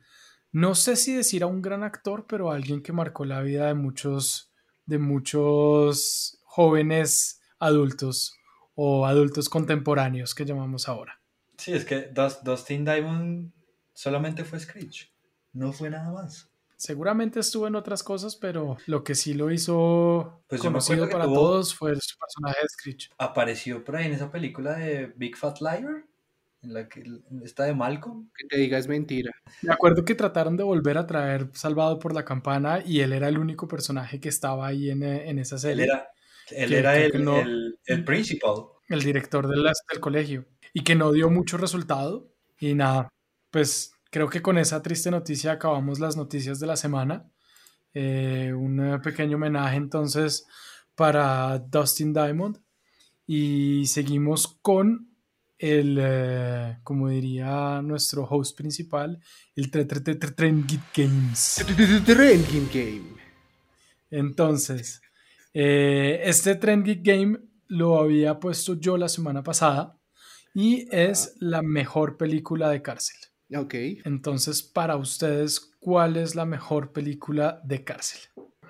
no 0.52 0.74
sé 0.74 0.96
si 0.96 1.14
decir 1.14 1.44
a 1.44 1.48
un 1.48 1.62
gran 1.62 1.84
actor, 1.84 2.26
pero 2.28 2.50
a 2.50 2.56
alguien 2.56 2.82
que 2.82 2.94
marcó 2.94 3.26
la 3.26 3.42
vida 3.42 3.68
de 3.68 3.74
muchos, 3.74 4.54
de 4.86 5.00
muchos 5.00 6.40
jóvenes 6.44 7.42
adultos 7.60 8.38
o 8.76 9.06
adultos 9.06 9.50
contemporáneos 9.50 10.34
que 10.34 10.46
llamamos 10.46 10.88
ahora. 10.88 11.22
Sí, 11.58 11.74
es 11.74 11.84
que 11.84 12.10
Dustin 12.44 12.86
Diamond 12.86 13.52
solamente 13.94 14.46
fue 14.46 14.60
Screech, 14.60 15.14
no 15.52 15.74
fue 15.74 15.90
nada 15.90 16.12
más. 16.12 16.53
Seguramente 16.84 17.40
estuvo 17.40 17.66
en 17.66 17.76
otras 17.76 18.04
cosas, 18.04 18.36
pero 18.36 18.76
lo 18.88 19.06
que 19.06 19.16
sí 19.16 19.34
lo 19.34 19.50
hizo 19.52 20.44
pues 20.50 20.60
conocido 20.60 21.08
para 21.10 21.24
todos 21.24 21.74
fue 21.74 21.96
su 21.96 22.18
personaje 22.18 22.60
de 22.62 22.68
Screech. 22.68 23.10
Apareció 23.18 23.86
por 23.86 23.96
ahí 23.96 24.08
en 24.08 24.12
esa 24.12 24.30
película 24.30 24.76
de 24.76 25.14
Big 25.16 25.38
Fat 25.38 25.62
Liar, 25.62 26.04
en 26.62 26.74
la 26.74 26.90
que 26.90 27.02
está 27.46 27.64
de 27.64 27.74
Malcolm. 27.74 28.30
Que 28.36 28.48
te 28.48 28.58
digas 28.58 28.90
mentira. 28.90 29.32
Me 29.62 29.72
acuerdo 29.72 30.04
que 30.04 30.14
trataron 30.14 30.58
de 30.58 30.64
volver 30.64 30.98
a 30.98 31.08
traer 31.08 31.48
Salvado 31.54 32.00
por 32.00 32.14
la 32.14 32.26
Campana 32.26 32.84
y 32.86 33.00
él 33.00 33.14
era 33.14 33.30
el 33.30 33.38
único 33.38 33.66
personaje 33.66 34.20
que 34.20 34.28
estaba 34.28 34.68
ahí 34.68 34.90
en, 34.90 35.04
en 35.04 35.40
esa 35.40 35.58
serie. 35.58 35.86
Él 35.86 35.90
era, 35.90 36.10
él 36.52 36.74
era 36.74 36.98
el, 36.98 37.80
el, 37.86 38.04
principal. 38.04 38.66
El 38.90 39.00
director 39.00 39.48
del, 39.48 39.64
del 39.64 40.00
colegio. 40.02 40.48
Y 40.74 40.84
que 40.84 40.96
no 40.96 41.14
dio 41.14 41.30
mucho 41.30 41.56
resultado. 41.56 42.28
Y 42.60 42.74
nada, 42.74 43.08
pues 43.52 43.93
creo 44.14 44.30
que 44.30 44.44
con 44.44 44.60
esa 44.60 44.84
triste 44.84 45.10
noticia 45.10 45.54
acabamos 45.54 46.00
las 46.00 46.16
noticias 46.16 46.60
de 46.60 46.68
la 46.68 46.78
semana. 46.78 47.28
Eh, 47.96 48.54
un 48.56 49.02
pequeño 49.04 49.38
homenaje 49.38 49.76
entonces 49.76 50.46
para 50.94 51.58
Dustin 51.58 52.14
Diamond. 52.14 52.60
Y 53.26 53.88
seguimos 53.88 54.60
con 54.62 55.10
el, 55.58 55.98
eh, 56.00 56.78
como 56.84 57.10
diría 57.10 57.82
nuestro 57.82 58.26
host 58.26 58.56
principal, 58.56 59.20
el 59.56 59.72
Trend 59.72 60.70
Games. 60.96 61.66
Game. 62.72 63.16
Entonces, 64.12 65.02
eh, 65.56 66.22
este 66.24 66.54
Trend 66.54 66.86
Game 67.02 67.40
lo 67.68 67.98
había 68.00 68.40
puesto 68.40 68.76
yo 68.76 68.96
la 68.96 69.10
semana 69.10 69.42
pasada 69.42 69.98
y 70.54 70.88
es 70.96 71.36
la 71.40 71.64
mejor 71.64 72.16
película 72.16 72.70
de 72.70 72.84
cárcel. 72.84 73.33
Ok. 73.56 73.74
Entonces, 74.06 74.64
para 74.64 74.96
ustedes, 74.96 75.60
¿cuál 75.80 76.18
es 76.18 76.36
la 76.36 76.46
mejor 76.46 76.92
película 76.92 77.62
de 77.64 77.84
cárcel? 77.84 78.22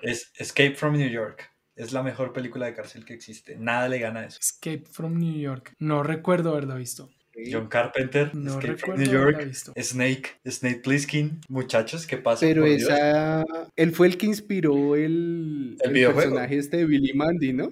Es 0.02 0.32
Escape 0.36 0.74
from 0.74 0.96
New 0.96 1.08
York. 1.08 1.50
Es 1.76 1.92
la 1.92 2.02
mejor 2.02 2.32
película 2.32 2.66
de 2.66 2.74
cárcel 2.74 3.04
que 3.04 3.14
existe. 3.14 3.56
Nada 3.56 3.88
le 3.88 3.98
gana 3.98 4.20
a 4.20 4.26
eso. 4.26 4.38
Escape 4.40 4.84
from 4.90 5.18
New 5.18 5.40
York. 5.40 5.74
No 5.78 6.02
recuerdo 6.02 6.50
haberla 6.50 6.76
visto. 6.76 7.10
John 7.50 7.66
Carpenter, 7.66 8.34
no 8.34 8.58
Escape 8.58 8.76
from 8.76 8.96
New 8.96 9.10
York, 9.10 9.52
Snake, 9.52 10.30
Snake 10.46 10.80
Plissken, 10.82 11.40
muchachos, 11.48 12.06
¿qué 12.06 12.16
pasa? 12.16 12.46
Pero 12.46 12.64
esa, 12.64 13.44
él 13.74 13.92
fue 13.92 14.06
el 14.06 14.16
que 14.16 14.26
inspiró 14.26 14.94
el, 14.94 15.76
el, 15.80 16.14
personaje 16.14 16.58
este 16.58 16.76
de 16.78 16.84
Billy 16.86 17.12
Mandy, 17.12 17.52
¿no? 17.52 17.70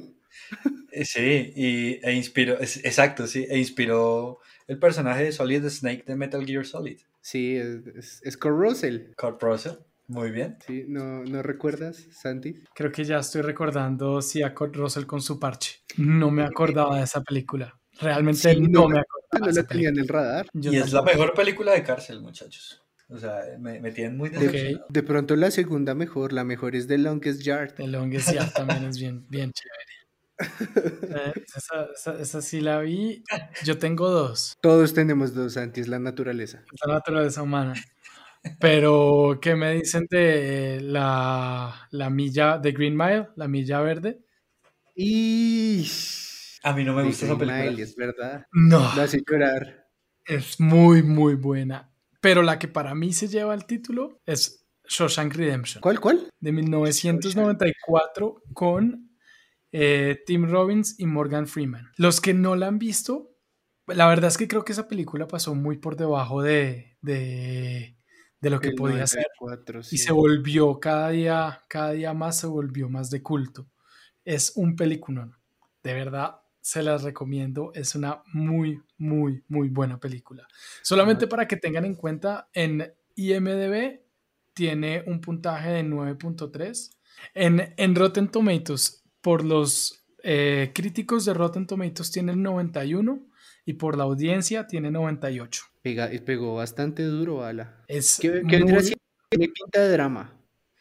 Eh, 0.91 1.05
sí, 1.05 1.53
y, 1.57 2.01
e 2.03 2.13
inspiró, 2.13 2.61
exacto, 2.61 3.27
sí, 3.27 3.47
e 3.49 3.59
inspiró 3.59 4.41
el 4.73 4.79
personaje 4.79 5.25
de 5.25 5.33
Solid 5.33 5.69
Snake 5.69 6.05
de 6.07 6.17
Metal 6.17 6.45
Gear 6.47 6.65
Solid. 6.65 6.99
Sí, 7.21 7.57
es, 7.57 8.23
es, 8.25 8.37
Kurt 8.39 8.57
Russell. 8.57 9.13
Kurt 9.17 9.43
Russell, 9.43 9.75
muy 10.09 10.31
bien. 10.31 10.57
Sí, 10.67 10.87
¿no, 10.89 11.23
¿no 11.25 11.43
recuerdas, 11.43 12.07
Santi? 12.11 12.55
Creo 12.75 12.91
que 12.91 13.05
ya 13.05 13.19
estoy 13.19 13.43
recordando, 13.43 14.23
sí, 14.23 14.43
a 14.43 14.55
Kurt 14.55 14.75
Russell 14.75 15.05
con 15.05 15.21
su 15.21 15.39
parche. 15.39 15.81
No 15.99 16.31
me 16.31 16.43
acordaba 16.43 16.97
de 16.97 17.05
esa 17.05 17.23
película. 17.23 17.79
Realmente 18.01 18.57
no, 18.57 18.89
me 18.89 19.01
acordaba. 19.01 19.47
No 19.47 19.53
la 19.53 19.63
tenía 19.65 19.91
en 19.91 19.99
el 19.99 20.09
radar. 20.09 20.47
y 20.55 20.77
es 20.77 20.93
la 20.93 21.03
mejor 21.03 21.35
película 21.35 21.73
de 21.73 21.83
cárcel, 21.83 22.21
muchachos. 22.23 22.83
O 23.09 23.19
sea, 23.19 23.43
me, 23.59 23.79
me 23.79 23.93
tienen 23.93 24.17
muy 24.17 24.31
de, 24.31 24.81
de 24.89 25.03
pronto 25.03 25.37
la 25.37 25.51
segunda 25.51 25.95
mejor, 25.95 26.33
la 26.33 26.45
mejor 26.45 26.75
es 26.75 26.87
The 26.87 26.97
Longest 26.97 27.43
Yard. 27.43 27.75
The 27.75 27.89
Longest 27.89 28.33
Yard 28.33 28.53
también 28.55 28.85
es 28.85 28.99
bien, 28.99 29.27
bien 29.29 29.53
chévere. 29.53 30.02
Eh, 31.15 31.33
esa, 31.55 32.15
esa, 32.19 32.41
sí 32.41 32.61
la 32.61 32.81
vi. 32.81 33.23
Yo 33.65 33.77
tengo 33.79 34.09
dos. 34.09 34.57
Todos 34.63 34.95
tenemos 34.95 35.35
dos, 35.35 35.55
Santi, 35.55 35.83
es 35.83 35.89
la 35.89 35.99
naturaleza. 35.99 36.65
La 36.87 36.95
naturaleza 36.95 37.43
humana. 37.43 37.75
Pero, 38.59 39.39
¿qué 39.41 39.55
me 39.55 39.75
dicen 39.75 40.07
de 40.09 40.81
la, 40.81 41.87
la 41.91 42.11
milla 42.11 42.57
de 42.59 42.73
Green 42.73 42.97
Mile, 42.97 43.29
la 43.37 43.47
milla 43.47 43.81
verde? 43.81 44.21
Y 44.97 45.87
a 46.63 46.73
mí 46.73 46.85
no 46.85 46.95
me 46.95 47.03
gusta 47.05 47.27
esa 47.27 47.39
película. 47.39 47.83
es 47.83 47.97
verdad. 47.97 48.47
No. 48.53 48.81
La 48.97 49.05
hace 49.05 49.23
llorar. 49.29 49.87
Es 50.25 50.61
muy, 50.61 51.03
muy 51.03 51.35
buena. 51.35 51.93
Pero 52.21 52.43
la 52.43 52.59
que 52.59 52.69
para 52.69 52.95
mí 52.95 53.13
se 53.13 53.29
lleva 53.29 53.55
el 53.55 53.67
título 53.67 54.21
es 54.27 54.67
Shawshank 54.89 55.35
Redemption. 55.35 55.81
¿Cuál, 55.81 56.01
cuál? 56.01 56.29
De 56.41 56.53
1994 56.53 58.43
con 58.53 59.12
eh, 59.73 60.23
Tim 60.27 60.49
Robbins 60.49 60.99
y 60.99 61.07
Morgan 61.07 61.47
Freeman. 61.47 61.91
Los 61.97 62.21
que 62.21 62.35
no 62.35 62.55
la 62.57 62.69
han 62.69 62.79
visto, 62.79 63.33
la 63.87 64.07
verdad 64.07 64.29
es 64.29 64.39
que 64.39 64.49
creo 64.49 64.65
que 64.65 64.73
esa 64.73 64.87
película 64.87 65.27
pasó 65.27 65.55
muy 65.55 65.79
por 65.79 65.97
debajo 65.97 66.43
de, 66.43 66.97
de, 67.01 67.97
de 68.41 68.51
lo 68.51 68.61
que 68.61 68.73
podía 68.73 69.07
ser. 69.07 69.27
Y 69.91 69.99
se 69.99 70.13
volvió 70.13 70.79
cada 70.79 71.11
día, 71.11 71.63
cada 71.69 71.93
día 71.93 72.13
más, 72.15 72.39
se 72.39 72.47
volvió 72.47 72.89
más 72.89 73.11
de 73.11 73.23
culto. 73.23 73.69
Es 74.25 74.53
un 74.55 74.77
peliculón. 74.77 75.37
De 75.83 75.95
verdad, 75.95 76.37
se 76.61 76.83
las 76.83 77.03
recomiendo. 77.03 77.73
Es 77.75 77.95
una 77.95 78.23
muy, 78.33 78.81
muy, 78.99 79.43
muy 79.49 79.69
buena 79.69 79.99
película. 79.99 80.47
Solamente 80.83 81.27
para 81.27 81.49
que 81.49 81.57
tengan 81.57 81.85
en 81.85 81.97
cuenta, 81.97 82.49
en 82.53 82.95
IMDB 83.17 84.01
tiene 84.55 85.03
un 85.07 85.21
puntaje 85.21 85.71
de 85.71 85.85
9.3. 85.85 86.97
En, 87.35 87.75
en 87.77 87.95
Rotten 87.95 88.29
Tomatoes, 88.29 89.02
por 89.23 89.45
los 89.45 90.05
eh, 90.23 90.73
críticos 90.75 91.25
de 91.25 91.35
Rotten 91.35 91.67
Tomatoes 91.67 92.11
tiene 92.11 92.33
el 92.33 92.43
91 92.43 93.27
y 93.65 93.75
por 93.75 93.97
la 93.97 94.05
audiencia 94.05 94.67
tiene 94.67 94.91
98. 94.91 95.63
Pega, 95.81 96.11
pegó 96.25 96.57
bastante 96.57 97.05
duro, 97.05 97.45
Ala. 97.45 97.83
Es 97.89 98.19
¿Qué, 98.21 98.43
qué 98.49 98.61
muy... 98.61 98.95
Tiene 99.31 99.49
pinta 99.49 99.81
de 99.81 99.89
drama. 99.93 100.33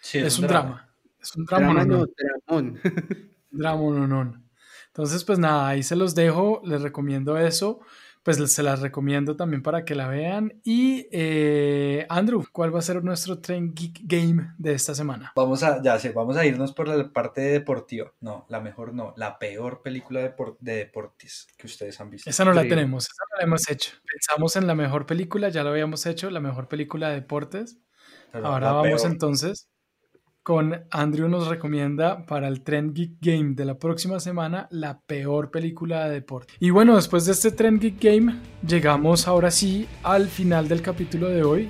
Sí, 0.02 0.18
es, 0.18 0.38
un 0.39 0.48
drama. 0.48 0.94
Es 1.20 1.36
un 1.36 1.46
drama. 1.46 1.74
Drama 1.74 1.86
no, 1.86 2.06
dramón. 2.48 2.80
Drama 3.52 3.82
no, 3.82 4.08
no. 4.08 4.44
Entonces, 4.88 5.24
pues 5.24 5.39
nada, 5.39 5.70
ahí 5.70 5.84
se 5.84 5.96
los 5.96 6.16
dejo, 6.16 6.62
les 6.66 6.82
recomiendo 6.82 7.38
eso, 7.38 7.80
pues 8.24 8.38
se 8.51 8.63
las 8.63 8.82
recomiendo 8.82 9.36
también 9.36 9.63
para 9.63 9.84
que 9.84 9.95
la 9.95 10.07
vean. 10.07 10.59
Y 10.63 11.07
eh, 11.11 12.05
Andrew, 12.09 12.43
¿cuál 12.51 12.74
va 12.74 12.80
a 12.80 12.84
ser 12.84 13.03
nuestro 13.03 13.39
Train 13.39 13.74
Geek 13.74 14.01
Game 14.03 14.53
de 14.57 14.74
esta 14.74 14.93
semana? 14.93 15.32
Vamos 15.36 15.63
a, 15.63 15.82
ya 15.82 15.97
sé, 15.97 16.11
vamos 16.11 16.38
a 16.38 16.45
irnos 16.45 16.74
por 16.74 16.88
la 16.88 17.11
parte 17.11 17.41
deportiva. 17.41 18.13
No, 18.19 18.45
la 18.49 18.59
mejor 18.59 18.93
no, 18.93 19.13
la 19.17 19.39
peor 19.39 19.82
película 19.82 20.19
de, 20.22 20.34
de 20.59 20.76
deportes 20.76 21.47
que 21.57 21.67
ustedes 21.67 21.99
han 21.99 22.11
visto. 22.11 22.30
Esa 22.30 22.45
no 22.45 22.53
la 22.53 22.61
tenemos, 22.63 23.05
esa 23.05 23.24
no 23.32 23.38
la 23.38 23.43
hemos 23.43 23.69
hecho. 23.69 23.91
Pensamos 24.05 24.55
en 24.55 24.67
la 24.67 24.76
mejor 24.76 25.05
película, 25.05 25.49
ya 25.49 25.63
lo 25.63 25.72
habíamos 25.72 26.05
hecho, 26.05 26.30
la 26.30 26.39
mejor 26.39 26.67
película 26.67 27.09
de 27.09 27.15
deportes. 27.15 27.80
Ahora 28.34 28.72
vamos 28.72 29.03
entonces 29.03 29.70
con 30.44 30.86
Andrew 30.89 31.28
nos 31.28 31.48
recomienda 31.48 32.26
para 32.26 32.48
el 32.48 32.62
Trend 32.62 32.96
Geek 32.96 33.18
Game 33.22 33.54
de 33.54 33.66
la 33.66 33.78
próxima 33.78 34.20
semana 34.20 34.68
la 34.72 35.00
peor 35.00 35.52
película 35.52 36.06
de 36.06 36.16
deporte. 36.16 36.54
Y 36.60 36.72
bueno, 36.72 36.96
después 36.96 37.26
de 37.26 37.34
este 37.34 37.52
Trend 37.52 37.80
Geek 37.80 38.02
Game 38.02 38.39
llegamos 38.66 39.28
ahora 39.28 39.52
sí 39.52 39.88
al 40.04 40.28
final 40.28 40.68
del 40.68 40.82
capítulo 40.82 41.30
de 41.30 41.44
hoy. 41.44 41.70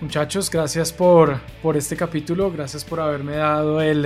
muchachos, 0.00 0.50
gracias 0.50 0.92
por, 0.92 1.40
por 1.62 1.76
este 1.76 1.96
capítulo, 1.96 2.52
gracias 2.52 2.84
por 2.84 3.00
haberme 3.00 3.36
dado 3.36 3.80
el, 3.80 4.04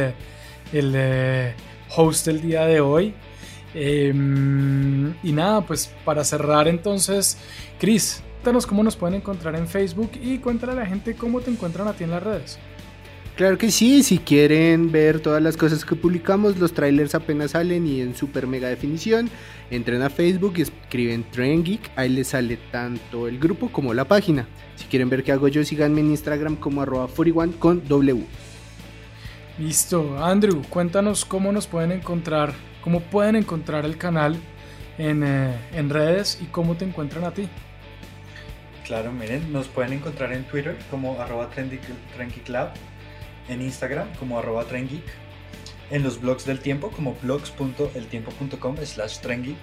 el 0.72 0.92
eh, 0.94 1.54
host 1.94 2.26
del 2.26 2.40
día 2.40 2.64
de 2.64 2.80
hoy. 2.80 3.14
Em, 3.74 5.14
y 5.22 5.32
nada, 5.32 5.60
pues 5.60 5.94
para 6.04 6.24
cerrar 6.24 6.66
entonces, 6.68 7.38
Chris, 7.78 8.22
cuéntanos 8.36 8.66
cómo 8.66 8.82
nos 8.82 8.96
pueden 8.96 9.16
encontrar 9.16 9.54
en 9.56 9.68
Facebook 9.68 10.12
y 10.22 10.38
cuéntale 10.38 10.72
a 10.72 10.76
la 10.76 10.86
gente 10.86 11.14
cómo 11.14 11.40
te 11.40 11.50
encuentran 11.50 11.86
a 11.88 11.92
ti 11.92 12.04
en 12.04 12.10
las 12.10 12.22
redes. 12.22 12.58
Claro 13.38 13.56
que 13.56 13.70
sí, 13.70 14.02
si 14.02 14.18
quieren 14.18 14.90
ver 14.90 15.20
todas 15.20 15.40
las 15.40 15.56
cosas 15.56 15.84
que 15.84 15.94
publicamos, 15.94 16.58
los 16.58 16.72
trailers 16.72 17.14
apenas 17.14 17.52
salen 17.52 17.86
y 17.86 18.00
en 18.00 18.16
super 18.16 18.48
mega 18.48 18.66
definición, 18.66 19.30
entren 19.70 20.02
a 20.02 20.10
Facebook 20.10 20.54
y 20.56 20.62
escriben 20.62 21.22
Trend 21.30 21.64
Geek, 21.64 21.88
ahí 21.94 22.08
les 22.08 22.26
sale 22.26 22.56
tanto 22.72 23.28
el 23.28 23.38
grupo 23.38 23.68
como 23.68 23.94
la 23.94 24.06
página. 24.06 24.48
Si 24.74 24.86
quieren 24.86 25.08
ver 25.08 25.22
qué 25.22 25.30
hago 25.30 25.46
yo, 25.46 25.64
síganme 25.64 26.00
en 26.00 26.10
Instagram 26.10 26.56
como 26.56 26.82
arroba 26.82 27.06
41 27.06 27.60
con 27.60 27.86
W. 27.86 28.24
Listo, 29.60 30.18
Andrew, 30.20 30.60
cuéntanos 30.68 31.24
cómo 31.24 31.52
nos 31.52 31.68
pueden 31.68 31.92
encontrar, 31.92 32.52
cómo 32.82 33.02
pueden 33.02 33.36
encontrar 33.36 33.84
el 33.84 33.96
canal 33.96 34.36
en, 34.98 35.22
eh, 35.22 35.54
en 35.74 35.90
redes 35.90 36.40
y 36.42 36.46
cómo 36.46 36.74
te 36.74 36.86
encuentran 36.86 37.22
a 37.22 37.30
ti. 37.30 37.48
Claro, 38.84 39.12
miren, 39.12 39.52
nos 39.52 39.68
pueden 39.68 39.92
encontrar 39.92 40.32
en 40.32 40.42
Twitter 40.42 40.76
como 40.90 41.20
arroba 41.20 41.48
Club 41.50 42.70
en 43.48 43.62
Instagram 43.62 44.08
como 44.16 44.38
arroba 44.38 44.64
trengeek, 44.64 45.04
en 45.90 46.02
los 46.02 46.20
blogs 46.20 46.44
del 46.44 46.60
tiempo 46.60 46.90
como 46.90 47.16
blogs.eltiempo.com 47.22 48.76
slash 48.84 49.18
trengeek 49.20 49.56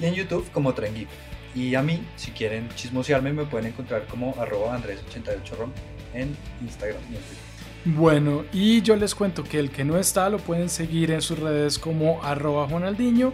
y 0.00 0.04
en 0.04 0.14
YouTube 0.14 0.48
como 0.52 0.74
trengeek. 0.74 1.08
Y 1.54 1.74
a 1.74 1.82
mí, 1.82 2.02
si 2.16 2.32
quieren 2.32 2.68
chismosearme, 2.74 3.32
me 3.32 3.44
pueden 3.44 3.68
encontrar 3.68 4.06
como 4.06 4.34
arroba 4.38 4.78
andrés88rom 4.78 5.70
en 6.12 6.36
Instagram 6.60 7.00
y 7.10 7.16
en 7.16 7.22
Twitter. 7.22 7.46
Bueno, 7.86 8.44
y 8.52 8.82
yo 8.82 8.96
les 8.96 9.14
cuento 9.14 9.44
que 9.44 9.60
el 9.60 9.70
que 9.70 9.84
no 9.84 9.96
está 9.96 10.28
lo 10.28 10.38
pueden 10.38 10.68
seguir 10.68 11.12
en 11.12 11.22
sus 11.22 11.38
redes 11.38 11.78
como 11.78 12.22
arroba 12.22 12.68
Juanaldiño. 12.68 13.32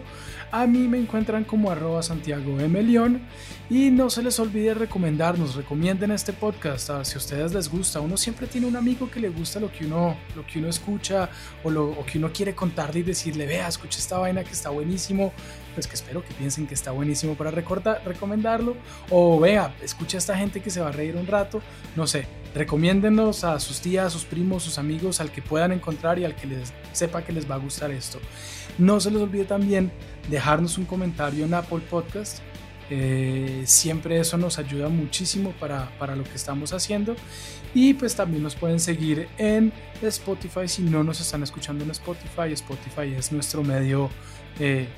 A 0.55 0.66
mí 0.66 0.86
me 0.86 0.98
encuentran 0.98 1.44
como 1.44 1.70
arroba 1.70 2.03
Santiago 2.03 2.61
M. 2.61 2.82
León. 2.82 3.22
Y 3.70 3.90
no 3.90 4.11
se 4.11 4.22
les 4.22 4.38
olvide 4.38 4.74
recomendarnos, 4.74 5.55
recomienden 5.55 6.11
este 6.11 6.34
podcast. 6.34 6.90
si 7.05 7.14
a 7.14 7.16
ustedes 7.16 7.55
les 7.55 7.70
gusta, 7.70 8.00
uno 8.00 8.18
siempre 8.18 8.46
tiene 8.46 8.66
un 8.66 8.76
amigo 8.76 9.11
que 9.11 9.18
le 9.18 9.30
gusta 9.30 9.59
lo 9.61 9.72
que 9.72 9.86
uno, 9.86 10.14
lo 10.36 10.46
que 10.46 10.59
uno 10.59 10.68
escucha 10.68 11.30
o 11.64 11.70
lo 11.70 11.96
que 12.05 12.18
uno 12.18 12.30
quiere 12.34 12.55
contarle 12.55 13.00
y 13.00 13.03
decirle, 13.03 13.46
vea, 13.46 13.66
escucha 13.66 13.98
esta 13.98 14.18
vaina 14.18 14.44
que 14.44 14.53
está 14.53 14.68
buenísimo. 14.68 15.32
Pues 15.72 15.86
que 15.86 15.94
espero 15.94 16.22
que 16.22 16.34
piensen 16.34 16.66
que 16.66 16.74
está 16.74 16.90
buenísimo 16.90 17.34
para 17.34 17.50
recomendarlo. 17.50 18.76
O 19.09 19.40
vea, 19.40 19.74
escucha 19.82 20.18
a 20.18 20.20
esta 20.20 20.36
gente 20.36 20.61
que 20.61 20.68
se 20.68 20.82
va 20.82 20.88
a 20.88 20.92
reír 20.92 21.16
un 21.16 21.26
rato. 21.26 21.62
No 21.96 22.07
sé, 22.07 22.26
recomiéndennos 22.55 23.44
a 23.44 23.59
sus 23.59 23.80
tías, 23.80 24.12
sus 24.12 24.26
primos, 24.26 24.64
sus 24.64 24.76
amigos, 24.76 25.18
al 25.18 25.32
que 25.32 25.40
puedan 25.40 25.72
encontrar 25.72 26.18
y 26.18 26.26
al 26.26 26.36
que 26.36 26.46
les 26.46 26.74
sepa 26.92 27.22
que 27.22 27.32
les 27.32 27.50
va 27.50 27.55
a 27.55 27.59
gustar 27.59 27.90
esto. 27.90 28.20
No 28.78 29.00
se 29.00 29.10
les 29.10 29.20
olvide 29.20 29.44
también 29.44 29.92
dejarnos 30.30 30.78
un 30.78 30.84
comentario 30.84 31.44
en 31.44 31.54
Apple 31.54 31.80
Podcast 31.90 32.42
eh, 32.94 33.62
siempre 33.64 34.20
eso 34.20 34.36
nos 34.36 34.58
ayuda 34.58 34.90
muchísimo 34.90 35.54
para, 35.58 35.90
para, 35.98 36.14
lo 36.14 36.24
que 36.24 36.34
estamos 36.34 36.74
haciendo. 36.74 37.16
Y 37.72 37.94
pues 37.94 38.14
también 38.14 38.42
nos 38.42 38.54
pueden 38.54 38.78
seguir 38.78 39.28
en 39.38 39.72
Spotify 40.02 40.68
si 40.68 40.82
no 40.82 41.02
nos 41.02 41.18
están 41.18 41.42
escuchando 41.42 41.84
en 41.84 41.90
Spotify. 41.92 42.52
Spotify 42.52 43.14
es 43.16 43.32
nuestro 43.32 43.62
medio, 43.62 44.10
eh, 44.60 44.88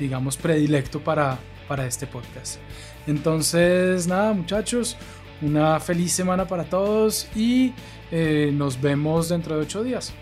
digamos, 0.00 0.36
predilecto 0.36 0.98
para, 0.98 1.38
para 1.68 1.86
este 1.86 2.08
podcast. 2.08 2.56
Entonces, 3.06 4.08
nada, 4.08 4.32
muchachos, 4.32 4.96
una 5.40 5.78
feliz 5.78 6.12
semana 6.12 6.48
para 6.48 6.64
todos 6.64 7.28
y 7.36 7.72
eh, 8.10 8.50
nos 8.52 8.80
vemos 8.80 9.28
dentro 9.28 9.54
de 9.54 9.62
ocho 9.62 9.84
días. 9.84 10.12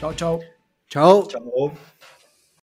Chao, 0.00 0.14
chao. 0.14 0.40
Chao. 0.88 1.28
Chao. 1.28 1.72